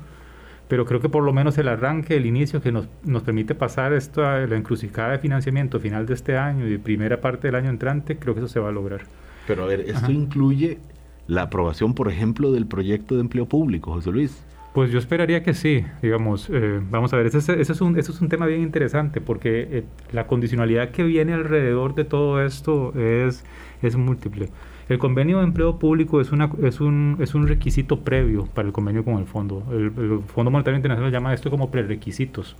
pero 0.66 0.85
creo 0.85 1.01
que 1.01 1.09
por 1.09 1.23
lo 1.23 1.33
menos 1.33 1.57
el 1.59 1.68
arranque, 1.68 2.16
el 2.16 2.27
inicio 2.27 2.61
que 2.61 2.73
nos, 2.73 2.88
nos 3.05 3.23
permite 3.23 3.55
pasar 3.55 3.92
esto 3.92 4.23
la 4.23 4.57
encrucijada 4.57 5.12
de 5.12 5.18
financiamiento 5.20 5.79
final 5.79 6.07
de 6.07 6.14
este 6.14 6.37
año 6.37 6.66
y 6.66 6.77
primera 6.79 7.20
parte 7.20 7.47
del 7.47 7.55
año 7.55 7.70
entrante, 7.70 8.18
creo 8.18 8.35
que 8.35 8.40
eso 8.40 8.49
se 8.49 8.59
va 8.59 8.70
a 8.70 8.73
lograr. 8.73 9.03
Pero 9.46 9.64
a 9.64 9.66
ver, 9.66 9.80
esto 9.80 9.98
Ajá. 9.98 10.12
incluye 10.12 10.78
la 11.26 11.42
aprobación, 11.42 11.94
por 11.94 12.09
ejemplo, 12.09 12.52
del 12.52 12.66
proyecto 12.66 13.14
de 13.14 13.22
empleo 13.22 13.46
público, 13.46 13.92
José 13.92 14.11
Luis. 14.11 14.44
Pues 14.74 14.90
yo 14.90 14.98
esperaría 14.98 15.42
que 15.44 15.54
sí, 15.54 15.85
digamos, 16.02 16.50
eh, 16.52 16.80
vamos 16.90 17.12
a 17.12 17.16
ver, 17.16 17.26
ese, 17.26 17.38
ese, 17.38 17.61
es 17.61 17.80
un, 17.80 17.96
ese 17.96 18.11
es 18.11 18.20
un 18.20 18.28
tema 18.28 18.46
bien 18.46 18.61
interesante 18.61 19.20
porque 19.20 19.68
eh, 19.70 19.85
la 20.11 20.26
condicionalidad 20.26 20.90
que 20.90 21.04
viene 21.04 21.33
alrededor 21.33 21.94
de 21.94 22.04
todo 22.04 22.44
esto 22.44 22.92
es, 22.98 23.44
es 23.83 23.96
múltiple. 23.96 24.48
El 24.88 24.98
convenio 24.98 25.38
de 25.38 25.44
empleo 25.44 25.78
público 25.78 26.20
es, 26.20 26.33
una, 26.33 26.50
es, 26.62 26.80
un, 26.80 27.18
es 27.20 27.35
un 27.35 27.46
requisito 27.46 28.00
previo 28.00 28.46
para 28.46 28.66
el 28.66 28.72
convenio 28.72 29.04
con 29.04 29.18
el 29.18 29.26
fondo. 29.26 29.62
El, 29.70 29.92
el 29.96 30.20
Fondo 30.26 30.50
Monetario 30.50 30.76
Internacional 30.76 31.12
llama 31.12 31.33
esto 31.33 31.50
como 31.50 31.70
prerequisitos. 31.70 32.57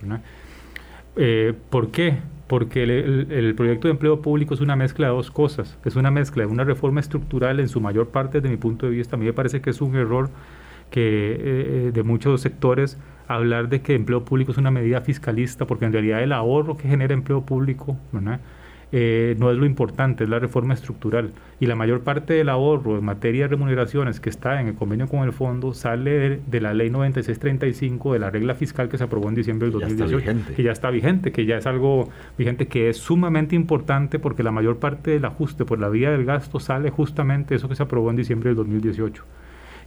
Eh, 1.17 1.53
¿Por 1.69 1.91
qué? 1.91 2.17
Porque 2.47 2.83
el, 2.83 3.31
el, 3.31 3.55
proyecto 3.55 3.87
de 3.87 3.93
empleo 3.93 4.21
público 4.21 4.53
es 4.53 4.61
una 4.61 4.75
mezcla 4.75 5.07
de 5.07 5.13
dos 5.13 5.31
cosas. 5.31 5.77
Es 5.83 5.95
una 5.95 6.11
mezcla 6.11 6.45
de 6.45 6.51
una 6.51 6.63
reforma 6.63 6.99
estructural 6.99 7.59
en 7.59 7.67
su 7.67 7.81
mayor 7.81 8.09
parte, 8.09 8.39
desde 8.39 8.49
mi 8.49 8.57
punto 8.57 8.85
de 8.85 8.91
vista. 8.91 9.15
A 9.15 9.19
mí 9.19 9.25
me 9.25 9.33
parece 9.33 9.61
que 9.61 9.71
es 9.71 9.81
un 9.81 9.95
error 9.95 10.29
que 10.91 11.37
eh, 11.39 11.91
de 11.91 12.03
muchos 12.03 12.41
sectores 12.41 12.97
hablar 13.27 13.69
de 13.69 13.81
que 13.81 13.95
empleo 13.95 14.23
público 14.23 14.51
es 14.51 14.57
una 14.57 14.71
medida 14.71 15.01
fiscalista, 15.01 15.65
porque 15.65 15.85
en 15.85 15.93
realidad 15.93 16.21
el 16.21 16.31
ahorro 16.31 16.77
que 16.77 16.87
genera 16.87 17.13
empleo 17.13 17.45
público 17.45 17.97
eh, 18.97 19.35
no 19.39 19.51
es 19.51 19.57
lo 19.57 19.65
importante, 19.65 20.23
es 20.23 20.29
la 20.29 20.39
reforma 20.39 20.73
estructural. 20.73 21.31
Y 21.59 21.65
la 21.65 21.75
mayor 21.75 22.03
parte 22.03 22.33
del 22.33 22.47
ahorro 22.47 22.97
en 22.97 23.03
materia 23.03 23.41
de 23.41 23.47
remuneraciones 23.49 24.21
que 24.21 24.29
está 24.29 24.61
en 24.61 24.67
el 24.69 24.75
convenio 24.75 25.09
con 25.09 25.23
el 25.23 25.33
fondo 25.33 25.73
sale 25.73 26.11
de, 26.11 26.41
de 26.47 26.61
la 26.61 26.73
ley 26.73 26.89
9635, 26.89 28.13
de 28.13 28.19
la 28.19 28.29
regla 28.29 28.55
fiscal 28.55 28.87
que 28.87 28.97
se 28.97 29.03
aprobó 29.03 29.27
en 29.27 29.35
diciembre 29.35 29.69
del 29.69 29.81
2018, 29.81 30.53
que 30.55 30.63
ya 30.63 30.71
está 30.71 30.91
vigente, 30.91 31.33
que 31.33 31.45
ya 31.45 31.57
es 31.57 31.67
algo 31.67 32.07
vigente, 32.37 32.69
que 32.69 32.87
es 32.87 32.95
sumamente 32.95 33.53
importante 33.53 34.17
porque 34.17 34.43
la 34.43 34.51
mayor 34.51 34.77
parte 34.77 35.11
del 35.11 35.25
ajuste 35.25 35.65
por 35.65 35.77
la 35.77 35.89
vía 35.89 36.11
del 36.11 36.23
gasto 36.23 36.61
sale 36.61 36.89
justamente 36.89 37.55
eso 37.55 37.67
que 37.67 37.75
se 37.75 37.83
aprobó 37.83 38.11
en 38.11 38.15
diciembre 38.15 38.51
del 38.51 38.55
2018 38.55 39.25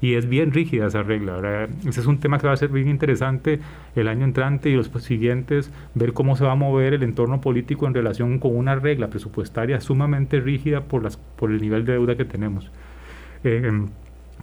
y 0.00 0.14
es 0.14 0.28
bien 0.28 0.52
rígida 0.52 0.86
esa 0.86 1.02
regla. 1.02 1.36
¿verdad? 1.36 1.70
Ese 1.86 2.00
es 2.00 2.06
un 2.06 2.18
tema 2.18 2.38
que 2.38 2.46
va 2.46 2.52
a 2.52 2.56
ser 2.56 2.70
bien 2.70 2.88
interesante 2.88 3.60
el 3.96 4.08
año 4.08 4.24
entrante 4.24 4.70
y 4.70 4.74
los 4.74 4.88
siguientes, 5.02 5.72
ver 5.94 6.12
cómo 6.12 6.36
se 6.36 6.44
va 6.44 6.52
a 6.52 6.56
mover 6.56 6.94
el 6.94 7.02
entorno 7.02 7.40
político 7.40 7.86
en 7.86 7.94
relación 7.94 8.38
con 8.38 8.56
una 8.56 8.74
regla 8.74 9.08
presupuestaria 9.08 9.80
sumamente 9.80 10.40
rígida 10.40 10.82
por, 10.82 11.02
las, 11.02 11.16
por 11.16 11.50
el 11.50 11.60
nivel 11.60 11.84
de 11.84 11.92
deuda 11.92 12.16
que 12.16 12.24
tenemos. 12.24 12.70
Eh, 13.44 13.70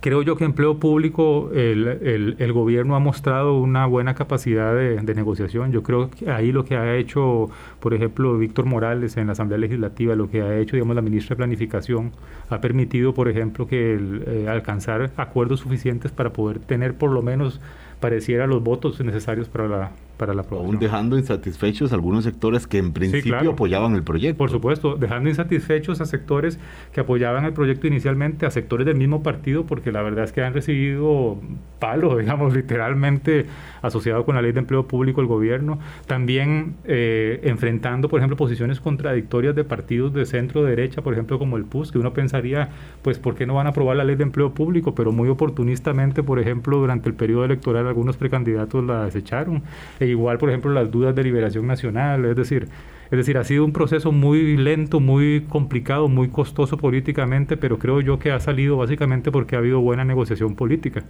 creo 0.02 0.22
yo 0.22 0.36
que 0.36 0.44
empleo 0.44 0.80
público 0.80 1.50
el, 1.54 1.88
el, 1.88 2.36
el, 2.40 2.54
gobierno 2.54 2.96
ha 2.96 3.00
mostrado 3.00 3.58
una 3.58 3.86
buena 3.86 4.16
capacidad 4.16 4.74
de, 4.74 4.98
de, 4.98 5.16
negociación. 5.16 5.72
Yo 5.72 5.84
creo 5.84 6.10
que 6.10 6.30
ahí 6.30 6.52
lo 6.52 6.66
que 6.66 6.76
ha 6.76 6.96
hecho, 6.96 7.50
por 7.80 7.94
ejemplo, 7.94 8.38
Víctor 8.38 8.66
Morales 8.66 9.18
en 9.18 9.28
la 9.28 9.34
Asamblea 9.34 9.58
Legislativa, 9.58 10.16
lo 10.16 10.30
que 10.30 10.42
ha 10.42 10.58
hecho, 10.58 10.76
digamos, 10.76 10.96
la 10.96 11.02
ministra 11.02 11.36
de 11.36 11.38
Planificación, 11.38 12.12
ha 12.50 12.62
permitido, 12.62 13.14
por 13.14 13.30
ejemplo, 13.30 13.68
que 13.68 13.94
el, 13.94 14.24
eh, 14.28 14.48
alcanzar 14.50 15.12
acuerdos 15.18 15.62
suficientes 15.62 16.12
para 16.12 16.32
poder 16.32 16.60
tener 16.60 16.96
por 16.96 17.12
lo 17.12 17.22
menos 17.22 17.60
pareciera 18.00 18.48
los 18.48 18.64
votos 18.64 19.00
necesarios 19.04 19.50
para 19.50 19.68
la 19.68 19.92
para 20.16 20.34
la 20.34 20.42
aprobación. 20.42 20.76
Aún 20.76 20.80
dejando 20.80 21.18
insatisfechos 21.18 21.94
algunos 21.94 22.24
sectores 22.24 22.68
que 22.68 22.78
en 22.78 22.94
principio 22.94 23.24
sí, 23.24 23.30
claro. 23.30 23.52
apoyaban 23.52 23.96
el 23.96 24.04
proyecto. 24.04 24.38
Por 24.38 24.50
supuesto, 24.50 24.96
dejando 24.96 25.30
insatisfechos 25.30 26.02
a 26.02 26.06
sectores 26.06 26.60
que 26.94 27.02
apoyaban 27.02 27.46
el 27.46 27.54
proyecto 27.54 27.88
inicialmente, 27.88 28.46
a 28.46 28.52
sectores 28.52 28.86
del 28.86 28.98
mismo 28.98 29.24
partido, 29.24 29.66
porque 29.66 29.92
la 29.92 30.02
verdad 30.02 30.26
es 30.26 30.32
que 30.32 30.44
han 30.44 30.54
recibido 30.54 31.38
palo, 31.80 32.18
digamos, 32.18 32.54
literalmente 32.54 33.46
asociado 33.82 34.26
con 34.26 34.36
la 34.36 34.42
ley 34.42 34.52
de 34.52 34.60
empleo 34.60 34.88
público 34.88 35.22
el 35.22 35.28
gobierno. 35.28 35.80
También 36.08 36.76
eh, 36.86 37.40
enfrentando, 37.44 38.10
por 38.10 38.20
ejemplo, 38.20 38.38
posiciones 38.38 38.80
contradictorias 38.80 39.56
de 39.56 39.64
partidos 39.64 40.14
de 40.14 40.26
centro-derecha, 40.26 41.02
por 41.02 41.14
ejemplo, 41.14 41.40
como 41.40 41.58
el 41.58 41.66
PUS, 41.66 41.92
que 41.92 42.00
uno 42.00 42.14
pensaría, 42.14 42.70
pues, 43.02 43.20
¿por 43.20 43.36
qué 43.36 43.46
no 43.46 43.56
van 43.56 43.68
a 43.68 43.70
aprobar 43.72 43.98
la 43.98 44.04
ley 44.04 44.16
de 44.16 44.24
empleo 44.24 44.54
público? 44.54 44.96
Pero 44.96 45.12
muy 45.12 45.30
oportunistamente, 45.30 46.24
por 46.24 46.40
ejemplo, 46.40 46.78
durante 46.78 47.10
el 47.10 47.16
periodo 47.16 47.46
electoral, 47.46 47.88
algunos 47.88 48.18
precandidatos 48.18 48.84
la 48.84 49.06
desecharon 49.06 49.64
e 50.06 50.10
igual, 50.10 50.38
por 50.38 50.50
ejemplo, 50.50 50.72
las 50.72 50.92
dudas 50.92 51.16
de 51.16 51.24
liberación 51.24 51.68
nacional, 51.68 52.26
es 52.26 52.36
decir, 52.36 52.68
es 53.12 53.18
decir, 53.18 53.38
ha 53.38 53.44
sido 53.44 53.66
un 53.66 53.74
proceso 53.74 54.12
muy 54.12 54.58
lento, 54.58 55.00
muy 55.00 55.46
complicado, 55.50 56.08
muy 56.08 56.30
costoso 56.30 56.78
políticamente, 56.78 57.58
pero 57.58 57.78
creo 57.80 58.02
yo 58.02 58.20
que 58.20 58.32
ha 58.32 58.40
salido 58.40 58.78
básicamente 58.78 59.32
porque 59.32 59.56
ha 59.56 59.60
habido 59.60 59.80
buena 59.82 60.06
negociación 60.06 60.56
política. 60.56 61.04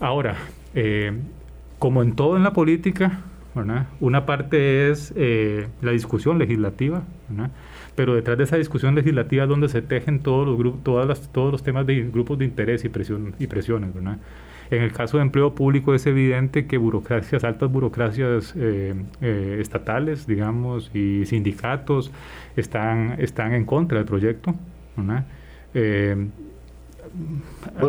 Ahora, 0.00 0.36
eh, 0.74 1.12
como 1.78 2.02
en 2.02 2.14
todo 2.14 2.36
en 2.36 2.42
la 2.42 2.52
política, 2.52 3.20
Una 4.00 4.26
parte 4.26 4.90
es 4.90 5.14
eh, 5.16 5.68
la 5.80 5.92
discusión 5.92 6.38
legislativa, 6.38 7.04
pero 7.94 8.14
detrás 8.14 8.36
de 8.36 8.44
esa 8.44 8.56
discusión 8.58 8.94
legislativa 8.94 9.44
es 9.44 9.48
donde 9.48 9.70
se 9.70 9.80
tejen 9.80 10.20
todos 10.20 10.46
los, 10.46 10.58
grupos, 10.58 10.84
todas 10.84 11.06
las, 11.06 11.32
todos 11.32 11.52
los 11.52 11.62
temas 11.62 11.86
de 11.86 12.02
grupos 12.02 12.38
de 12.38 12.44
interés 12.44 12.84
y, 12.84 12.90
presión, 12.90 13.34
y 13.38 13.46
presiones. 13.46 13.90
En 14.70 14.82
el 14.82 14.92
caso 14.92 15.18
de 15.18 15.22
empleo 15.22 15.54
público 15.54 15.94
es 15.94 16.06
evidente 16.06 16.66
que 16.66 16.76
burocracias, 16.78 17.44
altas 17.44 17.70
burocracias 17.70 18.54
eh, 18.56 18.94
eh, 19.20 19.58
estatales, 19.60 20.26
digamos, 20.26 20.90
y 20.94 21.24
sindicatos 21.26 22.12
están, 22.56 23.16
están 23.18 23.54
en 23.54 23.64
contra 23.64 23.98
del 23.98 24.06
proyecto. 24.06 24.54
Eh, 25.74 26.16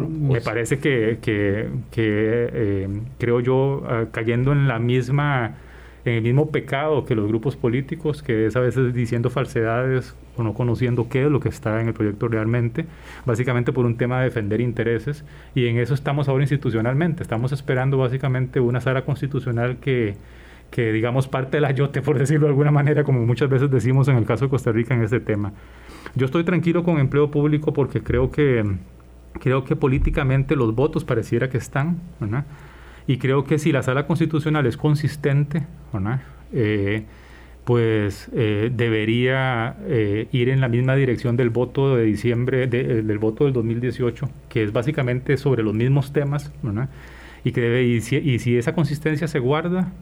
me 0.10 0.28
pues 0.28 0.44
parece 0.44 0.78
que, 0.78 1.18
que, 1.22 1.70
que 1.92 2.90
creo 3.18 3.40
yo, 3.40 3.84
ah, 3.88 4.06
cayendo 4.12 4.52
en 4.52 4.68
la 4.68 4.80
misma 4.80 5.56
en 6.12 6.18
el 6.18 6.24
mismo 6.24 6.52
pecado 6.52 7.06
que 7.06 7.16
los 7.16 7.28
grupos 7.28 7.56
políticos, 7.56 8.24
que 8.24 8.46
es 8.46 8.56
a 8.56 8.62
veces 8.62 8.94
diciendo 8.94 9.30
falsedades 9.30 10.16
o 10.38 10.44
no 10.44 10.54
conociendo 10.54 11.10
qué 11.10 11.26
es 11.26 11.32
lo 11.32 11.40
que 11.40 11.50
está 11.50 11.82
en 11.82 11.88
el 11.88 11.94
proyecto 11.94 12.28
realmente, 12.28 12.86
básicamente 13.26 13.74
por 13.74 13.86
un 13.86 13.98
tema 13.98 14.20
de 14.20 14.26
defender 14.26 14.62
intereses, 14.62 15.26
y 15.54 15.68
en 15.68 15.78
eso 15.78 15.94
estamos 15.94 16.30
ahora 16.30 16.44
institucionalmente, 16.44 17.24
estamos 17.24 17.52
esperando 17.52 17.98
básicamente 17.98 18.60
una 18.60 18.80
sala 18.80 19.04
constitucional 19.04 19.78
que, 19.78 20.16
que 20.72 20.92
digamos 20.94 21.28
parte 21.28 21.58
del 21.58 21.66
ayote, 21.66 22.02
por 22.02 22.18
decirlo 22.18 22.46
de 22.46 22.52
alguna 22.52 22.72
manera, 22.72 23.04
como 23.04 23.26
muchas 23.26 23.50
veces 23.50 23.70
decimos 23.70 24.08
en 24.08 24.18
el 24.18 24.26
caso 24.26 24.46
de 24.46 24.50
Costa 24.50 24.72
Rica 24.72 24.94
en 24.94 25.04
este 25.04 25.20
tema. 25.20 25.54
Yo 26.16 26.26
estoy 26.26 26.44
tranquilo 26.44 26.84
con 26.84 27.00
empleo 27.00 27.30
público 27.32 27.74
porque 27.74 28.02
creo 28.02 28.32
que, 28.32 28.64
creo 29.42 29.66
que 29.66 29.76
políticamente 29.76 30.56
los 30.56 30.74
votos 30.74 31.04
pareciera 31.04 31.50
que 31.50 31.58
están, 31.58 32.00
¿verdad? 32.20 32.46
Y 33.08 33.18
creo 33.18 33.46
que 33.46 33.58
si 33.58 33.72
la 33.72 33.84
sala 33.84 34.06
constitucional 34.06 34.66
es 34.66 34.76
consistente, 34.76 35.66
eh, 36.52 37.06
pues 37.64 38.30
eh, 38.34 38.70
debería 38.74 39.78
eh, 39.86 40.28
ir 40.32 40.50
en 40.50 40.60
la 40.60 40.68
misma 40.68 40.96
dirección 40.96 41.38
del 41.38 41.50
voto 41.50 41.96
de 41.96 42.04
diciembre, 42.04 42.68
del 42.68 43.18
voto 43.18 43.46
del 43.46 43.54
2018, 43.54 44.30
que 44.50 44.64
es 44.64 44.74
básicamente 44.74 45.38
sobre 45.38 45.64
los 45.64 45.74
mismos 45.74 46.12
temas, 46.12 46.52
y 47.44 47.52
que 47.54 47.62
debe 47.62 47.84
y 47.86 48.02
si, 48.02 48.58
esa 48.58 48.74
consistencia 48.74 49.28
se 49.28 49.40
guarda 49.40 49.94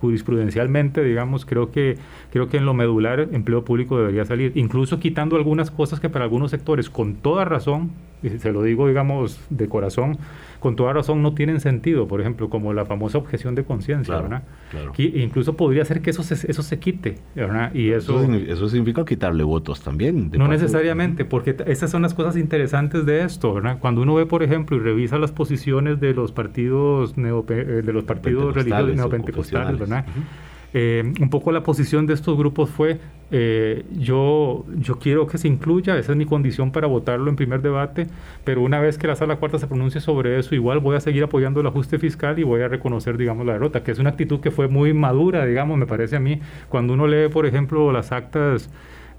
jurisprudencialmente 0.00 1.04
digamos 1.04 1.44
creo 1.44 1.70
que 1.70 1.96
creo 2.32 2.48
que 2.48 2.56
en 2.56 2.64
lo 2.64 2.74
medular 2.74 3.28
empleo 3.32 3.64
público 3.64 3.98
debería 3.98 4.24
salir. 4.24 4.52
Incluso 4.56 4.98
quitando 4.98 5.36
algunas 5.36 5.70
cosas 5.70 6.00
que 6.00 6.08
para 6.08 6.24
algunos 6.24 6.50
sectores 6.50 6.90
con 6.90 7.14
toda 7.16 7.44
razón 7.44 7.92
se 8.38 8.52
lo 8.52 8.62
digo 8.62 8.88
digamos 8.88 9.40
de 9.50 9.68
corazón 9.68 10.18
con 10.62 10.76
toda 10.76 10.92
razón 10.92 11.22
no 11.22 11.34
tienen 11.34 11.58
sentido, 11.58 12.06
por 12.06 12.20
ejemplo, 12.20 12.48
como 12.48 12.72
la 12.72 12.86
famosa 12.86 13.18
objeción 13.18 13.56
de 13.56 13.64
conciencia, 13.64 14.20
¿verdad? 14.20 14.44
incluso 14.96 15.56
podría 15.56 15.84
ser 15.84 16.02
que 16.02 16.10
eso 16.10 16.22
se, 16.22 16.34
eso 16.48 16.62
se 16.62 16.78
quite, 16.78 17.18
¿verdad? 17.34 17.74
Y 17.74 17.90
eso, 17.90 18.22
eso, 18.22 18.68
significa 18.68 19.04
quitarle 19.04 19.42
votos 19.42 19.82
también. 19.82 20.30
No 20.32 20.46
necesariamente, 20.46 21.24
porque 21.24 21.56
esas 21.66 21.90
son 21.90 22.02
las 22.02 22.14
cosas 22.14 22.36
interesantes 22.36 23.04
de 23.04 23.24
esto, 23.24 23.52
¿verdad? 23.52 23.78
Cuando 23.80 24.02
uno 24.02 24.14
ve, 24.14 24.24
por 24.24 24.44
ejemplo, 24.44 24.76
y 24.76 24.80
revisa 24.80 25.18
las 25.18 25.32
posiciones 25.32 25.98
de 25.98 26.14
los 26.14 26.30
partidos, 26.30 27.14
eh, 27.16 27.82
de 27.84 27.92
los 27.92 28.04
partidos 28.04 28.54
religiosos 28.54 28.94
neopentecostales, 28.94 29.80
¿verdad? 29.80 30.06
Eh, 30.74 31.12
un 31.20 31.28
poco 31.28 31.52
la 31.52 31.62
posición 31.62 32.06
de 32.06 32.14
estos 32.14 32.36
grupos 32.36 32.70
fue, 32.70 32.98
eh, 33.30 33.84
yo, 33.92 34.64
yo 34.78 34.98
quiero 34.98 35.26
que 35.26 35.36
se 35.36 35.46
incluya, 35.48 35.98
esa 35.98 36.12
es 36.12 36.18
mi 36.18 36.24
condición 36.24 36.72
para 36.72 36.86
votarlo 36.86 37.28
en 37.28 37.36
primer 37.36 37.60
debate, 37.60 38.06
pero 38.44 38.62
una 38.62 38.80
vez 38.80 38.96
que 38.96 39.06
la 39.06 39.14
sala 39.14 39.36
cuarta 39.36 39.58
se 39.58 39.66
pronuncie 39.66 40.00
sobre 40.00 40.38
eso, 40.38 40.54
igual 40.54 40.78
voy 40.78 40.96
a 40.96 41.00
seguir 41.00 41.24
apoyando 41.24 41.60
el 41.60 41.66
ajuste 41.66 41.98
fiscal 41.98 42.38
y 42.38 42.42
voy 42.42 42.62
a 42.62 42.68
reconocer, 42.68 43.18
digamos, 43.18 43.44
la 43.44 43.54
derrota, 43.54 43.82
que 43.82 43.90
es 43.90 43.98
una 43.98 44.10
actitud 44.10 44.40
que 44.40 44.50
fue 44.50 44.68
muy 44.68 44.94
madura, 44.94 45.44
digamos, 45.44 45.76
me 45.76 45.86
parece 45.86 46.16
a 46.16 46.20
mí, 46.20 46.40
cuando 46.70 46.94
uno 46.94 47.06
lee, 47.06 47.28
por 47.28 47.44
ejemplo, 47.44 47.92
las 47.92 48.10
actas 48.12 48.70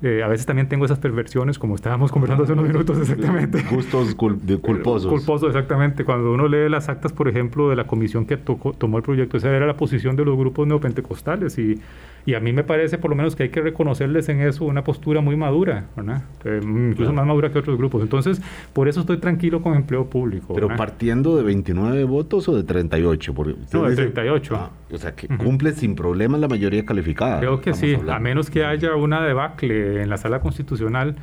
eh, 0.03 0.21
a 0.21 0.27
veces 0.27 0.45
también 0.45 0.67
tengo 0.67 0.83
esas 0.83 0.99
perversiones, 0.99 1.57
como 1.57 1.75
estábamos 1.75 2.11
conversando 2.11 2.43
hace 2.43 2.51
unos 2.51 2.67
minutos 2.67 2.99
exactamente. 2.99 3.63
Gustos 3.71 4.13
culposos. 4.61 5.09
culposos, 5.09 5.47
exactamente. 5.47 6.03
Cuando 6.03 6.33
uno 6.33 6.47
lee 6.49 6.69
las 6.69 6.89
actas, 6.89 7.13
por 7.13 7.29
ejemplo, 7.29 7.69
de 7.69 7.77
la 7.77 7.87
comisión 7.87 8.25
que 8.25 8.35
tomó 8.35 8.97
el 8.97 9.03
proyecto, 9.03 9.37
esa 9.37 9.49
era 9.49 9.65
la 9.65 9.77
posición 9.77 10.17
de 10.17 10.25
los 10.25 10.37
grupos 10.37 10.67
neopentecostales 10.67 11.57
y 11.57 11.79
y 12.25 12.35
a 12.35 12.39
mí 12.39 12.53
me 12.53 12.63
parece 12.63 12.97
por 12.97 13.09
lo 13.09 13.15
menos 13.15 13.35
que 13.35 13.43
hay 13.43 13.49
que 13.49 13.61
reconocerles 13.61 14.29
en 14.29 14.39
eso 14.41 14.65
una 14.65 14.83
postura 14.83 15.19
muy 15.19 15.35
madura, 15.35 15.87
¿verdad? 15.95 16.23
Eh, 16.45 16.61
incluso 16.63 17.11
más 17.11 17.25
madura 17.25 17.51
que 17.51 17.59
otros 17.59 17.77
grupos. 17.77 18.01
Entonces, 18.01 18.41
por 18.71 18.87
eso 18.87 19.01
estoy 19.01 19.17
tranquilo 19.17 19.61
con 19.61 19.75
empleo 19.75 20.05
público. 20.05 20.53
Pero 20.53 20.69
partiendo 20.75 21.35
de 21.35 21.43
29 21.43 22.03
votos 22.05 22.47
o 22.47 22.55
de 22.55 22.63
38? 22.63 23.33
Porque 23.33 23.55
no, 23.73 23.83
de 23.83 23.95
38. 23.95 24.55
Ah, 24.55 24.71
o 24.93 24.97
sea, 24.97 25.15
que 25.15 25.27
cumple 25.27 25.73
sin 25.73 25.95
problemas 25.95 26.39
la 26.39 26.47
mayoría 26.47 26.85
calificada. 26.85 27.39
Creo 27.39 27.61
que 27.61 27.73
sí, 27.73 27.97
a 28.07 28.19
menos 28.19 28.49
que 28.49 28.63
haya 28.65 28.95
una 28.95 29.21
debacle 29.21 30.01
en 30.01 30.09
la 30.09 30.17
sala 30.17 30.39
constitucional. 30.39 31.15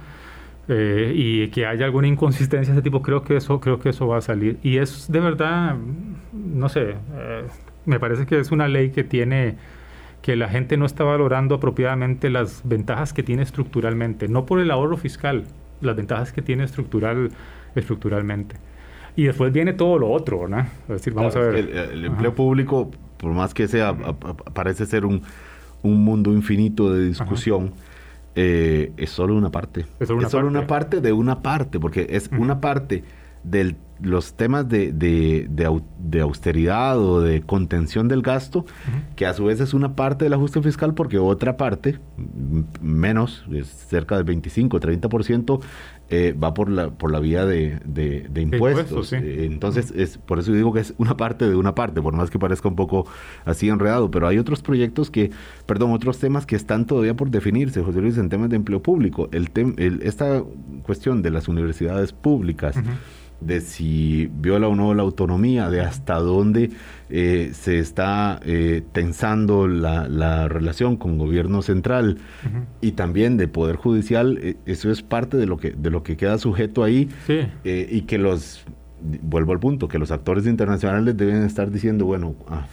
Eh, 0.73 1.13
y 1.17 1.49
que 1.49 1.67
haya 1.67 1.85
alguna 1.85 2.07
inconsistencia 2.07 2.73
de 2.73 2.79
ese 2.79 2.85
tipo, 2.85 3.03
creo 3.03 3.25
que 3.25 3.37
eso, 3.37 3.59
creo 3.61 3.81
que 3.81 3.89
eso 3.89 4.07
va 4.07 4.19
a 4.19 4.21
salir. 4.21 4.57
Y 4.63 4.77
es 4.77 5.11
de 5.11 5.19
verdad, 5.19 5.75
no 6.33 6.69
sé, 6.69 6.91
eh, 6.91 7.45
me 7.87 7.99
parece 7.99 8.25
que 8.25 8.39
es 8.39 8.53
una 8.53 8.69
ley 8.69 8.91
que 8.91 9.03
tiene 9.03 9.57
que 10.23 10.37
la 10.37 10.49
gente 10.49 10.77
no 10.77 10.87
está 10.87 11.03
valorando 11.03 11.57
apropiadamente 11.57 12.31
las 12.31 12.63
ventajas 12.65 13.13
que 13.13 13.23
tiene 13.23 13.43
estructuralmente, 13.43 14.29
no 14.29 14.47
por 14.47 14.61
el 14.61 14.71
ahorro 14.71 14.97
fiscal, 14.97 15.45
las 15.81 15.97
ventajas 15.97 16.33
que 16.33 16.43
tiene 16.43 16.65
estructural, 16.65 17.31
estructuralmente. 17.75 18.57
Y 19.17 19.25
después 19.25 19.53
viene 19.53 19.73
todo 19.73 19.99
lo 19.99 20.11
otro, 20.11 20.47
¿no? 20.47 20.61
Es 20.61 20.89
decir, 20.89 21.15
vamos 21.15 21.35
a 21.37 21.41
ver. 21.41 21.57
El, 21.57 22.05
empleo 22.05 22.35
público, 22.35 22.91
por 23.21 23.33
más 23.33 23.55
que 23.55 23.69
sea, 23.69 23.95
parece 24.55 24.87
ser 24.87 25.05
un, 25.05 25.23
un 25.83 26.05
mundo 26.05 26.33
infinito 26.33 26.93
de 26.93 27.07
discusión. 27.07 27.73
Eh, 28.35 28.93
es 28.97 29.11
solo 29.11 29.35
una 29.35 29.51
parte. 29.51 29.87
Es 29.99 30.09
solo 30.09 30.49
una, 30.49 30.67
parte. 30.67 31.01
de 31.01 31.13
una 31.13 31.43
parte, 31.43 31.79
porque 31.79 32.07
es 32.11 32.31
una 32.33 32.61
parte 32.61 33.05
de 33.43 33.77
los 34.03 34.35
temas 34.35 34.69
de, 34.69 34.93
de, 34.93 36.21
austeridad 36.21 36.99
o 36.99 37.21
de 37.21 37.43
contención 37.43 38.09
del 38.09 38.23
gasto, 38.23 38.65
que 39.17 39.27
a 39.27 39.35
su 39.35 39.45
vez 39.45 39.61
es 39.61 39.75
una 39.75 39.95
parte 39.95 40.25
del 40.25 40.33
ajuste 40.33 40.63
fiscal 40.63 40.95
porque 40.95 41.19
otra 41.19 41.57
parte, 41.57 41.99
menos, 42.81 43.45
cerca 43.89 44.17
del 44.17 44.25
25, 44.25 44.81
30%, 44.81 45.61
eh, 46.13 46.33
va 46.33 46.55
por 46.55 46.69
la, 46.69 46.91
por 46.91 47.13
la 47.13 47.21
vía 47.21 47.47
de, 47.47 47.79
impuestos. 48.35 49.13
Eh, 49.13 49.45
entonces, 49.45 49.93
es 49.95 50.19
por 50.19 50.41
eso 50.41 50.53
digo 50.53 50.73
que 50.73 50.81
es 50.81 50.93
una 50.99 51.17
parte 51.17 51.49
de 51.49 51.55
una 51.55 51.77
parte, 51.77 52.03
por 52.03 52.15
más 52.15 52.31
que 52.31 52.39
parezca 52.39 52.69
un 52.69 52.75
poco 52.75 53.07
así 53.45 53.69
enredado, 53.69 54.11
pero 54.11 54.27
hay 54.27 54.39
otros 54.39 54.61
proyectos 54.61 55.09
que, 55.09 55.31
perdón, 55.67 55.93
otros 55.93 56.19
temas 56.19 56.47
que 56.47 56.57
están 56.57 56.85
todavía 56.85 57.15
por 57.15 57.31
definirse, 57.31 57.81
José 57.81 58.01
Luis, 58.01 58.19
en 58.19 58.29
temas 58.29 58.51
de 58.51 58.57
empleo 58.57 58.83
público. 58.83 59.29
El, 59.31 59.51
esta 60.03 60.43
cuestión 60.83 61.23
de 61.23 61.31
las 61.31 61.47
universidades 61.47 62.13
públicas, 62.13 62.75
de 63.41 63.61
si 63.61 64.31
viola 64.33 64.69
o 64.69 64.75
no 64.75 64.95
la 64.95 65.03
autonomía, 65.03 65.71
de 65.71 65.81
hasta 65.81 66.17
dónde 66.17 66.71
eh, 67.09 67.51
se 67.53 67.79
está 67.79 68.41
eh, 68.45 68.83
tensando 68.93 69.67
la, 69.67 70.49
relación 70.49 70.97
con 70.97 71.19
gobierno 71.19 71.63
central. 71.63 72.19
Y 72.81 72.93
también 72.93 73.37
de 73.37 73.49
poder 73.49 73.77
judicial, 73.77 74.39
eh, 74.43 74.57
eso 74.67 74.91
es 74.91 75.03
parte 75.03 75.37
de 75.37 75.47
lo 75.47 75.57
que 75.57 75.71
de 75.71 75.91
lo 75.91 76.03
que 76.03 76.17
queda 76.17 76.39
sujeto 76.39 76.85
ahí. 76.85 77.09
Y 77.65 78.03
que 78.03 78.19
los 78.19 78.65
vuelvo 79.23 79.53
al 79.53 79.61
punto 79.61 79.89
que 79.89 79.99
los 79.99 80.11
actores 80.11 80.47
internacionales 80.47 81.17
deben 81.17 81.43
estar 81.43 81.71
diciendo 81.71 82.05
bueno 82.05 82.35
ah, 82.49 82.67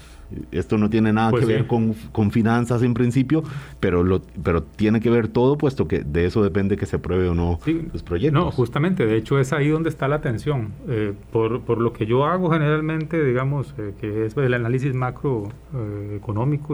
esto 0.51 0.77
no 0.77 0.89
tiene 0.89 1.13
nada 1.13 1.31
pues 1.31 1.45
que 1.45 1.53
ver 1.53 1.67
con, 1.67 1.93
con, 2.11 2.31
finanzas 2.31 2.83
en 2.83 2.93
principio, 2.93 3.43
pero, 3.79 4.03
lo, 4.03 4.21
pero 4.43 4.63
tiene 4.63 4.99
que 4.99 5.09
ver 5.09 5.27
todo, 5.27 5.57
puesto 5.57 5.87
que 5.87 5.99
de 5.99 6.25
eso 6.25 6.43
depende 6.43 6.77
que 6.77 6.85
se 6.85 6.97
apruebe 6.97 7.29
o 7.29 7.33
no 7.33 7.59
los 7.93 8.03
proyectos. 8.03 8.43
No, 8.43 8.51
justamente, 8.51 9.05
de 9.05 9.15
hecho 9.15 9.39
es 9.39 9.53
ahí 9.53 9.69
donde 9.69 9.89
está 9.89 10.07
la 10.07 10.17
atención. 10.17 10.73
Eh, 10.87 11.13
por, 11.31 11.61
por, 11.61 11.79
lo 11.79 11.93
que 11.93 12.05
yo 12.05 12.25
hago 12.25 12.51
generalmente, 12.51 13.23
digamos, 13.23 13.73
eh, 13.77 13.93
que 13.99 14.25
es 14.25 14.35
el 14.35 14.53
análisis 14.53 14.93
macro 14.93 15.49
eh, 15.75 16.19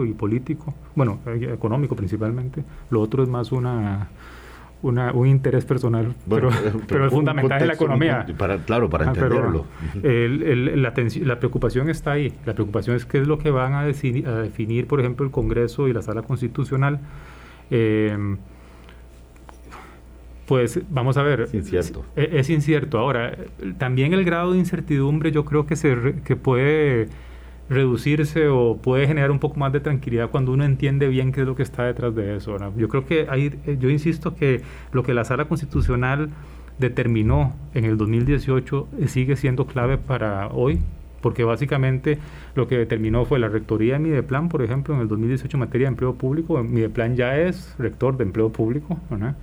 y 0.06 0.12
político, 0.12 0.74
bueno, 0.94 1.20
económico 1.26 1.96
principalmente, 1.96 2.64
lo 2.90 3.00
otro 3.00 3.22
es 3.22 3.28
más 3.28 3.52
una 3.52 4.08
un 4.84 5.26
interés 5.26 5.64
personal, 5.64 6.14
pero, 6.28 6.50
pero, 6.86 7.06
es 7.06 7.12
fundamental 7.12 7.60
en 7.60 7.68
la 7.68 7.74
economía. 7.74 8.26
Para, 8.38 8.58
claro, 8.58 8.88
para 8.88 9.06
ah, 9.06 9.08
entenderlo. 9.08 9.66
la, 10.02 11.38
preocupación 11.38 11.88
está 11.88 12.12
ahí. 12.12 12.32
La 12.44 12.54
preocupación 12.54 12.96
es 12.96 13.04
qué 13.06 13.18
es 13.18 13.26
lo 13.26 13.38
que 13.38 13.50
van 13.50 13.72
a, 13.74 13.84
definir, 13.84 14.86
por 14.86 15.00
ejemplo, 15.00 15.24
el 15.24 15.32
Congreso 15.32 15.88
y 15.88 15.92
la 15.92 16.02
Sala 16.02 16.22
Constitucional. 16.22 17.00
Eh, 17.70 18.36
pues 20.46 20.80
vamos 20.90 21.16
a 21.16 21.22
ver. 21.22 21.42
Es 21.42 21.54
incierto. 21.54 22.04
Es, 22.16 22.50
incierto. 22.50 22.98
Ahora, 22.98 23.36
también 23.78 24.12
el 24.12 24.24
grado 24.24 24.52
de 24.52 24.58
incertidumbre 24.58 25.32
yo 25.32 25.44
creo 25.44 25.66
que, 25.66 25.76
se, 25.76 26.16
que 26.24 26.36
puede 26.36 27.08
reducirse 27.68 28.48
o 28.48 28.76
puede 28.76 29.06
generar 29.06 29.30
un 29.30 29.38
poco 29.38 29.58
más 29.58 29.72
de 29.72 29.80
tranquilidad 29.80 30.30
cuando 30.30 30.52
uno 30.52 30.64
entiende 30.64 31.08
bien 31.08 31.32
qué 31.32 31.40
es 31.40 31.46
lo 31.46 31.56
que 31.56 31.62
está 31.62 31.84
detrás 31.84 32.14
de 32.14 32.36
eso. 32.36 32.56
Yo 32.76 32.88
creo 32.88 33.06
que 33.06 33.26
hay, 33.28 33.58
eh, 33.66 33.76
yo 33.80 33.90
insisto 33.90 34.34
que 34.34 34.62
lo 34.92 35.02
que 35.02 35.14
la 35.14 35.24
sala 35.24 35.46
constitucional 35.46 36.30
determinó 36.78 37.54
en 37.74 37.84
el 37.84 37.96
2018 37.96 38.88
eh, 39.00 39.08
sigue 39.08 39.36
siendo 39.36 39.66
clave 39.66 39.96
para 39.96 40.48
hoy, 40.48 40.80
porque 41.20 41.44
básicamente 41.44 42.18
lo 42.54 42.68
que 42.68 42.76
determinó 42.76 43.24
fue 43.24 43.38
la 43.38 43.48
rectoría 43.48 43.94
de 43.94 44.00
Mideplan, 44.00 44.48
por 44.48 44.62
ejemplo, 44.62 44.94
en 44.94 45.00
el 45.00 45.08
2018 45.08 45.56
en 45.56 45.60
materia 45.60 45.86
de 45.86 45.92
empleo 45.92 46.14
público, 46.14 46.62
Mideplan 46.62 47.16
ya 47.16 47.38
es 47.38 47.74
rector 47.78 48.16
de 48.16 48.24
empleo 48.24 48.50
público, 48.50 48.98
¿verdad? 49.08 49.36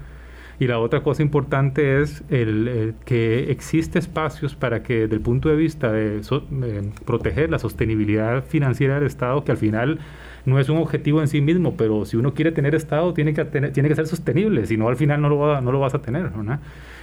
Y 0.62 0.67
la 0.67 0.78
otra 0.78 1.02
cosa 1.02 1.24
importante 1.24 2.04
es 2.04 2.24
el, 2.30 2.93
que 3.04 3.50
existe 3.50 3.97
espacios 3.97 4.54
para 4.54 4.84
que 4.84 5.00
desde 5.00 5.15
el 5.15 5.21
punto 5.21 5.50
de 5.50 5.56
vista 5.56 5.91
de 5.91 6.21
proteger 7.04 7.50
la 7.50 7.58
sostenibilidad 7.58 8.43
financiera 8.45 8.93
del 8.93 9.08
Estado, 9.08 9.43
que 9.43 9.52
al 9.52 9.58
final 9.58 9.97
no 10.45 10.60
es 10.60 10.69
un 10.69 10.78
objetivo 10.78 11.19
en 11.19 11.28
sí 11.30 11.41
mismo, 11.41 11.74
pero 11.78 12.06
si 12.06 12.15
uno 12.15 12.36
quiere 12.36 12.52
tener 12.52 12.76
Estado 12.76 13.12
tiene 13.15 13.34
que, 13.34 13.43
tiene 13.43 13.89
que 13.89 13.95
ser 13.95 14.06
sostenible, 14.06 14.67
si 14.67 14.78
no 14.78 14.88
al 14.88 14.97
final 14.97 15.19
no 15.19 15.30
lo, 15.30 15.62
no 15.62 15.71
lo 15.71 15.80
vas 15.80 15.95
a 15.95 16.04
tener. 16.04 16.30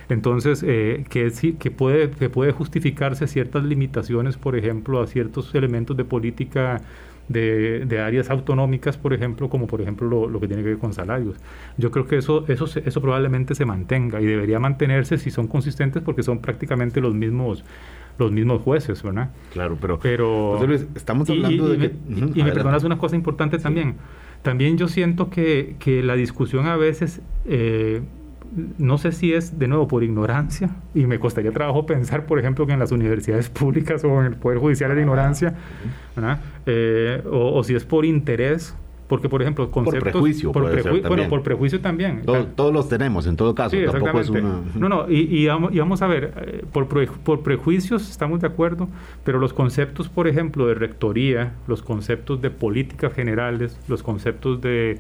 Entonces, 0.09 0.65
eh, 0.65 1.05
que, 1.11 1.33
que, 1.59 1.71
puede, 1.73 2.11
que 2.11 2.31
puede 2.31 2.53
justificarse 2.53 3.27
ciertas 3.27 3.65
limitaciones, 3.65 4.37
por 4.37 4.55
ejemplo, 4.55 5.03
a 5.03 5.09
ciertos 5.09 5.53
elementos 5.57 5.97
de 5.97 6.05
política 6.05 6.81
de, 7.29 7.85
de, 7.87 8.01
áreas 8.01 8.31
autonómicas, 8.31 8.97
por 8.97 9.13
ejemplo, 9.13 9.49
como 9.49 9.67
por 9.67 9.81
ejemplo 9.81 10.09
lo, 10.09 10.29
lo, 10.29 10.41
que 10.41 10.49
tiene 10.49 10.63
que 10.63 10.71
ver 10.71 10.79
con 10.79 10.93
salarios. 10.93 11.37
Yo 11.77 11.91
creo 11.91 12.07
que 12.07 12.17
eso, 12.17 12.45
eso, 12.49 12.67
eso 12.85 13.01
probablemente 13.01 13.55
se 13.55 13.65
mantenga 13.65 14.21
y 14.21 14.27
debería 14.27 14.59
mantenerse 14.59 15.19
si 15.19 15.31
son 15.31 15.47
consistentes 15.47 16.03
porque 16.03 16.23
son 16.23 16.41
prácticamente 16.41 17.01
los 17.01 17.15
mismos 17.15 17.65
los 18.19 18.33
mismos 18.33 18.63
jueces, 18.63 19.03
¿verdad? 19.03 19.31
Claro, 19.53 19.79
pero, 19.81 19.99
pero 20.01 20.59
estamos 20.97 21.31
hablando 21.31 21.69
de 21.69 21.79
que... 21.79 21.97
y, 22.35 22.43
me 22.43 22.51
perdonas 22.53 22.83
una 22.83 22.99
cosa 22.99 23.15
importante 23.15 23.59
también. 23.59 23.95
También 24.43 24.77
yo 24.77 24.89
siento 24.89 25.31
que, 25.31 25.77
que 25.79 26.03
la 26.03 26.17
discusión 26.17 26.67
a 26.67 26.77
veces 26.77 27.21
eh, 27.45 28.03
no 28.79 28.99
sé 28.99 29.13
si 29.13 29.33
es 29.33 29.59
de 29.59 29.69
nuevo 29.69 29.89
por 29.89 30.03
ignorancia, 30.03 30.71
y 30.95 31.07
me 31.07 31.19
costaría 31.19 31.53
trabajo 31.53 31.87
pensar, 31.87 32.27
por 32.27 32.39
ejemplo, 32.39 32.67
que 32.67 32.73
en 32.73 32.79
las 32.79 32.93
universidades 32.93 33.49
públicas 33.51 34.03
o 34.05 34.21
en 34.21 34.27
el 34.27 34.37
Poder 34.37 34.59
Judicial 34.59 34.91
es 34.91 34.97
de 34.97 35.03
ignorancia, 35.03 35.55
eh, 36.67 37.23
o, 37.31 37.63
si 37.63 37.75
es 37.75 37.85
por 37.85 38.05
interés, 38.05 38.75
porque, 39.07 39.31
por 39.31 39.41
ejemplo, 39.41 39.71
conceptos... 39.71 40.03
Por 40.03 40.13
prejuicio, 40.13 40.53
Bueno, 40.53 41.29
por 41.29 41.43
prejuicio 41.43 41.81
también. 41.81 42.23
todos 42.55 42.73
los 42.73 42.89
tenemos, 42.89 43.27
en 43.27 43.37
todo 43.37 43.55
caso. 43.55 43.75
Tampoco 43.91 44.21
es 44.21 44.29
una... 44.29 44.61
No, 44.75 44.89
no, 44.89 45.07
y, 45.09 45.47
vamos, 45.47 46.03
a 46.03 46.07
ver, 46.07 46.35
eh, 46.37 46.65
por, 46.73 46.89
por 46.89 47.43
prejuicios 47.43 48.11
estamos 48.11 48.41
de 48.41 48.49
acuerdo, 48.49 48.89
pero 49.25 49.39
los 49.39 49.55
conceptos, 49.55 50.09
por 50.09 50.29
ejemplo, 50.29 50.67
de 50.67 50.75
rectoría, 50.75 51.55
los 51.67 51.83
conceptos 51.83 52.43
de 52.43 52.51
políticas 52.51 53.15
generales, 53.15 53.79
los 53.89 54.03
conceptos 54.03 54.61
de, 54.61 54.99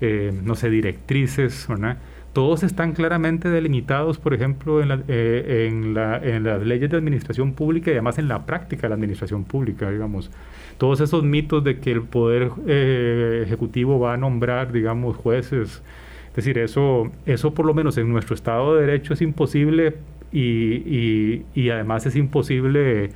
eh, 0.00 0.32
no 0.42 0.54
sé, 0.54 0.70
directrices, 0.70 1.66
¿verdad? 1.68 1.98
Todos 2.32 2.62
están 2.62 2.92
claramente 2.92 3.48
delimitados, 3.48 4.18
por 4.18 4.34
ejemplo, 4.34 4.82
en, 4.82 5.04
eh, 5.08 5.68
en, 5.68 5.94
las 5.94 6.62
leyes 6.62 6.90
de 6.90 6.96
administración 6.96 7.54
pública 7.54 7.90
y 7.90 7.94
además 7.94 8.18
en 8.18 8.28
la 8.28 8.46
práctica 8.46 8.82
de 8.82 8.90
la 8.90 8.94
administración 8.94 9.44
pública, 9.44 9.90
digamos. 9.90 10.30
Todos 10.78 11.00
esos 11.00 11.24
mitos 11.24 11.64
de 11.64 11.80
que 11.80 11.90
el 11.92 12.02
Poder 12.02 12.50
eh, 12.66 13.42
Ejecutivo 13.44 13.98
va 13.98 14.14
a 14.14 14.16
nombrar, 14.16 14.72
digamos, 14.72 15.16
jueces. 15.16 15.82
Es 16.28 16.36
decir, 16.36 16.58
eso, 16.58 17.10
eso 17.26 17.52
por 17.52 17.66
lo 17.66 17.74
menos 17.74 17.98
en 17.98 18.08
nuestro 18.08 18.34
Estado 18.34 18.76
de 18.76 18.86
Derecho 18.86 19.14
es 19.14 19.22
imposible 19.22 19.96
y 20.32 21.70
además 21.70 22.06
es 22.06 22.14
imposible 22.14 23.10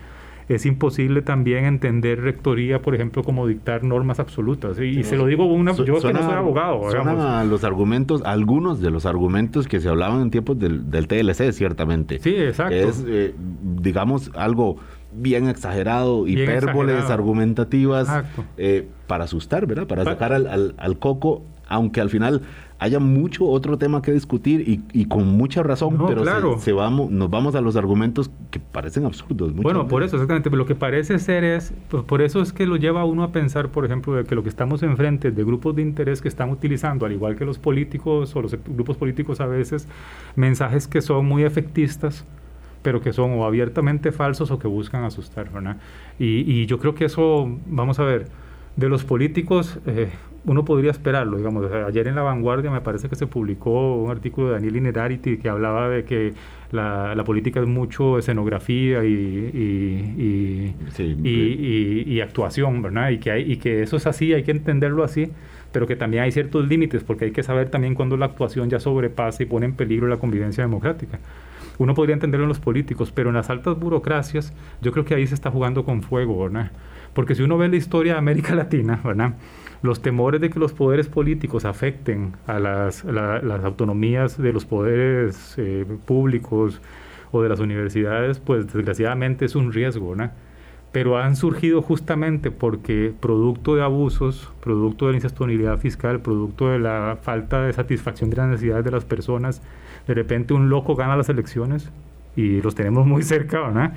es 0.48 0.66
imposible 0.66 1.22
también 1.22 1.64
entender 1.64 2.20
rectoría, 2.20 2.83
por 2.83 2.94
ejemplo, 2.94 3.22
como 3.22 3.46
dictar 3.46 3.83
normas 3.85 4.20
absolutas. 4.20 4.78
Y, 4.78 5.02
se 5.04 5.16
lo 5.16 5.26
digo 5.26 5.44
una, 5.46 5.72
yo 5.72 6.00
que 6.00 6.12
no 6.12 6.22
soy 6.22 6.35
abogado. 6.35 6.90
Son 6.90 7.50
los 7.50 7.64
argumentos, 7.64 8.22
algunos 8.24 8.80
de 8.80 8.90
los 8.90 9.07
argumentos 9.07 9.68
que 9.68 9.80
se 9.80 9.88
hablaban 9.88 10.20
en 10.20 10.30
tiempos 10.30 10.59
del, 10.59 10.90
del 10.90 11.09
TLC, 11.09 11.52
ciertamente. 11.52 12.18
Sí, 12.18 12.35
exacto. 12.35 12.74
es, 12.74 13.04
eh, 13.07 13.35
digamos, 13.62 14.30
algo 14.35 14.76
bien 15.12 15.48
exagerado, 15.48 16.26
hipérboles 16.26 17.04
argumentativas 17.11 18.09
eh, 18.57 18.88
para 19.07 19.24
asustar, 19.24 19.66
¿verdad? 19.66 19.87
Para 19.87 20.04
sacar 20.04 20.33
al, 20.33 20.46
al, 20.46 20.74
al 20.76 20.98
coco, 20.98 21.44
aunque 21.68 22.00
al 22.00 22.11
final 22.11 22.42
haya 22.85 22.99
mucho 22.99 23.47
otro 23.47 23.79
tema 23.79 24.03
que 24.03 24.12
discutir 24.12 24.83
y, 24.92 25.05
con 25.07 25.27
mucha 25.27 25.62
razón, 25.62 25.97
pero 26.07 26.59
se, 26.59 26.73
vamos, 26.73 27.11
nos 27.11 27.31
vamos 27.31 27.55
a 27.55 27.62
los 27.62 27.77
argumentos 27.77 28.31
que 28.51 28.61
parecen 28.61 29.07
absurdos. 29.07 29.55
Bueno, 29.55 29.88
por 29.88 30.03
eso, 30.03 30.16
exactamente. 30.16 30.51
Lo 30.51 30.66
que 30.66 30.75
parece 30.75 31.18
ser 31.18 31.44
es, 31.44 31.73
pues, 31.88 32.05
por 32.05 32.20
eso 32.20 32.42
es 32.42 32.53
que 32.53 32.66
lo 32.66 32.77
lleva 32.77 33.01
a 33.01 33.05
uno 33.07 33.23
a 33.23 33.33
pensar, 33.33 33.70
por 33.70 33.87
ejemplo, 33.87 34.14
de 34.14 34.25
que 34.25 34.35
lo 34.35 34.42
que 34.42 34.51
estamos 34.51 34.83
enfrente 34.83 35.31
de 35.31 35.44
grupos 35.44 35.75
de 35.77 35.83
interés 35.83 36.20
que 36.20 36.29
están 36.29 36.51
utilizando, 36.51 37.07
al 37.07 37.12
igual 37.12 37.37
que 37.37 37.47
los 37.47 37.59
políticos 37.59 38.37
o 38.37 38.42
los 38.42 38.55
grupos 38.66 38.99
políticos 38.99 39.40
a 39.40 39.47
veces, 39.47 39.88
mensajes 40.37 40.87
que 40.87 41.01
son 41.01 41.27
muy 41.27 41.42
efectistas 41.44 42.25
pero 42.83 43.01
que 43.01 43.14
son 43.14 43.33
o 43.38 43.47
abiertamente 43.47 44.12
falsos 44.12 44.51
o 44.51 44.59
que 44.59 44.68
buscan 44.68 45.05
asustar, 45.05 45.51
¿verdad? 45.51 45.79
Y, 46.18 46.40
y 46.40 46.66
yo 46.66 46.79
creo 46.79 46.94
que 46.94 47.07
eso, 47.07 47.51
vamos 47.64 47.99
a 47.99 48.05
ver, 48.05 48.27
de 48.76 48.88
los 48.88 49.04
políticos, 49.04 49.78
eh, 49.87 50.08
uno 50.46 50.64
podría 50.64 50.90
esperarlo, 50.90 51.38
digamos, 51.38 51.70
ayer 51.72 52.08
en 52.08 52.16
La 52.16 52.22
Vanguardia 52.22 52.70
me 52.70 52.80
parece 52.80 53.08
que 53.08 53.16
se 53.16 53.26
publicó 53.26 53.96
un 53.96 54.10
artículo 54.10 54.48
de 54.48 54.54
Daniel 54.54 54.76
Inerarity 54.76 55.38
que 55.38 55.48
hablaba 55.48 55.88
de 55.88 56.04
que 56.04 56.34
la, 56.70 57.22
política 57.24 57.60
es 57.60 57.66
mucho 57.66 58.18
escenografía 58.18 59.04
y, 59.04 60.74
y, 62.06 62.20
actuación, 62.20 62.82
¿verdad? 62.82 63.10
Y 63.10 63.18
que, 63.18 63.30
hay, 63.30 63.52
y 63.52 63.56
que 63.56 63.82
eso 63.82 63.96
es 63.96 64.06
así, 64.06 64.34
hay 64.34 64.42
que 64.42 64.50
entenderlo 64.50 65.04
así, 65.04 65.30
pero 65.72 65.87
que 65.87 65.96
también 65.96 66.24
hay 66.24 66.32
ciertos 66.32 66.68
límites, 66.68 67.04
porque 67.04 67.26
hay 67.26 67.30
que 67.30 67.42
saber 67.42 67.70
también 67.70 67.94
cuando 67.94 68.16
la 68.16 68.26
actuación 68.26 68.68
ya 68.68 68.80
sobrepasa 68.80 69.42
y 69.42 69.46
pone 69.46 69.66
en 69.66 69.74
peligro 69.74 70.08
la 70.08 70.18
convivencia 70.18 70.62
democrática. 70.64 71.20
Uno 71.78 71.94
podría 71.94 72.14
entenderlo 72.14 72.44
en 72.44 72.48
los 72.48 72.60
políticos, 72.60 73.12
pero 73.12 73.30
en 73.30 73.37
las 73.37 73.50
altas 73.50 73.78
burocracias 73.78 74.52
yo 74.82 74.92
creo 74.92 75.04
que 75.04 75.14
ahí 75.14 75.26
se 75.26 75.34
está 75.34 75.50
jugando 75.50 75.84
con 75.84 76.02
fuego, 76.02 76.42
¿verdad? 76.42 76.70
Porque 77.14 77.35
si 77.35 77.42
uno 77.42 77.57
ve 77.57 77.68
la 77.68 77.77
historia 77.77 78.14
de 78.14 78.18
América 78.18 78.55
Latina, 78.57 79.00
¿verdad? 79.03 79.35
los 79.85 80.00
temores 80.00 80.40
de 80.40 80.48
que 80.48 80.59
los 80.59 80.72
poderes 80.72 81.09
políticos 81.09 81.66
afecten 81.66 82.33
a 82.46 82.59
las, 82.59 83.05
las 83.05 83.64
autonomías 83.64 84.40
de 84.40 84.50
los 84.50 84.64
poderes 84.64 85.57
eh, 85.59 85.85
públicos 86.07 86.81
o 87.33 87.42
de 87.42 87.50
las 87.50 87.61
universidades, 87.61 88.38
pues 88.38 88.72
desgraciadamente 88.72 89.44
es 89.44 89.55
un 89.55 89.74
riesgo, 89.74 90.16
¿no? 90.16 90.31
Pero 90.90 91.18
han 91.18 91.37
surgido 91.37 91.83
justamente 91.83 92.50
porque 92.50 93.12
producto 93.20 93.74
de 93.74 93.83
abusos, 93.83 94.50
producto 94.62 95.05
de 95.05 95.12
la 95.12 95.16
insostenibilidad 95.18 95.77
fiscal, 95.77 96.20
producto 96.20 96.70
de 96.70 96.79
la 96.79 97.18
falta 97.20 97.61
de 97.61 97.74
satisfacción 97.74 98.31
de 98.31 98.37
las 98.37 98.48
necesidades 98.48 98.87
de 98.87 98.90
las 98.90 99.05
personas, 99.05 99.61
de 100.07 100.14
repente 100.14 100.55
un 100.55 100.70
loco 100.70 100.96
gana 100.96 101.14
las 101.14 101.29
elecciones 101.29 101.90
y 102.37 102.62
los 102.62 102.74
tenemos 102.74 103.07
muy 103.07 103.22
cerca, 103.22 103.70
¿no? 103.70 103.92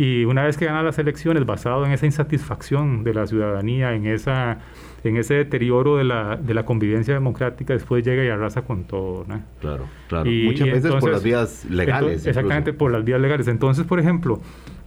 Y 0.00 0.24
una 0.24 0.44
vez 0.44 0.56
que 0.56 0.64
gana 0.64 0.82
las 0.82 0.98
elecciones, 0.98 1.44
basado 1.44 1.84
en 1.84 1.92
esa 1.92 2.06
insatisfacción 2.06 3.04
de 3.04 3.12
la 3.12 3.26
ciudadanía, 3.26 3.94
en 3.94 4.06
esa 4.06 4.56
en 5.04 5.18
ese 5.18 5.34
deterioro 5.34 5.98
de 5.98 6.04
la, 6.04 6.38
de 6.38 6.54
la 6.54 6.64
convivencia 6.64 7.12
democrática, 7.12 7.74
después 7.74 8.02
llega 8.02 8.24
y 8.24 8.28
arrasa 8.28 8.62
con 8.62 8.84
todo. 8.84 9.26
¿no? 9.28 9.42
Claro, 9.60 9.84
claro. 10.08 10.30
Muchas 10.30 10.68
veces 10.68 10.90
por 10.94 11.12
las 11.12 11.22
vías 11.22 11.66
legales. 11.66 12.26
exactamente, 12.26 12.72
por 12.72 12.90
las 12.90 13.04
vías 13.04 13.20
legales. 13.20 13.46
Entonces, 13.46 13.84
por 13.84 14.00
ejemplo, 14.00 14.40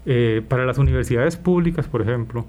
eh, 0.07 0.41
para 0.47 0.65
las 0.65 0.79
universidades 0.79 1.37
públicas, 1.37 1.87
por 1.87 2.01
ejemplo, 2.01 2.47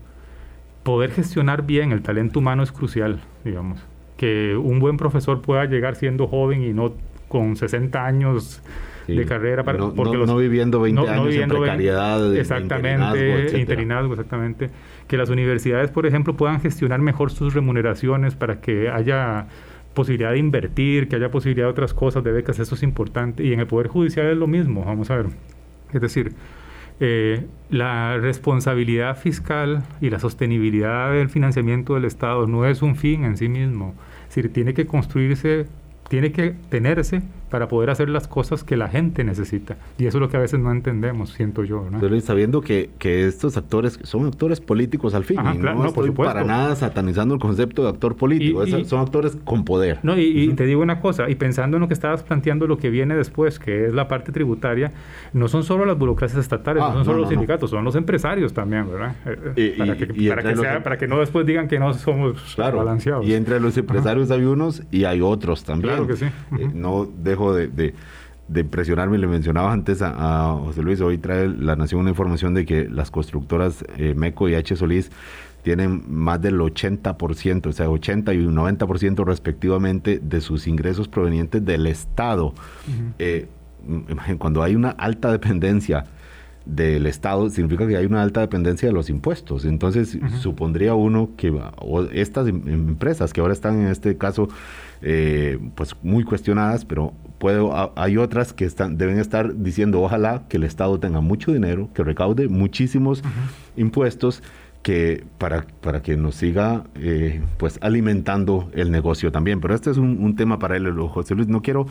poder 0.85 1.11
gestionar 1.11 1.67
bien 1.67 1.93
el 1.93 2.01
talento 2.01 2.39
humano 2.39 2.63
es 2.63 2.73
crucial, 2.73 3.21
digamos. 3.45 3.85
Que 4.17 4.57
un 4.57 4.81
buen 4.81 4.97
profesor 4.97 5.43
pueda 5.43 5.67
llegar 5.67 5.97
siendo 5.97 6.27
joven 6.27 6.63
y 6.63 6.73
no 6.73 6.95
con 7.29 7.57
60 7.57 8.07
años 8.07 8.63
de 9.07 9.25
carrera 9.27 9.65
para 9.65 9.79
no, 9.79 9.95
porque 9.95 10.17
no, 10.17 10.37
viviendo 10.37 10.81
20 10.81 11.09
años 11.09 11.35
en 11.35 11.49
precariedad 11.49 12.35
exactamente 12.35 13.59
interinazgo, 13.59 14.13
exactamente. 14.15 14.71
Que 15.07 15.17
las 15.17 15.31
universidades 15.31 15.91
por 15.91 16.07
ejemplo 16.07 16.37
puedan 16.37 16.61
gestionar 16.61 17.01
mejor 17.01 17.31
sus 17.31 17.55
remuneraciones 17.55 18.35
para 18.35 18.61
que 18.61 18.89
haya 18.89 19.47
posibilidad 19.95 20.33
de 20.33 20.39
invertir 20.39 21.09
que 21.09 21.17
haya 21.17 21.31
posibilidad 21.31 21.67
de 21.67 21.71
otras 21.71 21.95
cosas 21.95 22.25
de 22.25 22.33
becas 22.33 22.59
eso 22.59 22.75
es 22.75 22.83
importante. 22.83 23.45
Y 23.45 23.53
en 23.53 23.61
el 23.61 23.67
poder 23.67 23.89
judicial 23.89 24.27
es 24.27 24.37
lo 24.37 24.47
mismo 24.47 24.85
vamos 24.85 25.11
a 25.11 25.17
ver. 25.17 25.27
Es 25.93 26.01
decir 26.01 26.33
eh, 27.01 27.47
la 27.71 28.19
responsabilidad 28.19 29.17
fiscal 29.17 29.83
y 30.01 30.11
la 30.11 30.21
sostenibilidad 30.21 31.13
del 31.13 31.29
financiamiento 31.29 31.95
del 31.95 32.05
Estado 32.05 32.47
no 32.47 32.67
es 32.67 32.83
un 32.83 32.97
fin 32.97 33.25
en 33.25 33.37
sí 33.37 33.49
mismo. 33.49 33.95
Es 34.29 34.37
decir, 34.37 34.53
tiene 34.53 34.75
que 34.75 34.87
construirse 34.87 35.67
tiene 36.09 36.33
que 36.33 36.55
tenerse 36.69 37.23
para 37.55 37.69
poder 37.69 37.89
hacer 37.89 38.09
las 38.09 38.27
cosas 38.27 38.65
que 38.65 38.77
la 38.77 38.89
gente 38.89 39.23
necesita. 39.23 39.77
Y 39.97 40.07
eso 40.07 40.19
es 40.19 40.21
lo 40.21 40.29
que 40.29 40.37
a 40.37 40.41
veces 40.41 40.59
no 40.59 40.73
entendemos, 40.73 41.31
siento 41.31 41.63
yo. 41.63 41.87
¿no? 41.89 42.01
Pero 42.01 42.21
sabiendo 42.21 42.63
que, 42.63 42.91
que, 42.99 43.29
estos 43.29 43.57
actores 43.57 44.01
son 44.03 44.27
actores 44.27 44.61
políticos 44.61 45.15
al 45.15 45.23
fin, 45.23 45.39
y 45.55 45.59
no, 45.59 45.87
estoy 45.87 46.11
para 46.11 46.43
nada 46.43 46.75
satanizando 46.75 47.33
el 47.33 47.41
concepto 47.41 47.85
de 47.85 47.91
actor 47.91 48.17
político, 48.17 48.67
son 48.67 48.99
actores 48.99 49.39
con 49.45 49.65
poder. 49.65 50.01
No, 50.03 50.19
y, 50.19 50.53
te 50.55 50.67
digo 50.67 50.83
una 50.83 50.99
cosa, 50.99 51.31
y 51.31 51.37
pensando 51.37 51.77
en 51.77 51.83
lo 51.83 51.87
que 51.87 51.95
estabas 51.95 52.25
planteando, 52.25 52.67
lo 52.67 52.77
que 52.77 52.91
viene 52.91 53.15
después, 53.15 53.61
que 53.61 53.87
es 53.87 53.95
la 53.95 54.09
parte 54.09 54.33
tributaria, 54.33 54.91
no 55.33 55.47
son 55.47 55.63
solo 55.63 55.87
las 55.87 55.97
burocracias 55.97 56.41
estatales, 56.41 56.83
no 56.83 56.89
ah, 56.89 56.93
son 56.95 57.05
solo 57.05 57.19
los 57.19 57.29
sindicatos, 57.29 57.71
son 57.71 57.85
los 57.85 57.95
empresarios 57.95 58.53
también, 58.53 58.91
¿verdad? 58.91 59.15
Eh, 59.55 59.77
para, 59.79 59.97
que, 59.97 60.07
para, 60.07 60.43
que 60.43 60.57
sea, 60.57 60.83
para 60.83 60.99
que 60.99 61.07
no 61.07 61.21
después 61.21 61.47
digan 61.47 61.69
que 61.69 61.79
no 61.79 61.95
somos 61.95 62.57
balanceados. 62.57 63.25
Y 63.25 63.35
entre 63.35 63.61
los 63.61 63.77
empresarios 63.77 64.33
hay 64.33 64.43
unos 64.43 64.83
y 64.91 65.05
hay 65.05 65.21
otros 65.21 65.63
también. 65.63 65.95
Claro 65.95 66.09
que 66.09 66.17
sí. 66.17 66.25
Eh, 66.59 66.71
no 66.75 67.07
dejo 67.07 67.44
de, 67.53 67.95
de 68.49 68.65
presionarme. 68.65 69.19
Le 69.19 69.27
mencionaba 69.27 69.73
antes 69.73 70.03
a, 70.03 70.59
José 70.65 70.83
Luis, 70.83 71.01
hoy 71.01 71.19
trae 71.19 71.49
La 71.49 71.77
Nación 71.77 72.03
una 72.03 72.11
información 72.11 72.55
de 72.55 72.65
que 72.65 72.89
las 72.89 73.11
constructoras 73.11 73.85
eh, 73.97 74.15
MECO 74.15 74.49
y 74.49 74.55
H. 74.55 74.77
Solís 74.77 75.11
tienen 75.63 76.05
más 76.09 76.43
del 76.43 76.61
80%, 76.61 77.67
o 77.67 77.73
sea, 77.73 77.89
80 77.89 78.35
y 78.35 78.39
90% 78.39 79.25
respectivamente 79.25 80.21
de 80.23 80.41
sus 80.43 80.67
ingresos 80.67 81.09
provenientes 81.09 81.65
del 81.65 81.87
Estado. 81.87 82.53
Eh, 83.19 83.49
cuando 84.39 84.63
hay 84.63 84.75
una 84.75 84.91
alta 84.91 85.33
dependencia 85.33 86.05
del 86.67 87.07
Estado, 87.07 87.49
significa 87.49 87.87
que 87.87 87.97
hay 87.97 88.05
una 88.05 88.23
alta 88.23 88.41
dependencia 88.41 88.89
de 88.89 88.93
los 88.93 89.09
impuestos. 89.09 89.65
Entonces, 89.65 90.19
supondría 90.41 90.95
uno 90.95 91.31
que 91.37 91.59
estas 92.13 92.47
em, 92.47 92.69
empresas 92.69 93.33
que 93.33 93.41
ahora 93.41 93.55
están 93.55 93.81
en 93.81 93.89
este 93.89 94.19
caso, 94.19 94.49
eh, 95.01 95.59
pues 95.75 95.95
muy 96.03 96.25
cuestionadas, 96.25 96.85
pero 96.85 97.15
hay 97.97 98.17
otras 98.17 98.53
que 98.53 98.65
están, 98.65 98.97
deben 98.99 99.19
estar 99.19 99.57
diciendo, 99.57 100.01
ojalá 100.03 100.45
que 100.49 100.57
el 100.57 100.65
Estado 100.65 100.99
tenga 100.99 101.21
mucho 101.21 101.53
dinero, 101.53 101.89
que 101.95 102.03
recaude 102.03 102.49
muchísimos 102.49 103.23
impuestos 103.77 104.43
que 104.85 105.25
para, 105.39 105.67
para 105.81 106.03
que 106.03 106.17
nos 106.17 106.35
siga 106.35 106.85
eh, 106.97 107.41
pues 107.57 107.79
alimentando 107.81 108.71
el 108.75 108.91
negocio 108.91 109.33
también. 109.33 109.61
Pero 109.61 109.75
este 109.75 109.91
es 109.91 109.97
un, 109.97 110.37
tema 110.37 110.59
para 110.59 110.77
él, 110.77 110.93
José 111.09 111.35
Luis. 111.35 111.49
No 111.49 111.63
quiero 111.63 111.87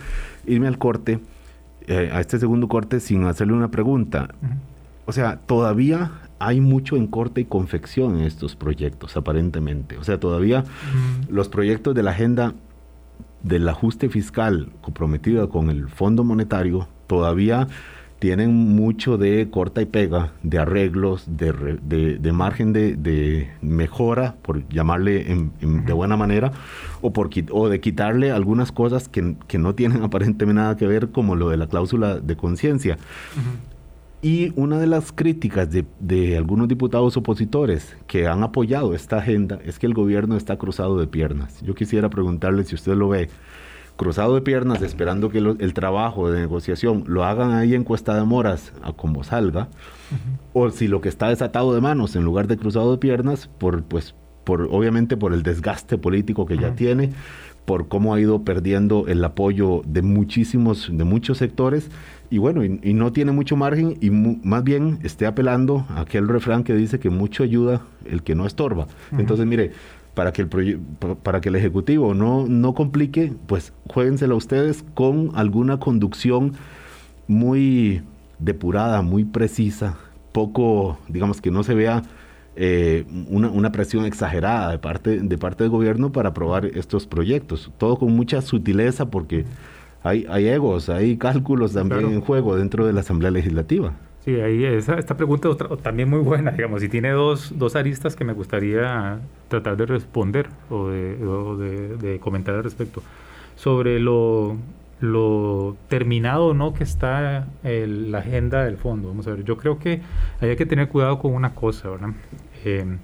irme 0.46 0.68
al 0.68 0.78
corte, 0.78 1.20
eh, 1.88 2.12
a 2.14 2.20
este 2.20 2.38
segundo 2.38 2.68
corte, 2.68 3.00
sin 3.00 3.26
hacerle 3.26 3.54
una 3.54 3.72
pregunta. 3.72 4.30
O 5.06 5.12
sea, 5.12 5.38
todavía 5.38 6.12
hay 6.38 6.62
mucho 6.62 6.96
en 6.96 7.08
corte 7.08 7.42
y 7.42 7.46
confección 7.46 8.20
en 8.20 8.26
estos 8.26 8.56
proyectos, 8.56 9.18
aparentemente. 9.18 9.98
O 9.98 10.04
sea, 10.04 10.20
todavía 10.20 10.64
los 11.30 11.50
proyectos 11.50 11.96
de 11.96 12.04
la 12.04 12.12
agenda 12.12 12.54
del 13.44 13.68
ajuste 13.70 14.10
fiscal 14.10 14.70
comprometido 14.82 15.50
con 15.50 15.70
el 15.70 15.90
Fondo 15.90 16.24
Monetario 16.24 16.88
todavía 17.08 17.68
tienen 18.24 18.54
mucho 18.54 19.18
de 19.18 19.50
corta 19.52 19.82
y 19.82 19.86
pega, 19.86 20.32
de 20.44 20.58
arreglos, 20.58 21.26
de, 21.28 22.32
margen 22.32 22.72
de, 22.72 23.52
mejora, 23.62 24.36
por 24.42 24.66
llamarle 24.70 25.50
de 25.60 25.92
buena 25.92 26.16
manera, 26.16 26.54
o, 27.02 27.12
por, 27.12 27.30
o 27.52 27.68
de 27.68 27.82
quitarle 27.82 28.32
algunas 28.32 28.72
cosas 28.72 29.10
que, 29.10 29.36
no 29.58 29.76
tienen 29.76 30.04
aparentemente 30.04 30.54
nada 30.54 30.78
que 30.78 30.88
ver, 30.88 31.10
como 31.10 31.36
lo 31.36 31.50
de 31.50 31.58
la 31.58 31.68
cláusula 31.68 32.22
de 32.22 32.38
conciencia. 32.38 32.98
Y 34.24 34.54
una 34.56 34.80
de 34.80 34.88
las 34.88 35.12
críticas 35.12 35.68
de, 35.70 36.38
algunos 36.38 36.70
diputados 36.70 37.18
opositores 37.18 37.98
que 38.08 38.26
han 38.26 38.42
apoyado 38.42 38.96
esta 38.96 39.18
agenda 39.18 39.60
es 39.66 39.80
que 39.80 39.86
el 39.86 39.94
gobierno 39.94 40.38
está 40.38 40.56
cruzado 40.56 40.98
de 40.98 41.08
piernas. 41.08 41.62
Yo 41.62 41.76
quisiera 41.76 42.10
preguntarle 42.10 42.64
si 42.64 42.74
usted 42.74 42.94
lo 42.94 43.10
ve 43.10 43.30
cruzado 43.98 44.36
de 44.36 44.42
piernas 44.42 44.82
esperando 44.82 45.30
que 45.30 45.40
el 45.40 45.74
trabajo 45.74 46.32
de 46.32 46.40
negociación 46.40 47.04
lo 47.06 47.26
hagan 47.26 47.52
ahí 47.52 47.76
en 47.76 47.84
Cuesta 47.84 48.16
de 48.16 48.24
Moras 48.24 48.72
a 48.82 48.94
como 48.94 49.26
salga, 49.26 49.68
o 50.54 50.70
si 50.70 50.88
lo 50.88 51.02
que 51.02 51.10
está 51.10 51.28
desatado 51.28 51.76
de 51.76 51.82
manos 51.82 52.16
en 52.16 52.24
lugar 52.24 52.48
de 52.48 52.56
cruzado 52.56 52.94
de 52.94 53.00
piernas, 53.00 53.50
por, 53.58 53.84
pues, 53.84 54.16
por, 54.46 54.70
obviamente 54.72 55.18
por 55.18 55.34
el 55.34 55.44
desgaste 55.44 55.98
político 55.98 56.46
que 56.46 56.58
ya 56.58 56.76
tiene, 56.76 57.12
por 57.66 57.88
cómo 57.88 58.14
ha 58.14 58.20
ido 58.20 58.44
perdiendo 58.44 59.08
el 59.08 59.24
apoyo 59.24 59.82
de 59.86 60.02
muchísimos, 60.02 60.90
de 60.92 61.04
muchos 61.04 61.38
sectores, 61.38 61.90
y 62.30 62.40
bueno, 62.40 62.64
y, 62.64 62.94
no 62.94 63.12
tiene 63.12 63.32
mucho 63.32 63.56
margen, 63.56 63.98
y 64.02 64.10
más 64.10 64.64
bien 64.64 65.00
esté 65.04 65.26
apelando 65.26 65.86
a 65.90 66.02
aquel 66.02 66.28
refrán 66.28 66.64
que 66.64 66.74
dice 66.74 67.00
que 67.00 67.10
mucho 67.10 67.44
ayuda 67.44 67.82
el 68.06 68.24
que 68.24 68.34
no 68.34 68.48
estorba. 68.48 68.88
Entonces, 69.18 69.46
mire, 69.46 69.72
para 70.14 70.34
que 70.34 70.42
el, 70.42 70.80
para 71.22 71.42
que 71.42 71.50
el 71.50 71.56
Ejecutivo 71.56 72.14
no, 72.14 72.48
no 72.48 72.74
complique, 72.74 73.34
pues 73.46 73.74
jueguensela 73.88 74.36
ustedes 74.36 74.84
con 74.94 75.32
alguna 75.36 75.80
conducción 75.80 76.54
muy 77.28 78.02
depurada, 78.40 79.02
muy 79.02 79.26
precisa, 79.26 79.98
poco, 80.32 80.98
digamos 81.08 81.40
que 81.40 81.52
no 81.52 81.64
se 81.64 81.76
vea 81.76 82.04
eh, 82.56 83.06
una, 83.30 83.50
una, 83.50 83.72
presión 83.72 84.06
exagerada 84.06 84.72
de 84.72 84.80
parte, 84.80 85.20
de 85.20 85.38
parte 85.38 85.64
del 85.64 85.72
gobierno 85.72 86.12
para 86.12 86.30
aprobar 86.30 86.66
estos 86.66 87.08
proyectos. 87.08 87.72
Todo 87.78 87.98
con 87.98 88.12
mucha 88.14 88.42
sutileza 88.42 89.10
porque 89.10 89.46
hay, 90.04 90.26
hay 90.30 90.48
egos, 90.48 90.90
hay 90.90 91.18
cálculos 91.18 91.74
también 91.74 92.06
en 92.06 92.22
juego 92.22 92.56
dentro 92.56 92.86
de 92.86 92.94
la 92.94 93.00
Asamblea 93.00 93.32
Legislativa. 93.32 93.94
Sí, 94.24 94.40
ahí 94.40 94.64
esa, 94.64 94.98
esta 95.00 95.18
pregunta 95.18 95.50
es 95.50 95.82
también 95.82 96.10
muy 96.10 96.20
buena, 96.20 96.52
digamos, 96.52 96.82
y 96.82 96.88
tiene 96.88 97.10
dos, 97.12 97.54
dos 97.58 97.76
aristas 97.76 98.16
que 98.16 98.24
me 98.24 98.32
gustaría 98.32 99.20
tratar 99.50 99.76
de 99.76 99.86
responder 99.86 100.48
o 100.70 100.88
de, 100.88 101.98
de, 101.98 102.20
comentar 102.20 102.56
al 102.56 102.64
respecto. 102.64 103.04
Sobre 103.56 104.00
lo, 104.00 104.56
lo 105.02 105.76
terminado 105.90 106.54
no 106.54 106.74
que 106.74 106.86
está 106.86 107.48
la 107.64 108.18
agenda 108.18 108.64
del 108.64 108.78
fondo. 108.78 109.10
Vamos 109.10 109.28
a 109.28 109.32
ver, 109.32 109.44
yo 109.44 109.58
creo 109.58 109.78
que 109.78 110.02
hay 110.40 110.56
que 110.56 110.66
tener 110.66 110.88
cuidado 110.88 111.20
con 111.20 111.34
una 111.34 111.54
cosa, 111.54 111.90
¿verdad? 111.90 112.12
Eh, 112.64 112.98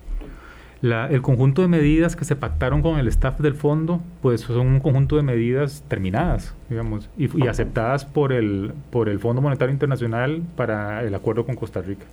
el 0.82 1.22
conjunto 1.22 1.62
de 1.62 1.68
medidas 1.68 2.16
que 2.16 2.24
se 2.24 2.36
pactaron 2.36 2.82
con 2.82 3.00
el 3.00 3.08
staff 3.10 3.40
del 3.40 3.54
fondo, 3.54 4.02
pues 4.22 4.42
son 4.42 4.68
un 4.68 4.80
conjunto 4.80 5.18
de 5.18 5.24
medidas 5.24 5.84
terminadas, 5.88 6.56
digamos, 6.70 7.10
y, 7.18 7.48
aceptadas 7.48 8.06
por 8.06 8.32
el, 8.32 8.74
por 8.90 9.10
el 9.10 9.20
Fondo 9.20 9.42
Monetario 9.42 9.74
Internacional 9.74 10.42
para 10.56 11.04
el 11.04 11.14
acuerdo 11.14 11.46
con 11.46 11.56
Costa 11.56 11.82
Rica. 11.82 12.06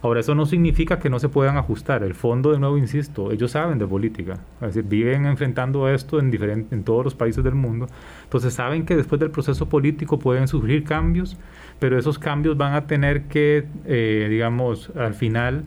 Ahora, 0.00 0.20
eso 0.20 0.34
no 0.34 0.46
significa 0.46 1.00
que 1.00 1.10
no 1.10 1.18
se 1.18 1.28
puedan 1.28 1.56
ajustar. 1.56 2.04
El 2.04 2.14
fondo, 2.14 2.52
de 2.52 2.60
nuevo, 2.60 2.78
insisto, 2.78 3.32
ellos 3.32 3.50
saben 3.50 3.78
de 3.78 3.86
política. 3.86 4.34
Es 4.60 4.74
decir, 4.74 4.84
viven 4.84 5.26
enfrentando 5.26 5.88
esto 5.88 6.20
en, 6.20 6.32
en 6.70 6.84
todos 6.84 7.04
los 7.04 7.14
países 7.16 7.42
del 7.42 7.56
mundo. 7.56 7.88
Entonces, 8.22 8.54
saben 8.54 8.86
que 8.86 8.94
después 8.94 9.18
del 9.18 9.32
proceso 9.32 9.68
político 9.68 10.20
pueden 10.20 10.46
surgir 10.46 10.84
cambios, 10.84 11.36
pero 11.80 11.98
esos 11.98 12.18
cambios 12.18 12.56
van 12.56 12.74
a 12.74 12.86
tener 12.86 13.24
que, 13.24 13.66
eh, 13.86 14.28
digamos, 14.30 14.92
al 14.96 15.14
final, 15.14 15.64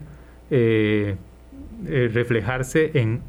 eh, 0.51 1.15
eh, 1.87 2.11
reflejarse 2.13 2.91
en, 2.93 3.21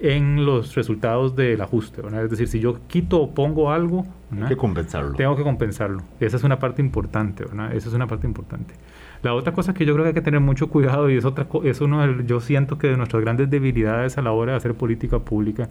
en, 0.00 0.44
los 0.44 0.74
resultados 0.74 1.34
del 1.34 1.60
ajuste. 1.62 2.02
Es 2.22 2.30
decir, 2.30 2.46
si 2.46 2.60
yo 2.60 2.76
quito 2.88 3.22
o 3.22 3.30
pongo 3.34 3.70
algo, 3.70 4.06
Hay 4.30 4.48
que 4.48 4.56
compensarlo. 4.56 5.14
Tengo 5.14 5.34
que 5.34 5.42
compensarlo. 5.42 6.02
Esa 6.20 6.36
es 6.36 6.44
una 6.44 6.58
parte 6.58 6.82
importante. 6.82 7.44
Esa 7.72 7.88
es 7.88 7.94
una 7.94 8.06
parte 8.06 8.26
importante. 8.26 8.74
La 9.22 9.34
otra 9.34 9.52
cosa 9.52 9.72
que 9.72 9.86
yo 9.86 9.94
creo 9.94 10.04
que 10.04 10.08
hay 10.08 10.14
que 10.14 10.20
tener 10.20 10.40
mucho 10.40 10.68
cuidado 10.68 11.08
y 11.08 11.16
es 11.16 11.24
otra 11.24 11.46
es 11.64 11.80
uno 11.80 12.06
de, 12.06 12.26
yo 12.26 12.40
siento 12.40 12.76
que 12.76 12.88
de 12.88 12.96
nuestras 12.96 13.22
grandes 13.22 13.48
debilidades 13.48 14.18
a 14.18 14.22
la 14.22 14.32
hora 14.32 14.52
de 14.52 14.58
hacer 14.58 14.74
política 14.74 15.20
pública 15.20 15.68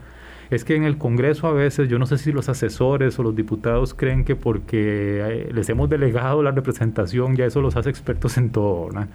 es 0.50 0.66
que 0.66 0.76
en 0.76 0.84
el 0.84 0.98
Congreso 0.98 1.48
a 1.48 1.54
veces 1.54 1.90
yo 1.90 2.00
no 2.00 2.06
sé 2.06 2.18
si 2.18 2.32
los 2.32 2.50
asesores 2.50 3.20
o 3.20 3.24
los 3.24 3.36
diputados 3.36 3.94
creen 3.94 4.24
que 4.26 4.36
porque 4.36 5.22
eh, 5.22 5.50
les 5.54 5.70
hemos 5.70 5.90
delegado 5.90 6.42
la 6.44 6.52
representación 6.52 7.36
ya 7.36 7.46
eso 7.46 7.62
los 7.62 7.76
hace 7.76 7.90
expertos 7.90 8.38
en 8.38 8.52
todo, 8.52 8.90
¿no? 8.92 9.08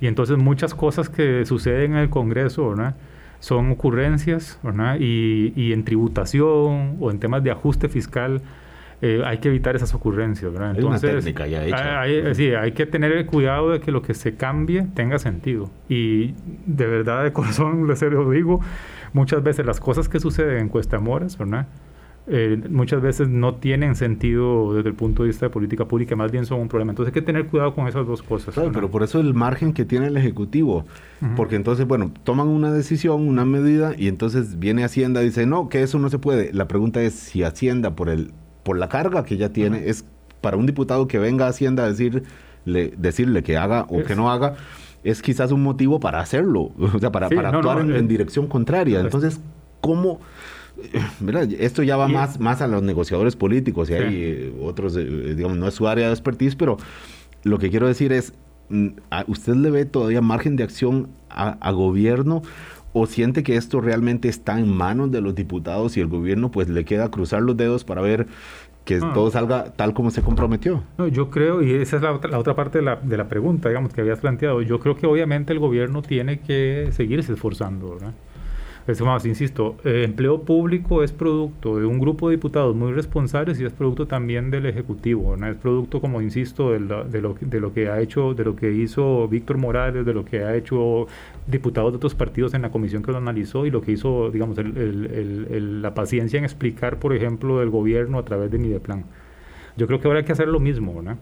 Y 0.00 0.06
entonces 0.06 0.36
muchas 0.36 0.74
cosas 0.74 1.08
que 1.08 1.44
suceden 1.44 1.92
en 1.92 1.98
el 1.98 2.10
Congreso, 2.10 2.74
Son 3.40 3.70
ocurrencias, 3.70 4.58
Y, 4.98 5.72
en 5.72 5.84
tributación 5.84 6.96
o 7.00 7.10
en 7.10 7.18
temas 7.18 7.42
de 7.42 7.50
ajuste 7.50 7.88
fiscal, 7.88 8.40
eh, 9.02 9.22
hay 9.24 9.38
que 9.38 9.48
evitar 9.48 9.76
esas 9.76 9.92
ocurrencias, 9.94 10.52
Entonces, 10.74 11.24
Hay, 11.74 12.34
sí, 12.34 12.54
hay 12.54 12.72
que 12.72 12.86
tener 12.86 13.12
cuidado 13.26 13.70
de 13.70 13.80
que 13.80 13.92
lo 13.92 14.00
que 14.00 14.14
se 14.14 14.36
cambie 14.36 14.86
tenga 14.94 15.18
sentido. 15.18 15.70
Y 15.88 16.34
de 16.64 16.86
verdad, 16.86 17.24
de 17.24 17.32
corazón, 17.32 17.86
les 17.88 18.00
lo 18.02 18.30
digo, 18.30 18.60
muchas 19.12 19.42
veces 19.42 19.66
las 19.66 19.80
cosas 19.80 20.08
que 20.08 20.18
suceden 20.18 20.58
en 20.58 20.68
Cuesta 20.68 20.98
Moras, 20.98 21.36
¿verdad? 21.36 21.66
Eh, 22.28 22.60
muchas 22.70 23.00
veces 23.00 23.28
no 23.28 23.54
tienen 23.54 23.94
sentido 23.94 24.74
desde 24.74 24.88
el 24.88 24.96
punto 24.96 25.22
de 25.22 25.28
vista 25.28 25.46
de 25.46 25.50
política 25.50 25.84
pública, 25.84 26.16
más 26.16 26.32
bien 26.32 26.44
son 26.44 26.60
un 26.60 26.68
problema. 26.68 26.90
Entonces 26.90 27.14
hay 27.14 27.20
que 27.20 27.24
tener 27.24 27.46
cuidado 27.46 27.72
con 27.74 27.86
esas 27.86 28.04
dos 28.04 28.20
cosas. 28.22 28.54
Claro, 28.54 28.72
pero 28.72 28.90
por 28.90 29.04
eso 29.04 29.20
el 29.20 29.32
margen 29.32 29.72
que 29.72 29.84
tiene 29.84 30.08
el 30.08 30.16
Ejecutivo, 30.16 30.84
porque 31.36 31.54
entonces, 31.54 31.86
bueno, 31.86 32.10
toman 32.24 32.48
una 32.48 32.72
decisión, 32.72 33.28
una 33.28 33.44
medida, 33.44 33.94
y 33.96 34.08
entonces 34.08 34.58
viene 34.58 34.82
Hacienda 34.82 35.22
y 35.22 35.26
dice, 35.26 35.46
no, 35.46 35.68
que 35.68 35.82
eso 35.82 36.00
no 36.00 36.10
se 36.10 36.18
puede. 36.18 36.52
La 36.52 36.66
pregunta 36.66 37.00
es 37.00 37.14
si 37.14 37.44
Hacienda, 37.44 37.94
por, 37.94 38.08
el, 38.08 38.32
por 38.64 38.76
la 38.76 38.88
carga 38.88 39.24
que 39.24 39.36
ya 39.36 39.50
tiene, 39.50 39.88
es 39.88 40.04
para 40.40 40.56
un 40.56 40.66
diputado 40.66 41.06
que 41.06 41.20
venga 41.20 41.46
a 41.46 41.50
Hacienda 41.50 41.84
a 41.84 41.88
decirle, 41.88 42.24
decirle 42.64 43.44
que 43.44 43.56
haga 43.56 43.86
o 43.88 44.02
que 44.02 44.16
no 44.16 44.32
haga, 44.32 44.56
es 45.04 45.22
quizás 45.22 45.52
un 45.52 45.62
motivo 45.62 46.00
para 46.00 46.18
hacerlo, 46.18 46.72
o 46.78 46.98
sea, 46.98 47.12
para, 47.12 47.28
para 47.28 47.50
actuar 47.50 47.82
en, 47.82 47.94
en, 47.94 48.08
dirección 48.08 48.48
contraria. 48.48 48.98
Entonces, 48.98 49.40
¿cómo 49.80 50.18
esto 51.58 51.82
ya 51.82 51.96
va 51.96 52.08
más, 52.08 52.40
más 52.40 52.60
a 52.62 52.66
los 52.66 52.82
negociadores 52.82 53.36
políticos 53.36 53.90
y 53.90 53.94
hay 53.94 54.56
otros, 54.62 54.96
eh, 54.96 55.34
digamos, 55.34 55.56
no 55.56 55.68
es 55.68 55.74
su 55.74 55.88
área 55.88 56.06
de 56.06 56.12
expertise, 56.12 56.56
pero 56.56 56.76
lo 57.44 57.58
que 57.58 57.70
quiero 57.70 57.86
decir 57.86 58.12
es, 58.12 58.32
mm, 58.68 58.88
¿usted 59.26 59.54
le 59.54 59.70
ve 59.70 59.84
todavía 59.84 60.20
margen 60.20 60.56
de 60.56 60.64
acción 60.64 61.08
a, 61.28 61.70
gobierno 61.72 62.42
o 62.92 63.06
siente 63.06 63.42
que 63.42 63.56
esto 63.56 63.80
realmente 63.80 64.28
está 64.28 64.58
en 64.58 64.68
manos 64.68 65.10
de 65.10 65.20
los 65.20 65.34
diputados 65.34 65.96
y 65.96 66.00
el 66.00 66.06
gobierno 66.06 66.50
pues 66.50 66.68
le 66.68 66.84
queda 66.84 67.10
cruzar 67.10 67.42
los 67.42 67.56
dedos 67.56 67.84
para 67.84 68.00
ver 68.00 68.26
que 68.86 69.00
todo 69.00 69.30
salga 69.30 69.72
tal 69.72 69.92
como 69.92 70.10
se 70.10 70.22
comprometió. 70.22 70.82
No, 70.96 71.08
yo 71.08 71.28
creo, 71.28 71.60
y 71.60 71.72
esa 71.72 71.96
es 71.96 72.02
la 72.02 72.12
otra, 72.12 72.30
la 72.30 72.38
otra 72.38 72.54
parte 72.54 72.78
de 72.78 72.84
la, 72.84 72.96
de 72.96 73.16
la 73.16 73.28
pregunta, 73.28 73.68
digamos, 73.68 73.92
que 73.92 74.00
habías 74.00 74.20
planteado, 74.20 74.62
yo 74.62 74.78
creo 74.78 74.96
que 74.96 75.06
obviamente 75.06 75.52
el 75.52 75.58
gobierno 75.58 76.02
tiene 76.02 76.38
que 76.38 76.88
seguirse 76.92 77.32
esforzando, 77.32 77.94
¿verdad? 77.94 78.14
Es 78.86 79.00
más, 79.02 79.26
insisto, 79.26 79.76
eh, 79.84 80.04
empleo 80.04 80.42
público 80.42 81.02
es 81.02 81.10
producto 81.10 81.76
de 81.76 81.86
un 81.86 81.98
grupo 81.98 82.28
de 82.28 82.36
diputados 82.36 82.76
muy 82.76 82.92
responsables 82.92 83.58
y 83.60 83.64
es 83.64 83.72
producto 83.72 84.06
también 84.06 84.52
del 84.52 84.64
Ejecutivo, 84.64 85.36
¿no? 85.36 85.48
Es 85.48 85.56
producto, 85.56 86.00
como 86.00 86.22
insisto, 86.22 86.70
de, 86.70 86.78
lo, 86.78 87.04
de 87.04 87.60
lo 87.60 87.72
que 87.74 87.88
ha 87.88 88.00
hecho, 88.00 88.32
de 88.34 88.44
lo 88.44 88.54
que 88.54 88.72
hizo 88.72 89.26
Víctor 89.26 89.58
Morales, 89.58 90.06
de 90.06 90.14
lo 90.14 90.24
que 90.24 90.44
ha 90.44 90.54
hecho 90.54 91.08
diputados 91.48 91.92
de 91.92 91.96
otros 91.96 92.14
partidos 92.14 92.54
en 92.54 92.62
la 92.62 92.70
comisión 92.70 93.02
que 93.02 93.10
lo 93.10 93.18
analizó 93.18 93.66
y 93.66 93.72
lo 93.72 93.80
que 93.82 93.90
hizo, 93.90 94.30
digamos, 94.30 94.56
la 94.56 95.94
paciencia 95.94 96.38
en 96.38 96.44
explicar, 96.44 97.00
por 97.00 97.12
ejemplo, 97.12 97.58
del 97.58 97.70
gobierno 97.70 98.20
a 98.20 98.24
través 98.24 98.52
de 98.52 98.58
Mideplan. 98.58 99.04
Yo 99.76 99.88
creo 99.88 100.00
que 100.00 100.06
ahora 100.06 100.24
que 100.24 100.30
hacer 100.30 100.46
lo 100.46 100.60
mismo, 100.60 101.02
¿no? 101.02 101.18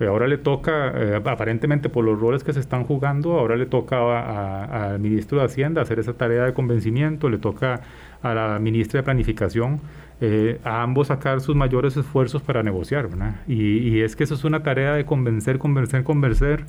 Ahora 0.00 0.26
le 0.26 0.36
toca, 0.36 0.92
eh, 0.94 1.22
aparentemente 1.24 1.88
por 1.88 2.04
los 2.04 2.20
roles 2.20 2.44
que 2.44 2.52
se 2.52 2.60
están 2.60 2.84
jugando, 2.84 3.38
ahora 3.38 3.56
le 3.56 3.64
toca 3.64 4.90
al 4.90 5.00
ministro 5.00 5.38
de 5.38 5.46
Hacienda 5.46 5.80
hacer 5.80 5.98
esa 5.98 6.12
tarea 6.12 6.44
de 6.44 6.52
convencimiento, 6.52 7.30
le 7.30 7.38
toca 7.38 7.80
a 8.22 8.34
la 8.34 8.58
ministra 8.58 9.00
de 9.00 9.04
Planificación, 9.04 9.80
eh, 10.20 10.58
a 10.64 10.82
ambos 10.82 11.08
sacar 11.08 11.42
sus 11.42 11.54
mayores 11.54 11.96
esfuerzos 11.96 12.40
para 12.40 12.62
negociar. 12.62 13.08
Y, 13.46 13.78
y, 13.78 14.00
es 14.00 14.16
que 14.16 14.24
eso 14.24 14.34
es 14.34 14.44
una 14.44 14.62
tarea 14.62 14.94
de 14.94 15.04
convencer, 15.04 15.58
convencer, 15.58 16.04
convencer 16.04 16.64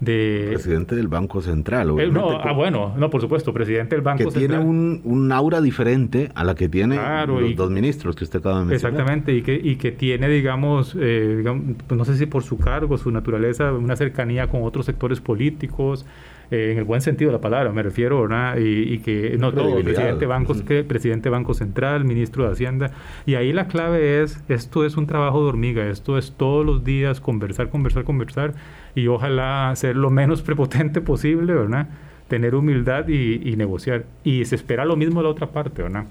de... 0.00 0.48
Presidente 0.52 0.94
del 0.94 1.08
Banco 1.08 1.40
Central. 1.40 1.98
Eh, 1.98 2.10
no, 2.10 2.38
ah, 2.38 2.52
bueno, 2.52 2.94
no, 2.98 3.08
por 3.08 3.22
supuesto, 3.22 3.54
presidente 3.54 3.96
del 3.96 4.02
Banco 4.02 4.30
Central. 4.30 4.42
Que 4.42 4.48
tiene 4.48 4.62
un, 4.62 5.00
un, 5.04 5.32
aura 5.32 5.62
diferente 5.62 6.30
a 6.34 6.44
la 6.44 6.54
que 6.54 6.68
tiene 6.68 6.96
los 7.26 7.56
dos 7.56 7.70
ministros 7.70 8.16
que 8.16 8.24
usted 8.24 8.40
acaba 8.40 8.60
de 8.60 8.66
mencionar. 8.66 8.92
Exactamente, 8.92 9.34
y 9.34 9.42
que, 9.42 9.54
y 9.54 9.76
que 9.76 9.92
tiene, 9.92 10.28
digamos, 10.28 10.94
eh, 11.00 11.42
pues 11.86 11.96
no 11.96 12.04
sé 12.04 12.16
si 12.16 12.26
por 12.26 12.42
su 12.42 12.58
cargo, 12.58 12.98
su 12.98 13.10
naturaleza, 13.10 13.72
una 13.72 13.96
cercanía 13.96 14.48
con 14.48 14.62
otros 14.62 14.84
sectores 14.84 15.20
políticos, 15.20 16.04
eh, 16.50 16.72
en 16.72 16.78
el 16.78 16.84
buen 16.84 17.00
sentido 17.00 17.30
de 17.30 17.36
la 17.36 17.40
palabra, 17.40 17.72
me 17.72 17.82
refiero, 17.82 18.22
¿verdad? 18.22 18.56
Y, 18.58 18.98
que 18.98 19.36
no 19.38 19.52
todo, 19.52 19.80
presidente 19.82 20.26
Banco, 20.26 20.54
presidente 20.88 21.28
Banco 21.28 21.54
Central, 21.54 22.04
ministro 22.04 22.44
de 22.44 22.52
Hacienda, 22.52 22.90
y 23.24 23.36
ahí 23.36 23.52
la 23.52 23.68
clave 23.68 24.22
es, 24.22 24.42
esto 24.48 24.84
es 24.84 24.96
un 24.96 25.06
trabajo 25.06 25.42
de 25.42 25.48
hormiga, 25.48 25.86
esto 25.86 26.18
es 26.18 26.32
todos 26.36 26.66
los 26.66 26.82
días 26.82 27.20
conversar, 27.20 27.70
conversar, 27.70 28.02
conversar, 28.02 28.54
y 28.96 29.06
ojalá 29.06 29.72
ser 29.76 29.94
lo 29.94 30.10
menos 30.10 30.42
prepotente 30.50 31.00
posible, 31.00 31.54
¿verdad? 31.54 31.88
Tener 32.26 32.56
humildad 32.56 33.08
y, 33.08 33.54
negociar. 33.56 34.06
Y 34.24 34.44
se 34.44 34.56
espera 34.56 34.84
lo 34.84 34.96
mismo 34.96 35.20
de 35.20 35.24
la 35.24 35.30
otra 35.30 35.48
parte, 35.48 35.82
¿verdad? 35.82 36.06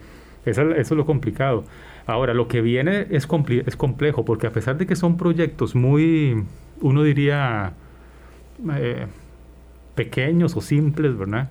Eso, 0.45 0.71
es 0.71 0.91
lo 0.91 1.05
complicado. 1.05 1.65
Ahora, 2.05 2.33
lo 2.33 2.47
que 2.47 2.61
viene 2.61 3.07
es, 3.09 3.27
es 3.65 3.75
complejo, 3.75 4.25
porque 4.25 4.47
a 4.47 4.51
pesar 4.51 4.77
de 4.77 4.85
que 4.85 4.95
son 4.95 5.17
proyectos 5.17 5.75
muy, 5.75 6.43
uno 6.81 7.03
diría, 7.03 7.73
eh, 8.77 9.05
pequeños 9.99 10.55
o 10.55 10.61
simples, 10.61 11.17
¿verdad? 11.17 11.49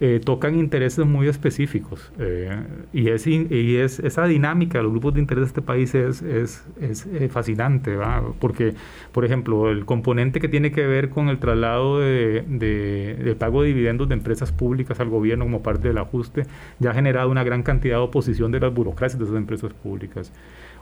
Eh, 0.00 0.18
tocan 0.24 0.58
intereses 0.58 1.04
muy 1.04 1.28
específicos. 1.28 2.10
Eh, 2.18 2.50
y 2.94 3.08
es, 3.10 3.26
y 3.26 3.76
es 3.76 3.98
esa 4.00 4.24
dinámica 4.26 4.78
de 4.78 4.84
los 4.84 4.92
grupos 4.92 5.12
de 5.14 5.20
interés 5.20 5.42
de 5.42 5.48
este 5.48 5.62
país 5.62 5.94
es, 5.94 6.22
es, 6.22 6.64
es 6.80 7.06
eh, 7.06 7.28
fascinante, 7.28 7.96
porque, 8.40 8.72
por 9.12 9.26
ejemplo, 9.26 9.70
el 9.70 9.84
componente 9.84 10.40
que 10.40 10.48
tiene 10.48 10.72
que 10.72 10.86
ver 10.86 11.10
con 11.10 11.28
el 11.28 11.38
traslado 11.38 12.00
de, 12.00 12.42
de, 12.48 13.36
pago 13.38 13.60
de 13.60 13.68
dividendos 13.68 14.08
de 14.08 14.14
empresas 14.14 14.50
públicas 14.52 14.98
al 14.98 15.10
gobierno 15.10 15.44
como 15.44 15.62
parte 15.62 15.88
del 15.88 15.98
ajuste 15.98 16.44
ya 16.80 16.90
ha 16.92 16.94
generado 16.94 17.30
una 17.30 17.44
gran 17.44 17.62
cantidad 17.62 17.96
de 17.98 18.02
oposición 18.02 18.50
de 18.52 18.60
las 18.60 18.72
burocracias 18.72 19.18
de 19.18 19.26
esas 19.26 19.36
empresas 19.36 19.72
públicas. 19.74 20.32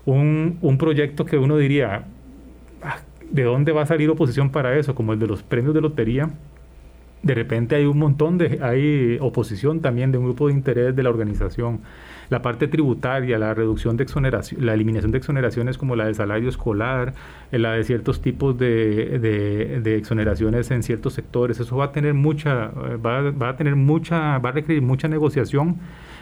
Un, 0.06 0.58
un 0.62 0.78
proyecto 0.78 1.26
que 1.26 1.36
uno 1.36 1.56
diría, 1.56 2.04
ah, 2.82 2.98
¿de 3.30 3.42
dónde 3.42 3.72
va 3.72 3.82
a 3.82 3.86
salir 3.86 4.08
oposición 4.08 4.50
para 4.50 4.78
eso? 4.78 4.94
Como 4.94 5.12
el 5.12 5.18
de 5.18 5.26
los 5.26 5.42
premios 5.42 5.74
de 5.74 5.80
lotería 5.80 6.30
de 7.22 7.34
repente 7.34 7.76
hay 7.76 7.84
un 7.84 7.98
montón 7.98 8.38
de, 8.38 8.58
hay 8.62 9.18
oposición 9.20 9.80
también 9.80 10.10
de 10.10 10.18
un 10.18 10.24
grupo 10.24 10.48
de 10.48 10.54
interés 10.54 10.96
de 10.96 11.02
la 11.02 11.10
organización. 11.10 11.80
La 12.30 12.42
parte 12.42 12.68
tributaria, 12.68 13.38
la 13.38 13.54
reducción 13.54 13.96
de 13.96 14.04
exoneración, 14.04 14.64
la 14.64 14.72
eliminación 14.72 15.10
de 15.10 15.18
exoneraciones 15.18 15.76
como 15.76 15.96
la 15.96 16.06
del 16.06 16.14
salario 16.14 16.48
escolar, 16.48 17.12
eh, 17.50 17.58
la 17.58 17.72
de 17.72 17.84
ciertos 17.84 18.22
tipos 18.22 18.56
de, 18.56 19.18
de, 19.82 19.96
exoneraciones 19.96 20.70
en 20.70 20.82
ciertos 20.82 21.14
sectores, 21.14 21.58
eso 21.58 21.76
va 21.76 21.86
a 21.86 21.92
tener 21.92 22.14
mucha, 22.14 22.66
eh, 22.66 22.96
va, 23.04 23.30
va, 23.32 23.48
a 23.50 23.56
tener 23.56 23.74
mucha, 23.74 24.38
va 24.38 24.50
a 24.50 24.52
requerir 24.52 24.80
mucha 24.80 25.08
negociación 25.08 25.78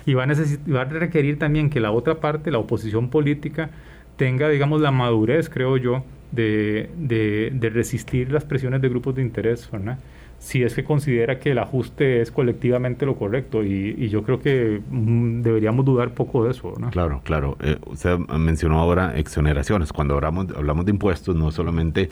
y 0.06 0.14
va 0.14 0.24
a, 0.24 0.26
va 0.26 0.84
requerir 0.84 1.38
también 1.38 1.68
que 1.68 1.78
la 1.78 1.92
otra 1.92 2.20
parte, 2.20 2.50
la 2.50 2.58
oposición 2.58 3.10
política, 3.10 3.70
tenga, 4.16 4.48
digamos, 4.48 4.80
la 4.80 4.90
madurez, 4.90 5.50
creo 5.50 5.76
yo, 5.76 6.04
de, 6.32 6.90
de, 6.96 7.52
de 7.54 7.70
resistir 7.70 8.32
las 8.32 8.44
presiones 8.44 8.80
de 8.80 8.88
grupos 8.88 9.14
de 9.14 9.22
interés, 9.22 9.70
¿verdad? 9.70 9.98
Si 10.38 10.62
es 10.62 10.74
que 10.74 10.84
considera 10.84 11.38
que 11.38 11.50
el 11.50 11.58
ajuste 11.58 12.20
es 12.20 12.30
colectivamente 12.30 13.04
lo 13.04 13.16
correcto 13.16 13.64
y, 13.64 14.08
yo 14.08 14.22
creo 14.22 14.40
que 14.40 14.80
mm, 14.88 15.42
deberíamos 15.42 15.84
dudar 15.84 16.14
poco 16.14 16.44
de 16.44 16.52
eso. 16.52 16.72
¿no? 16.78 16.90
Claro, 16.90 17.20
claro. 17.24 17.56
Eh, 17.60 17.76
usted 17.86 18.16
mencionó 18.18 18.78
ahora 18.78 19.18
exoneraciones. 19.18 19.92
Cuando 19.92 20.14
hablamos, 20.14 20.46
hablamos 20.56 20.84
de 20.86 20.92
impuestos, 20.92 21.34
no 21.34 21.50
solamente 21.50 22.08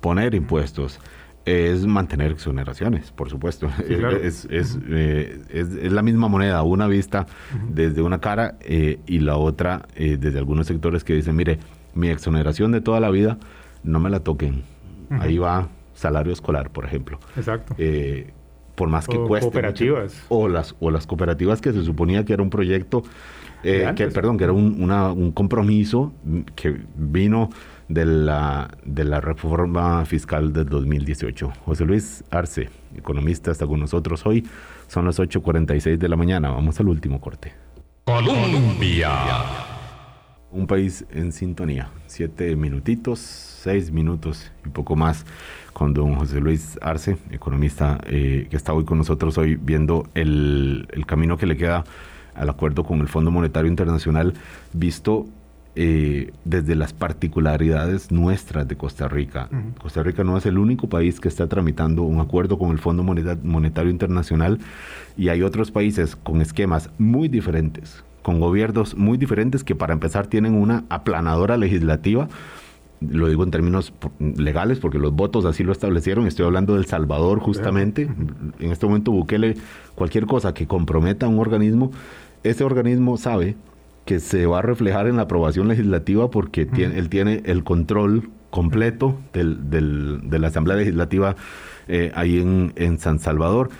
poner 0.00 0.34
impuestos, 0.34 0.98
es 1.44 1.86
mantener 1.86 2.32
exoneraciones, 2.32 3.12
por 3.12 3.28
supuesto. 3.28 3.68
es, 4.22 4.46
es, 4.50 4.78
eh, 4.88 5.38
es, 5.50 5.68
es, 5.70 5.92
la 5.92 6.02
misma 6.02 6.28
moneda, 6.28 6.62
una 6.62 6.88
vista 6.88 7.26
desde 7.68 8.02
una 8.02 8.20
cara 8.20 8.56
eh, 8.62 8.98
y 9.06 9.20
la 9.20 9.36
otra 9.36 9.86
desde 9.96 10.38
algunos 10.38 10.66
sectores 10.66 11.04
que 11.04 11.14
dicen, 11.14 11.36
mire, 11.36 11.58
mi 11.94 12.08
exoneración 12.08 12.72
de 12.72 12.80
toda 12.80 13.00
la 13.00 13.10
vida, 13.10 13.38
no 13.84 14.00
me 14.00 14.10
la 14.10 14.20
toquen. 14.20 14.62
Ahí 15.10 15.38
va 15.38 15.68
salario 15.96 16.32
escolar, 16.32 16.70
por 16.70 16.84
ejemplo. 16.84 17.18
Exacto. 17.36 17.74
Eh, 17.78 18.32
por 18.76 18.88
más 18.88 19.08
que 19.08 19.16
o 19.16 19.26
cueste. 19.26 19.46
Cooperativas. 19.46 20.24
o, 20.28 20.48
las, 20.48 20.76
o 20.78 20.90
las 20.90 21.06
cooperativas 21.06 21.60
que 21.60 21.72
se 21.72 21.82
suponía 21.82 22.24
que 22.24 22.34
era 22.34 22.42
un 22.42 22.50
proyecto, 22.50 23.02
eh, 23.64 23.90
que, 23.96 24.06
perdón, 24.08 24.38
que 24.38 24.44
era 24.44 24.52
un, 24.52 24.90
un 24.90 25.32
compromiso 25.32 26.12
que 26.54 26.76
vino 26.94 27.48
de 27.88 28.04
la, 28.04 28.70
de 28.84 29.04
la 29.04 29.20
reforma 29.20 30.04
fiscal 30.04 30.52
del 30.52 30.68
2018. 30.68 31.52
José 31.64 31.84
Luis 31.84 32.24
Arce, 32.30 32.68
economista, 32.94 33.50
está 33.50 33.66
con 33.66 33.80
nosotros 33.80 34.24
hoy. 34.26 34.46
Son 34.88 35.04
las 35.04 35.18
8.46 35.18 35.96
de 35.96 36.08
la 36.08 36.16
mañana. 36.16 36.50
Vamos 36.50 36.78
al 36.78 36.88
último 36.88 37.20
corte. 37.20 37.52
Colombia. 38.04 39.75
Un 40.56 40.66
país 40.66 41.04
en 41.10 41.32
sintonía. 41.32 41.90
Siete 42.06 42.56
minutitos, 42.56 43.18
seis 43.18 43.92
minutos 43.92 44.50
y 44.64 44.70
poco 44.70 44.96
más 44.96 45.26
con 45.74 45.92
don 45.92 46.14
José 46.14 46.40
Luis 46.40 46.78
Arce, 46.80 47.18
economista 47.30 48.00
eh, 48.06 48.46
que 48.48 48.56
está 48.56 48.72
hoy 48.72 48.86
con 48.86 48.96
nosotros 48.96 49.36
hoy 49.36 49.56
viendo 49.56 50.08
el, 50.14 50.88
camino 51.06 51.36
que 51.36 51.44
le 51.44 51.58
queda 51.58 51.84
al 52.34 52.48
acuerdo 52.48 52.84
con 52.84 53.00
el 53.00 53.08
Fondo 53.08 53.30
Monetario 53.30 53.68
Internacional, 53.68 54.32
visto 54.72 55.26
eh, 55.74 56.32
desde 56.46 56.74
las 56.74 56.94
particularidades 56.94 58.10
nuestras 58.10 58.66
de 58.66 58.76
Costa 58.76 59.08
Rica. 59.08 59.50
Costa 59.78 60.02
Rica 60.02 60.24
no 60.24 60.38
es 60.38 60.46
el 60.46 60.56
único 60.56 60.88
país 60.88 61.20
que 61.20 61.28
está 61.28 61.48
tramitando 61.48 62.02
un 62.02 62.18
acuerdo 62.18 62.58
con 62.58 62.70
el 62.70 62.78
Fondo 62.78 63.02
Monetario 63.02 63.90
Internacional 63.90 64.58
y 65.18 65.28
hay 65.28 65.42
otros 65.42 65.70
países 65.70 66.16
con 66.16 66.40
esquemas 66.40 66.88
muy 66.96 67.28
diferentes, 67.28 68.02
con 68.26 68.40
gobiernos 68.40 68.96
muy 68.96 69.18
diferentes 69.18 69.62
que 69.62 69.76
para 69.76 69.92
empezar 69.92 70.26
tienen 70.26 70.54
una 70.54 70.82
aplanadora 70.88 71.56
legislativa. 71.56 72.26
Lo 73.00 73.28
digo 73.28 73.44
en 73.44 73.52
términos 73.52 73.92
legales 74.18 74.80
porque 74.80 74.98
los 74.98 75.12
votos 75.12 75.44
así 75.44 75.62
lo 75.62 75.70
establecieron, 75.70 76.26
estoy 76.26 76.44
hablando 76.44 76.74
del 76.74 76.86
Salvador 76.86 77.38
justamente, 77.38 78.08
en 78.58 78.72
este 78.72 78.84
momento 78.84 79.12
Bukele, 79.12 79.54
cualquier 79.94 80.26
cosa 80.26 80.54
que 80.54 80.66
comprometa 80.66 81.26
a 81.26 81.28
un 81.28 81.38
organismo, 81.38 81.92
ese 82.42 82.64
organismo 82.64 83.16
sabe 83.16 83.54
que 84.04 84.18
se 84.18 84.44
va 84.46 84.58
a 84.58 84.62
reflejar 84.62 85.06
en 85.06 85.14
la 85.14 85.22
aprobación 85.22 85.68
legislativa 85.68 86.28
porque 86.28 86.66
tiene, 86.66 86.98
él 86.98 87.08
tiene 87.08 87.42
el 87.44 87.62
control 87.62 88.28
completo 88.50 89.20
del, 89.34 89.70
del, 89.70 90.28
de 90.28 90.38
la 90.40 90.48
Asamblea 90.48 90.76
Legislativa 90.76 91.36
eh, 91.86 92.10
ahí 92.16 92.40
en, 92.40 92.72
en 92.74 92.98
San 92.98 93.20
Salvador, 93.20 93.70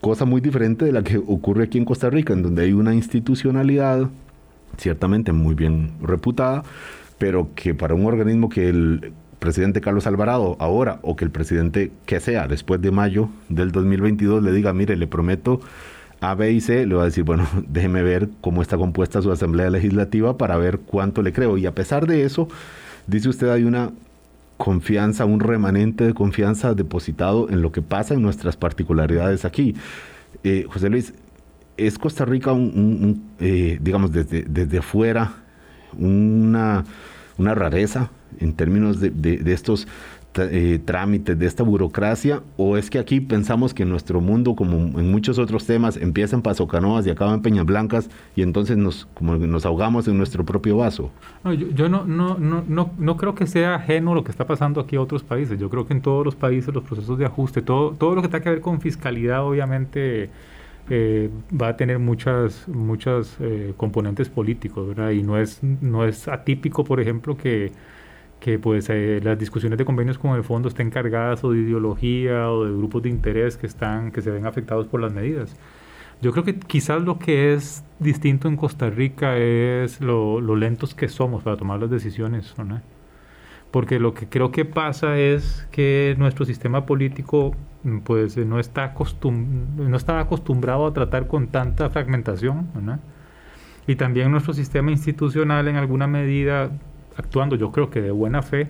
cosa 0.00 0.24
muy 0.24 0.40
diferente 0.40 0.84
de 0.84 0.92
la 0.92 1.02
que 1.02 1.18
ocurre 1.18 1.64
aquí 1.64 1.78
en 1.78 1.84
Costa 1.84 2.10
Rica, 2.10 2.32
en 2.32 2.42
donde 2.42 2.62
hay 2.62 2.72
una 2.72 2.94
institucionalidad 2.94 4.08
ciertamente 4.76 5.32
muy 5.32 5.54
bien 5.54 5.92
reputada, 6.02 6.62
pero 7.18 7.48
que 7.54 7.74
para 7.74 7.94
un 7.94 8.04
organismo 8.04 8.48
que 8.48 8.68
el 8.68 9.12
presidente 9.38 9.80
Carlos 9.80 10.06
Alvarado 10.06 10.56
ahora 10.58 10.98
o 11.02 11.16
que 11.16 11.24
el 11.24 11.30
presidente 11.30 11.92
que 12.04 12.20
sea 12.20 12.48
después 12.48 12.80
de 12.80 12.90
mayo 12.90 13.28
del 13.48 13.72
2022 13.72 14.42
le 14.42 14.52
diga, 14.52 14.72
mire, 14.72 14.96
le 14.96 15.06
prometo 15.06 15.60
A, 16.20 16.34
B 16.34 16.52
y 16.52 16.60
C, 16.60 16.86
le 16.86 16.94
va 16.94 17.02
a 17.02 17.06
decir, 17.06 17.24
bueno, 17.24 17.46
déjeme 17.68 18.02
ver 18.02 18.28
cómo 18.40 18.62
está 18.62 18.76
compuesta 18.76 19.22
su 19.22 19.30
Asamblea 19.30 19.70
Legislativa 19.70 20.36
para 20.36 20.56
ver 20.56 20.78
cuánto 20.78 21.22
le 21.22 21.32
creo. 21.32 21.58
Y 21.58 21.66
a 21.66 21.74
pesar 21.74 22.06
de 22.06 22.24
eso, 22.24 22.48
dice 23.06 23.28
usted, 23.28 23.48
hay 23.50 23.64
una 23.64 23.92
confianza, 24.56 25.24
un 25.24 25.40
remanente 25.40 26.04
de 26.04 26.14
confianza 26.14 26.74
depositado 26.74 27.48
en 27.50 27.62
lo 27.62 27.72
que 27.72 27.82
pasa 27.82 28.14
en 28.14 28.22
nuestras 28.22 28.56
particularidades 28.56 29.44
aquí. 29.44 29.74
Eh, 30.44 30.66
José 30.68 30.88
Luis, 30.88 31.14
¿es 31.76 31.98
Costa 31.98 32.24
Rica 32.24 32.52
un, 32.52 33.30
eh, 33.40 33.78
digamos, 33.80 34.12
desde, 34.12 34.42
desde 34.42 34.78
afuera 34.78 35.32
una, 35.98 36.84
una 37.38 37.54
rareza 37.54 38.10
en 38.38 38.54
términos 38.54 39.00
de, 39.00 39.10
de, 39.10 39.52
estos 39.52 39.86
eh, 40.38 40.78
trámites, 40.84 41.38
de 41.38 41.46
esta 41.46 41.62
burocracia, 41.62 42.42
o 42.56 42.76
es 42.76 42.90
que 42.90 42.98
aquí 42.98 43.20
pensamos 43.20 43.74
que 43.74 43.84
nuestro 43.84 44.20
mundo, 44.20 44.54
como 44.54 44.98
en 44.98 45.10
muchos 45.10 45.38
otros 45.38 45.66
temas, 45.66 45.96
empieza 45.96 46.36
en 46.36 46.42
Paso 46.42 46.66
Canoas 46.66 47.06
y 47.06 47.10
acaba 47.10 47.34
en 47.34 47.42
Peñas 47.42 47.66
Blancas 47.66 48.10
y 48.34 48.42
entonces 48.42 48.76
nos, 48.76 49.06
como 49.14 49.36
nos 49.36 49.66
ahogamos 49.66 50.08
en 50.08 50.18
nuestro 50.18 50.44
propio 50.44 50.76
vaso? 50.76 51.10
No, 51.44 51.52
yo, 51.52 51.68
yo 51.70 51.88
no, 51.88 52.04
no, 52.04 52.36
no, 52.38 52.90
no, 52.98 53.16
creo 53.16 53.34
que 53.34 53.46
sea 53.46 53.76
ajeno 53.76 54.14
lo 54.14 54.24
que 54.24 54.30
está 54.30 54.46
pasando 54.46 54.80
aquí 54.80 54.96
a 54.96 55.00
otros 55.00 55.22
países. 55.22 55.58
Yo 55.58 55.70
creo 55.70 55.86
que 55.86 55.94
en 55.94 56.02
todos 56.02 56.24
los 56.24 56.34
países 56.34 56.74
los 56.74 56.84
procesos 56.84 57.18
de 57.18 57.26
ajuste, 57.26 57.62
todo, 57.62 57.92
todo 57.92 58.14
lo 58.14 58.22
que 58.22 58.28
tenga 58.28 58.44
que 58.44 58.50
ver 58.50 58.60
con 58.60 58.80
fiscalidad, 58.80 59.44
obviamente... 59.44 60.30
Eh, 60.88 61.30
va 61.60 61.70
a 61.70 61.76
tener 61.76 61.98
muchas 61.98 62.68
muchas 62.68 63.36
eh, 63.40 63.74
componentes 63.76 64.28
políticos, 64.28 64.86
¿verdad? 64.86 65.10
Y 65.10 65.24
no 65.24 65.36
es 65.36 65.60
no 65.60 66.04
es 66.04 66.28
atípico, 66.28 66.84
por 66.84 67.00
ejemplo, 67.00 67.36
que 67.36 67.72
que 68.40 68.58
pues 68.58 68.88
eh, 68.90 69.20
las 69.22 69.38
discusiones 69.38 69.78
de 69.78 69.84
convenios 69.84 70.18
con 70.18 70.36
el 70.36 70.44
fondo 70.44 70.68
estén 70.68 70.90
cargadas 70.90 71.42
o 71.44 71.52
de 71.52 71.60
ideología 71.60 72.50
o 72.50 72.64
de 72.64 72.72
grupos 72.72 73.02
de 73.02 73.08
interés 73.08 73.56
que 73.56 73.66
están 73.66 74.12
que 74.12 74.22
se 74.22 74.30
ven 74.30 74.46
afectados 74.46 74.86
por 74.86 75.00
las 75.00 75.12
medidas. 75.12 75.56
Yo 76.22 76.32
creo 76.32 76.44
que 76.44 76.58
quizás 76.58 77.02
lo 77.02 77.18
que 77.18 77.52
es 77.54 77.84
distinto 77.98 78.48
en 78.48 78.56
Costa 78.56 78.88
Rica 78.88 79.36
es 79.36 80.00
lo, 80.00 80.40
lentos 80.56 80.94
que 80.94 81.08
somos 81.08 81.42
para 81.42 81.56
tomar 81.56 81.80
las 81.80 81.90
decisiones, 81.90 82.54
¿no? 82.58 82.80
Porque 83.70 83.98
lo 83.98 84.14
que 84.14 84.26
creo 84.28 84.50
que 84.50 84.64
pasa 84.64 85.18
es 85.18 85.68
que 85.70 86.14
nuestro 86.18 86.46
sistema 86.46 86.86
político 86.86 87.54
pues 88.04 88.36
no 88.38 88.58
está 88.58 88.84
acostum 88.84 89.66
no 89.76 89.96
está 89.96 90.18
acostumbrado 90.18 90.86
a 90.86 90.92
tratar 90.94 91.26
con 91.26 91.48
tanta 91.48 91.90
fragmentación. 91.90 92.68
Y 93.86 93.96
también 93.96 94.30
nuestro 94.30 94.54
sistema 94.54 94.90
institucional 94.90 95.68
en 95.68 95.76
alguna 95.76 96.06
medida 96.06 96.70
actuando 97.16 97.56
yo 97.56 97.72
creo 97.72 97.90
que 97.90 98.00
de 98.00 98.10
buena 98.10 98.42
fe, 98.42 98.68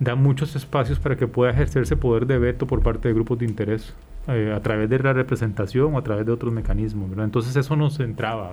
da 0.00 0.14
muchos 0.14 0.56
espacios 0.56 0.98
para 0.98 1.16
que 1.16 1.28
pueda 1.28 1.52
ejercerse 1.52 1.96
poder 1.96 2.26
de 2.26 2.38
veto 2.38 2.66
por 2.66 2.82
parte 2.82 3.08
de 3.08 3.14
grupos 3.14 3.38
de 3.38 3.44
interés 3.44 3.94
eh, 4.28 4.52
a 4.54 4.60
través 4.60 4.88
de 4.88 4.98
la 4.98 5.12
representación 5.12 5.94
o 5.94 5.98
a 5.98 6.02
través 6.02 6.26
de 6.26 6.32
otros 6.32 6.52
mecanismos. 6.52 7.10
Entonces 7.18 7.54
eso 7.54 7.76
nos 7.76 8.00
entraba. 8.00 8.52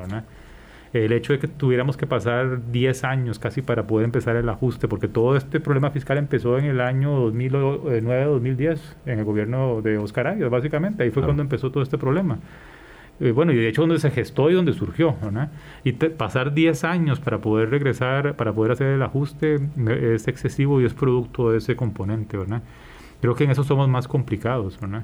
El 0.93 1.11
hecho 1.11 1.33
de 1.33 1.39
que 1.39 1.47
tuviéramos 1.47 1.97
que 1.97 2.05
pasar 2.05 2.71
10 2.71 3.03
años 3.05 3.39
casi 3.39 3.61
para 3.61 3.87
poder 3.87 4.05
empezar 4.05 4.35
el 4.35 4.47
ajuste, 4.49 4.87
porque 4.87 5.07
todo 5.07 5.35
este 5.35 5.59
problema 5.59 5.89
fiscal 5.91 6.17
empezó 6.17 6.57
en 6.57 6.65
el 6.65 6.81
año 6.81 7.31
2009-2010, 7.31 8.79
en 9.05 9.19
el 9.19 9.25
gobierno 9.25 9.81
de 9.81 9.97
Oscar 9.97 10.27
Arias, 10.27 10.49
básicamente. 10.49 11.03
Ahí 11.03 11.11
fue 11.11 11.23
cuando 11.23 11.41
empezó 11.41 11.71
todo 11.71 11.83
este 11.83 11.97
problema. 11.97 12.39
Eh, 13.19 13.31
bueno, 13.31 13.51
y 13.51 13.55
de 13.55 13.67
hecho 13.67 13.81
donde 13.81 13.99
se 13.99 14.11
gestó 14.11 14.49
y 14.49 14.53
donde 14.53 14.73
surgió, 14.73 15.15
¿no? 15.31 15.49
Y 15.83 15.93
pasar 15.93 16.53
10 16.53 16.83
años 16.83 17.19
para 17.19 17.39
poder 17.39 17.69
regresar, 17.69 18.35
para 18.35 18.53
poder 18.53 18.73
hacer 18.73 18.87
el 18.87 19.01
ajuste, 19.01 19.59
es 20.13 20.27
excesivo 20.27 20.81
y 20.81 20.85
es 20.85 20.93
producto 20.93 21.51
de 21.51 21.57
ese 21.57 21.75
componente, 21.75 22.37
¿verdad? 22.37 22.61
Creo 23.21 23.35
que 23.35 23.45
en 23.45 23.51
eso 23.51 23.63
somos 23.63 23.89
más 23.89 24.07
complicados, 24.07 24.79
¿verdad? 24.79 25.03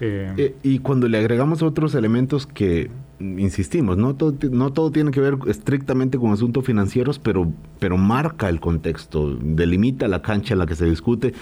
Eh, 0.00 0.32
eh, 0.36 0.54
y 0.62 0.78
cuando 0.80 1.06
le 1.06 1.18
agregamos 1.18 1.62
otros 1.62 1.94
elementos 1.94 2.46
que, 2.46 2.90
insistimos, 3.20 3.96
no 3.96 4.16
todo, 4.16 4.34
no 4.50 4.72
todo 4.72 4.90
tiene 4.90 5.10
que 5.10 5.20
ver 5.20 5.36
estrictamente 5.46 6.18
con 6.18 6.32
asuntos 6.32 6.64
financieros, 6.64 7.18
pero, 7.18 7.52
pero 7.78 7.96
marca 7.98 8.48
el 8.48 8.58
contexto, 8.58 9.36
delimita 9.36 10.08
la 10.08 10.22
cancha 10.22 10.54
en 10.54 10.58
la 10.58 10.66
que 10.66 10.74
se 10.74 10.86
discute 10.86 11.34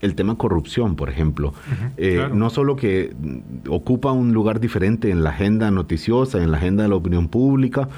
el 0.00 0.14
tema 0.14 0.36
corrupción, 0.36 0.96
por 0.96 1.10
ejemplo. 1.10 1.54
Eh, 1.96 2.28
no 2.32 2.50
solo 2.50 2.76
que 2.76 3.14
ocupa 3.68 4.12
un 4.12 4.32
lugar 4.32 4.60
diferente 4.60 5.10
en 5.10 5.24
la 5.24 5.30
agenda 5.30 5.70
noticiosa, 5.70 6.42
en 6.42 6.50
la 6.50 6.58
agenda 6.58 6.82
de 6.84 6.88
la 6.88 6.96
opinión 6.96 7.28
pública, 7.28 7.88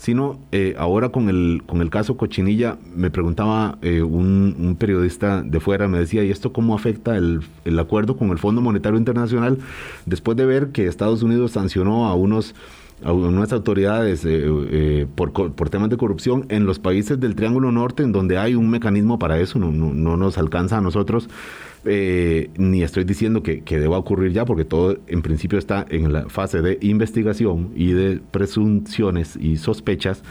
sino 0.00 0.38
eh, 0.50 0.74
ahora 0.78 1.10
con 1.10 1.28
el, 1.28 1.62
con 1.66 1.82
el 1.82 1.90
caso 1.90 2.16
Cochinilla, 2.16 2.78
me 2.96 3.10
preguntaba 3.10 3.76
eh, 3.82 4.00
un, 4.00 4.74
periodista 4.78 5.42
de 5.42 5.60
fuera, 5.60 5.88
me 5.88 5.98
decía, 5.98 6.24
¿y 6.24 6.30
esto 6.30 6.54
cómo 6.54 6.74
afecta 6.74 7.18
el, 7.18 7.42
el 7.66 7.78
acuerdo 7.78 8.16
con 8.16 8.30
el 8.30 8.38
Fondo 8.38 8.62
Monetario 8.62 8.98
Internacional 8.98 9.58
después 10.06 10.38
de 10.38 10.46
ver 10.46 10.68
que 10.68 10.86
Estados 10.86 11.22
Unidos 11.22 11.52
sancionó 11.52 12.06
a 12.06 12.14
unos 12.14 12.54
a 13.02 13.12
unas 13.12 13.50
autoridades 13.54 14.26
por, 15.14 15.32
por, 15.32 15.70
temas 15.70 15.88
de 15.88 15.96
corrupción 15.96 16.44
en 16.50 16.66
los 16.66 16.78
países 16.78 17.18
del 17.18 17.34
Triángulo 17.34 17.72
Norte, 17.72 18.02
en 18.02 18.12
donde 18.12 18.36
hay 18.36 18.54
un 18.54 18.68
mecanismo 18.68 19.18
para 19.18 19.40
eso, 19.40 19.58
no, 19.58 19.72
no, 19.72 20.16
nos 20.18 20.36
alcanza 20.36 20.76
a 20.76 20.80
nosotros, 20.82 21.30
eh, 21.84 22.50
ni 22.56 22.82
estoy 22.82 23.04
diciendo 23.04 23.42
que, 23.42 23.62
que, 23.62 23.78
deba 23.78 23.98
ocurrir 23.98 24.32
ya, 24.32 24.44
porque 24.44 24.64
todo 24.64 24.98
en 25.06 25.22
principio 25.22 25.58
está 25.58 25.86
en 25.88 26.12
la 26.12 26.28
fase 26.28 26.60
de 26.62 26.78
investigación 26.82 27.72
y 27.74 27.92
de 27.92 28.20
presunciones 28.30 29.36
y 29.36 29.56
sospechas. 29.56 30.22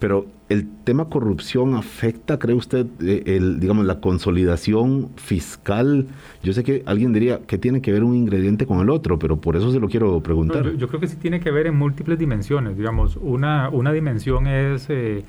Pero 0.00 0.26
el 0.48 0.66
tema 0.84 1.10
corrupción 1.10 1.74
afecta, 1.74 2.38
¿cree 2.38 2.56
usted, 2.56 2.86
eh, 3.02 3.22
el, 3.26 3.60
digamos, 3.60 3.84
la 3.84 4.00
consolidación 4.00 5.10
fiscal? 5.16 6.06
Yo 6.42 6.54
sé 6.54 6.64
que 6.64 6.82
alguien 6.86 7.12
diría 7.12 7.40
que 7.46 7.58
tiene 7.58 7.82
que 7.82 7.92
ver 7.92 8.02
un 8.02 8.16
ingrediente 8.16 8.66
con 8.66 8.80
el 8.80 8.88
otro, 8.88 9.18
pero 9.18 9.40
por 9.40 9.56
eso 9.56 9.70
se 9.70 9.78
lo 9.78 9.88
quiero 9.88 10.22
preguntar. 10.22 10.74
yo, 10.76 10.88
creo 10.88 11.00
que 11.00 11.06
sí 11.06 11.16
tiene 11.16 11.40
que 11.40 11.50
ver 11.50 11.66
en 11.66 11.76
múltiples 11.76 12.18
dimensiones. 12.18 12.78
Digamos, 12.78 13.16
una, 13.16 13.68
una 13.68 13.92
dimensión 13.92 14.46
es 14.46 14.86
eh, 14.88 15.22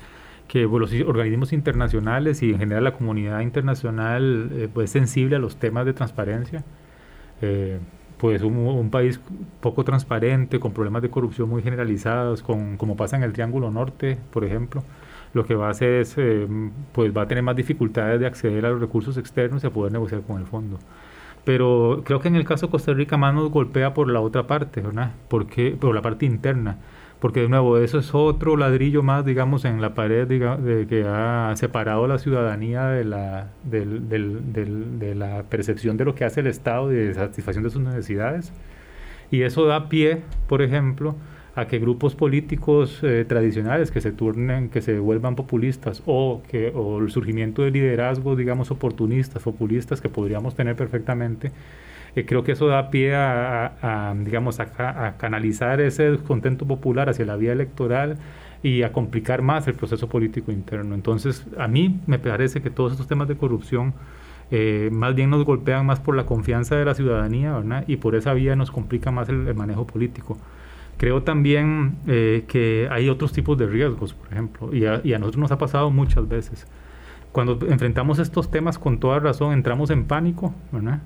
que 0.52 0.64
los 0.64 0.92
organismos 1.06 1.54
internacionales 1.54 2.42
y 2.42 2.50
en 2.50 2.58
general 2.58 2.84
la 2.84 2.92
comunidad 2.92 3.40
internacional 3.40 4.50
eh, 4.52 4.68
pues, 4.70 4.84
es 4.84 4.90
sensible 4.90 5.36
a 5.36 5.38
los 5.38 5.56
temas 5.56 5.86
de 5.86 5.94
transparencia. 5.94 6.62
Eh, 7.40 7.78
pues 8.18 8.42
un, 8.42 8.90
país 8.90 9.18
poco 9.62 9.82
transparente, 9.82 10.60
con 10.60 10.74
problemas 10.74 11.00
de 11.00 11.08
corrupción 11.08 11.48
muy 11.48 11.62
generalizados, 11.62 12.42
con, 12.42 12.76
como 12.76 12.96
pasa 12.96 13.16
en 13.16 13.22
el 13.22 13.32
Triángulo 13.32 13.70
Norte, 13.70 14.18
por 14.30 14.44
ejemplo, 14.44 14.84
lo 15.32 15.46
que 15.46 15.54
va 15.54 15.68
a 15.68 15.70
hacer 15.70 15.94
es, 16.02 16.16
eh, 16.18 16.46
pues 16.92 17.16
va 17.16 17.22
a 17.22 17.28
tener 17.28 17.42
más 17.42 17.56
dificultades 17.56 18.20
de 18.20 18.26
acceder 18.26 18.66
a 18.66 18.70
los 18.72 18.80
recursos 18.80 19.16
externos 19.16 19.64
y 19.64 19.68
a 19.68 19.70
poder 19.70 19.90
negociar 19.92 20.20
con 20.20 20.38
el 20.38 20.46
fondo. 20.46 20.78
Pero 21.44 22.02
creo 22.04 22.20
que 22.20 22.28
en 22.28 22.36
el 22.36 22.44
caso 22.44 22.66
de 22.66 22.72
Costa 22.72 22.92
Rica 22.92 23.16
más 23.16 23.34
nos 23.34 23.50
golpea 23.50 23.94
por 23.94 24.10
la 24.10 24.20
otra 24.20 24.46
parte, 24.46 24.82
¿verdad? 24.82 25.12
Porque, 25.28 25.70
por 25.80 25.94
la 25.94 26.02
parte 26.02 26.26
interna 26.26 26.76
porque 27.22 27.38
de 27.38 27.48
nuevo 27.48 27.78
eso 27.78 28.00
es 28.00 28.12
otro 28.16 28.56
ladrillo 28.56 29.04
más, 29.04 29.24
digamos, 29.24 29.64
en 29.64 29.80
la 29.80 29.94
pared 29.94 30.26
de 30.26 30.86
que 30.88 31.04
ha 31.06 31.52
separado 31.54 32.08
la 32.08 32.18
ciudadanía 32.18 32.86
de 32.88 33.04
la, 33.04 33.46
de 33.62 35.14
la 35.14 35.44
percepción 35.44 35.96
de 35.96 36.04
lo 36.04 36.16
que 36.16 36.24
hace 36.24 36.40
el 36.40 36.48
Estado 36.48 36.92
y 36.92 36.96
de 36.96 37.14
satisfacción 37.14 37.62
de 37.62 37.70
sus 37.70 37.80
necesidades. 37.80 38.52
Y 39.30 39.42
eso 39.42 39.66
da 39.66 39.88
pie, 39.88 40.22
por 40.48 40.62
ejemplo, 40.62 41.14
a 41.54 41.68
que 41.68 41.78
grupos 41.78 42.16
políticos 42.16 42.98
eh, 43.04 43.24
tradicionales 43.24 43.92
que 43.92 44.00
se 44.00 44.10
turnen, 44.10 44.68
que 44.68 44.82
se 44.82 44.98
vuelvan 44.98 45.36
populistas 45.36 46.02
o 46.06 46.42
que 46.50 46.72
o 46.74 46.98
el 46.98 47.12
surgimiento 47.12 47.62
de 47.62 47.70
liderazgos, 47.70 48.36
digamos, 48.36 48.72
oportunistas, 48.72 49.44
populistas 49.44 50.00
que 50.00 50.08
podríamos 50.08 50.56
tener 50.56 50.74
perfectamente, 50.74 51.52
eh, 52.14 52.26
creo 52.26 52.44
que 52.44 52.52
eso 52.52 52.66
da 52.66 52.90
pie 52.90 53.14
a, 53.14 54.14
digamos, 54.18 54.60
a, 54.60 55.16
canalizar 55.16 55.80
ese 55.80 56.10
descontento 56.10 56.66
popular 56.66 57.08
hacia 57.08 57.24
la 57.24 57.36
vía 57.36 57.52
electoral 57.52 58.18
y 58.62 58.82
a 58.82 58.92
complicar 58.92 59.42
más 59.42 59.66
el 59.66 59.74
proceso 59.74 60.08
político 60.08 60.52
interno. 60.52 60.94
Entonces, 60.94 61.46
a 61.58 61.68
mí 61.68 62.00
me 62.06 62.18
parece 62.18 62.60
que 62.60 62.70
todos 62.70 62.92
estos 62.92 63.06
temas 63.08 63.28
de 63.28 63.36
corrupción 63.36 63.94
eh, 64.50 64.90
más 64.92 65.14
bien 65.14 65.30
nos 65.30 65.44
golpean 65.44 65.86
más 65.86 66.00
por 66.00 66.14
la 66.14 66.26
confianza 66.26 66.76
de 66.76 66.84
la 66.84 66.94
ciudadanía, 66.94 67.54
¿verdad? 67.54 67.84
Y 67.86 67.96
por 67.96 68.14
esa 68.14 68.34
vía 68.34 68.54
nos 68.56 68.70
complica 68.70 69.10
más 69.10 69.28
el, 69.30 69.54
manejo 69.54 69.86
político. 69.86 70.38
Creo 70.98 71.22
también 71.22 71.96
eh, 72.06 72.44
que 72.46 72.88
hay 72.90 73.08
otros 73.08 73.32
tipos 73.32 73.56
de 73.56 73.66
riesgos, 73.66 74.12
por 74.12 74.30
ejemplo, 74.30 74.74
y 74.74 74.84
a, 74.84 75.00
y 75.02 75.14
a 75.14 75.18
nosotros 75.18 75.40
nos 75.40 75.52
ha 75.52 75.58
pasado 75.58 75.90
muchas 75.90 76.28
veces. 76.28 76.66
Cuando 77.32 77.58
enfrentamos 77.66 78.18
estos 78.18 78.50
temas 78.50 78.78
con 78.78 78.98
toda 79.00 79.18
razón, 79.18 79.54
entramos 79.54 79.90
en 79.90 80.04
pánico, 80.04 80.54
¿verdad? 80.70 81.00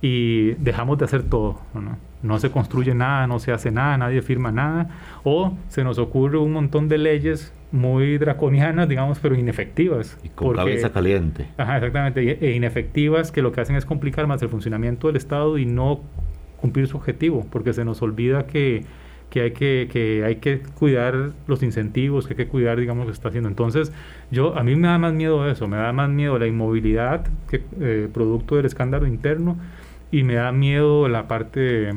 Y 0.00 0.52
dejamos 0.54 0.98
de 0.98 1.04
hacer 1.04 1.22
todo. 1.22 1.60
¿no? 1.74 2.10
no 2.22 2.38
se 2.38 2.50
construye 2.50 2.94
nada, 2.94 3.26
no 3.26 3.38
se 3.38 3.52
hace 3.52 3.70
nada, 3.70 3.96
nadie 3.96 4.22
firma 4.22 4.52
nada, 4.52 4.88
o 5.24 5.56
se 5.68 5.84
nos 5.84 5.98
ocurre 5.98 6.38
un 6.38 6.52
montón 6.52 6.88
de 6.88 6.98
leyes 6.98 7.52
muy 7.72 8.18
draconianas, 8.18 8.88
digamos, 8.88 9.18
pero 9.20 9.36
inefectivas. 9.36 10.18
Y 10.22 10.28
con 10.28 10.54
cabeza 10.54 10.92
caliente. 10.92 11.46
Ajá, 11.56 11.76
exactamente, 11.76 12.38
e 12.44 12.54
inefectivas 12.54 13.32
que 13.32 13.42
lo 13.42 13.52
que 13.52 13.60
hacen 13.60 13.76
es 13.76 13.84
complicar 13.84 14.26
más 14.26 14.42
el 14.42 14.48
funcionamiento 14.48 15.06
del 15.06 15.16
Estado 15.16 15.56
y 15.56 15.66
no 15.66 16.00
cumplir 16.60 16.88
su 16.88 16.96
objetivo, 16.96 17.46
porque 17.50 17.72
se 17.72 17.84
nos 17.84 18.02
olvida 18.02 18.46
que, 18.46 18.84
que 19.30 19.42
hay 19.42 19.50
que, 19.52 19.88
que 19.90 20.24
hay 20.24 20.36
que 20.36 20.60
cuidar 20.78 21.30
los 21.46 21.62
incentivos, 21.62 22.26
que 22.26 22.34
hay 22.34 22.36
que 22.36 22.48
cuidar, 22.48 22.78
digamos, 22.78 23.06
lo 23.06 23.12
que 23.12 23.14
está 23.14 23.28
haciendo. 23.28 23.48
Entonces, 23.48 23.92
yo, 24.30 24.58
a 24.58 24.62
mí 24.62 24.76
me 24.76 24.88
da 24.88 24.98
más 24.98 25.14
miedo 25.14 25.48
eso, 25.48 25.68
me 25.68 25.78
da 25.78 25.92
más 25.92 26.10
miedo 26.10 26.38
la 26.38 26.46
inmovilidad, 26.46 27.26
que, 27.48 27.62
eh, 27.80 28.08
producto 28.12 28.56
del 28.56 28.66
escándalo 28.66 29.06
interno, 29.06 29.56
y 30.10 30.22
me 30.22 30.34
da 30.34 30.52
miedo 30.52 31.08
la 31.08 31.28
parte 31.28 31.92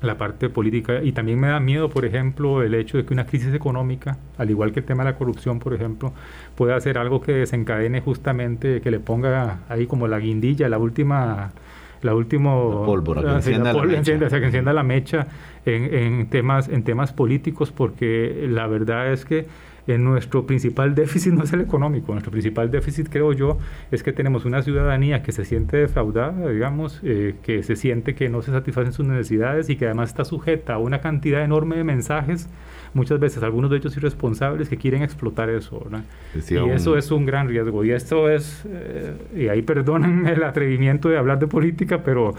la 0.00 0.16
parte 0.16 0.48
política 0.48 1.02
y 1.02 1.12
también 1.12 1.40
me 1.40 1.48
da 1.48 1.58
miedo, 1.58 1.90
por 1.90 2.04
ejemplo, 2.04 2.62
el 2.62 2.74
hecho 2.74 2.98
de 2.98 3.04
que 3.04 3.12
una 3.12 3.26
crisis 3.26 3.52
económica, 3.52 4.16
al 4.36 4.48
igual 4.48 4.72
que 4.72 4.80
el 4.80 4.86
tema 4.86 5.02
de 5.02 5.10
la 5.10 5.18
corrupción, 5.18 5.58
por 5.58 5.74
ejemplo, 5.74 6.12
pueda 6.54 6.78
ser 6.80 6.98
algo 6.98 7.20
que 7.20 7.32
desencadene 7.32 8.00
justamente, 8.00 8.80
que 8.80 8.90
le 8.92 9.00
ponga 9.00 9.60
ahí 9.68 9.86
como 9.86 10.06
la 10.06 10.20
guindilla, 10.20 10.68
la 10.68 10.78
última 10.78 11.50
la 12.00 12.14
último 12.14 12.84
pólvora 12.86 13.22
que 13.22 13.28
encienda 13.28 13.72
la, 13.72 13.82
mecha. 13.82 14.12
o 14.24 14.30
sea, 14.30 14.38
que 14.38 14.46
encienda 14.46 14.72
la 14.72 14.84
mecha 14.84 15.26
en, 15.66 15.92
en, 15.92 16.30
temas 16.30 16.68
en 16.68 16.84
temas 16.84 17.12
políticos 17.12 17.72
porque 17.72 18.46
la 18.48 18.68
verdad 18.68 19.12
es 19.12 19.24
que 19.24 19.48
en 19.88 20.04
nuestro 20.04 20.46
principal 20.46 20.94
déficit 20.94 21.32
no 21.34 21.44
es 21.44 21.52
el 21.52 21.60
económico, 21.60 22.12
nuestro 22.12 22.30
principal 22.30 22.70
déficit, 22.70 23.08
creo 23.08 23.32
yo, 23.32 23.58
es 23.90 24.02
que 24.02 24.12
tenemos 24.12 24.44
una 24.44 24.62
ciudadanía 24.62 25.22
que 25.22 25.32
se 25.32 25.44
siente 25.44 25.76
defraudada, 25.78 26.48
digamos, 26.48 27.00
eh, 27.02 27.36
que 27.42 27.62
se 27.62 27.76
siente 27.76 28.14
que 28.14 28.28
no 28.28 28.42
se 28.42 28.52
satisfacen 28.52 28.92
sus 28.92 29.06
necesidades 29.06 29.70
y 29.70 29.76
que 29.76 29.86
además 29.86 30.10
está 30.10 30.24
sujeta 30.24 30.74
a 30.74 30.78
una 30.78 31.00
cantidad 31.00 31.42
enorme 31.42 31.76
de 31.76 31.84
mensajes, 31.84 32.48
muchas 32.94 33.18
veces 33.18 33.42
algunos 33.42 33.70
de 33.70 33.78
ellos 33.78 33.96
irresponsables, 33.96 34.68
que 34.68 34.76
quieren 34.76 35.02
explotar 35.02 35.50
eso. 35.50 35.86
y 36.34 36.70
eso 36.70 36.96
es 36.96 37.10
un 37.10 37.26
gran 37.26 37.48
riesgo. 37.48 37.84
Y 37.84 37.92
esto 37.92 38.28
es, 38.28 38.64
eh, 38.68 39.14
y 39.36 39.48
ahí 39.48 39.62
perdonen 39.62 40.26
el 40.26 40.42
atrevimiento 40.42 41.08
de 41.08 41.18
hablar 41.18 41.38
de 41.38 41.46
política, 41.46 42.02
pero 42.02 42.34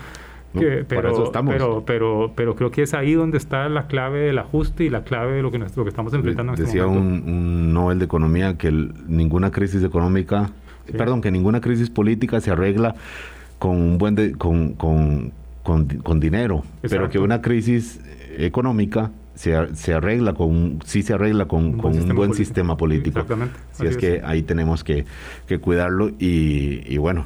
pero, 0.53 1.31
pero, 1.31 1.83
pero, 1.85 2.31
pero, 2.35 2.55
creo 2.55 2.71
que 2.71 2.81
es 2.81 2.93
ahí 2.93 3.13
donde 3.13 3.37
está 3.37 3.69
la 3.69 3.87
clave 3.87 4.19
del 4.19 4.39
ajuste 4.39 4.83
y 4.83 4.89
la 4.89 5.03
clave 5.03 5.33
de 5.33 5.41
lo 5.41 5.51
que, 5.51 5.59
lo 5.59 5.83
que 5.83 5.89
estamos 5.89 6.13
enfrentando. 6.13 6.53
En 6.53 6.59
este 6.59 6.65
Decía 6.65 6.87
un, 6.87 6.97
un, 6.97 7.73
Nobel 7.73 7.99
de 7.99 8.05
Economía 8.05 8.57
que 8.57 8.71
ninguna 8.71 9.51
crisis 9.51 9.83
económica, 9.83 10.49
perdón, 10.97 11.21
que 11.21 11.31
ninguna 11.31 11.61
crisis 11.61 11.89
política 11.89 12.41
se 12.41 12.51
arregla 12.51 12.95
con 13.59 13.71
un 13.71 13.97
buen 13.97 14.33
con, 14.33 14.73
con, 14.73 15.31
con, 15.63 16.19
dinero, 16.19 16.63
pero 16.81 17.09
que 17.09 17.19
una 17.19 17.41
crisis 17.41 18.01
económica 18.37 19.11
se, 19.39 19.73
se, 19.73 19.93
arregla 19.93 20.33
con 20.33 20.79
sí 20.83 21.01
se 21.01 21.13
arregla 21.13 21.45
con 21.45 21.63
un 21.63 21.77
buen, 21.77 21.93
sistema, 21.93 22.13
político. 22.13 22.33
sistema 22.35 22.75
político. 22.77 23.19
Exactamente. 23.21 23.57
Así, 23.71 23.85
es, 23.85 23.95
que 23.95 24.21
ahí 24.25 24.43
tenemos 24.43 24.83
que, 24.83 25.05
que 25.47 25.59
cuidarlo 25.59 26.09
y, 26.19 26.83
y, 26.85 26.97
bueno, 26.97 27.25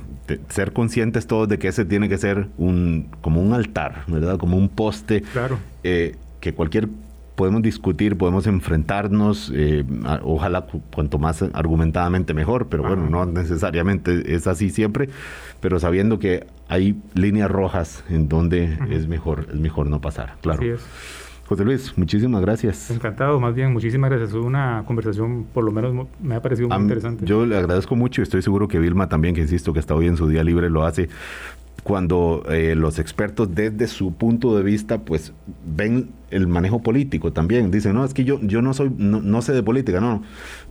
ser 0.50 0.74
conscientes 0.74 1.26
todos 1.26 1.50
de 1.50 1.58
que 1.58 1.70
ese 1.70 1.86
tiene 1.86 2.10
que 2.10 2.20
ser 2.20 2.50
un 2.60 3.08
como 3.22 3.42
un 3.42 3.54
altar, 3.54 4.04
¿verdad? 4.06 4.38
Como 4.38 4.58
un 4.58 4.70
poste 4.70 5.22
claro. 5.22 5.58
eh, 5.84 6.16
que 6.40 6.54
cualquier 6.54 6.88
podemos 7.34 7.64
discutir, 7.64 8.16
podemos 8.16 8.46
enfrentarnos, 8.46 9.52
eh, 9.56 9.84
ojalá 10.22 10.68
cuanto 10.94 11.18
más 11.18 11.42
argumentadamente 11.42 12.36
mejor, 12.36 12.68
pero 12.68 12.84
bueno, 12.84 13.10
no 13.10 13.26
necesariamente 13.26 14.36
es 14.36 14.46
así 14.46 14.70
siempre, 14.70 15.10
pero 15.62 15.80
sabiendo 15.80 16.20
que 16.20 16.46
hay 16.68 16.96
líneas 17.16 17.50
rojas 17.50 18.04
en 18.08 18.30
donde 18.30 18.78
es 18.92 19.08
mejor 19.08 19.48
es 19.52 19.60
mejor 19.60 19.88
no 19.88 20.00
pasar, 20.00 20.36
claro. 20.44 20.60
Así 20.60 20.70
es. 20.70 20.82
José 21.54 21.66
Luis, 21.66 21.94
muchísimas 21.96 22.42
gracias. 22.42 22.90
Encantado, 22.90 23.40
más 23.40 23.54
bien, 23.54 23.72
muchísimas 23.72 24.10
gracias. 24.10 24.32
Fue 24.32 24.42
una 24.42 24.84
conversación, 24.88 25.46
por 25.54 25.64
lo 25.64 25.72
menos 25.72 26.08
me 26.20 26.34
ha 26.34 26.42
parecido 26.42 26.68
muy 26.68 26.80
interesante. 26.80 27.28
Yo 27.28 27.46
le 27.46 27.56
agradezco 27.56 27.96
mucho 27.96 28.22
y 28.22 28.24
estoy 28.24 28.42
seguro 28.42 28.68
que 28.68 28.80
Vilma 28.80 29.08
también, 29.08 29.36
que 29.36 29.42
insisto 29.42 29.72
que 29.72 29.80
está 29.80 29.94
hoy 29.94 30.08
en 30.08 30.18
su 30.18 30.28
día 30.28 30.44
libre, 30.44 30.72
lo 30.72 30.84
hace 30.84 31.10
cuando 31.84 32.44
eh, 32.50 32.74
los 32.76 32.98
expertos 32.98 33.54
desde 33.54 33.86
su 33.86 34.14
punto 34.14 34.58
de 34.58 34.64
vista 34.64 35.02
pues 35.02 35.34
ven 35.64 36.10
el 36.32 36.48
manejo 36.48 36.82
político 36.82 37.34
también 37.34 37.72
dicen 37.72 37.94
no 37.94 38.06
es 38.06 38.14
que 38.14 38.24
yo 38.24 38.40
yo 38.42 38.62
no 38.62 38.74
soy 38.74 38.90
no, 38.98 39.42
sé 39.42 39.52
de 39.52 39.64
política 39.64 40.00
no 40.00 40.24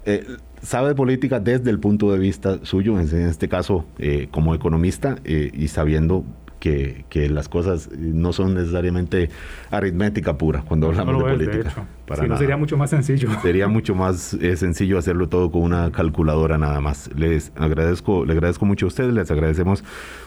eh, 0.06 0.24
sabe 0.62 0.88
de 0.88 0.94
política 0.94 1.38
desde 1.38 1.68
el 1.68 1.78
punto 1.80 2.10
de 2.12 2.18
vista 2.18 2.60
suyo 2.62 2.98
en 2.98 3.28
este 3.28 3.46
caso 3.50 3.84
eh, 3.98 4.28
como 4.30 4.54
economista 4.54 5.16
y 5.24 5.68
sabiendo 5.68 6.24
que, 6.62 7.04
que, 7.08 7.28
las 7.28 7.48
cosas 7.48 7.90
no 7.98 8.32
son 8.32 8.54
necesariamente 8.54 9.30
aritmética 9.72 10.38
pura 10.38 10.62
cuando 10.62 10.86
hablamos 10.86 11.18
de 11.18 11.46
política. 11.48 11.72
Para 12.06 12.28
no 12.28 12.38
sería 12.38 12.56
mucho 12.56 12.76
más 12.76 12.90
sencillo. 12.90 13.28
Sería 13.42 13.66
mucho 13.66 13.96
más 13.96 14.34
eh, 14.34 14.56
sencillo 14.56 14.96
hacerlo 14.96 15.28
todo 15.28 15.50
con 15.50 15.62
una 15.62 15.90
calculadora 15.90 16.58
nada 16.58 16.80
más. 16.80 17.10
Les 17.16 17.50
agradezco, 17.56 18.24
le 18.24 18.34
agradezco 18.34 18.64
mucho 18.64 18.86
a 18.86 18.88
ustedes, 18.88 19.12
les 19.12 19.28
agradecemos 19.32 19.82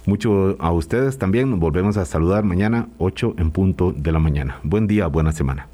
mucho 0.06 0.58
a 0.60 0.74
ustedes 0.74 1.18
también. 1.18 1.50
Nos 1.52 1.60
volvemos 1.60 1.96
a 1.96 2.04
saludar 2.04 2.44
mañana 2.44 2.90
8 2.98 3.36
en 3.38 3.52
punto 3.52 3.94
de 3.94 4.12
la 4.12 4.20
mañana. 4.20 4.60
Buen 4.64 4.88
día, 4.88 5.08
buena 5.08 5.32
semana. 5.32 5.70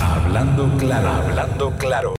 Hablando 0.00 0.78
claro, 0.78 1.08
hablando 1.08 1.72
claro. 1.76 2.12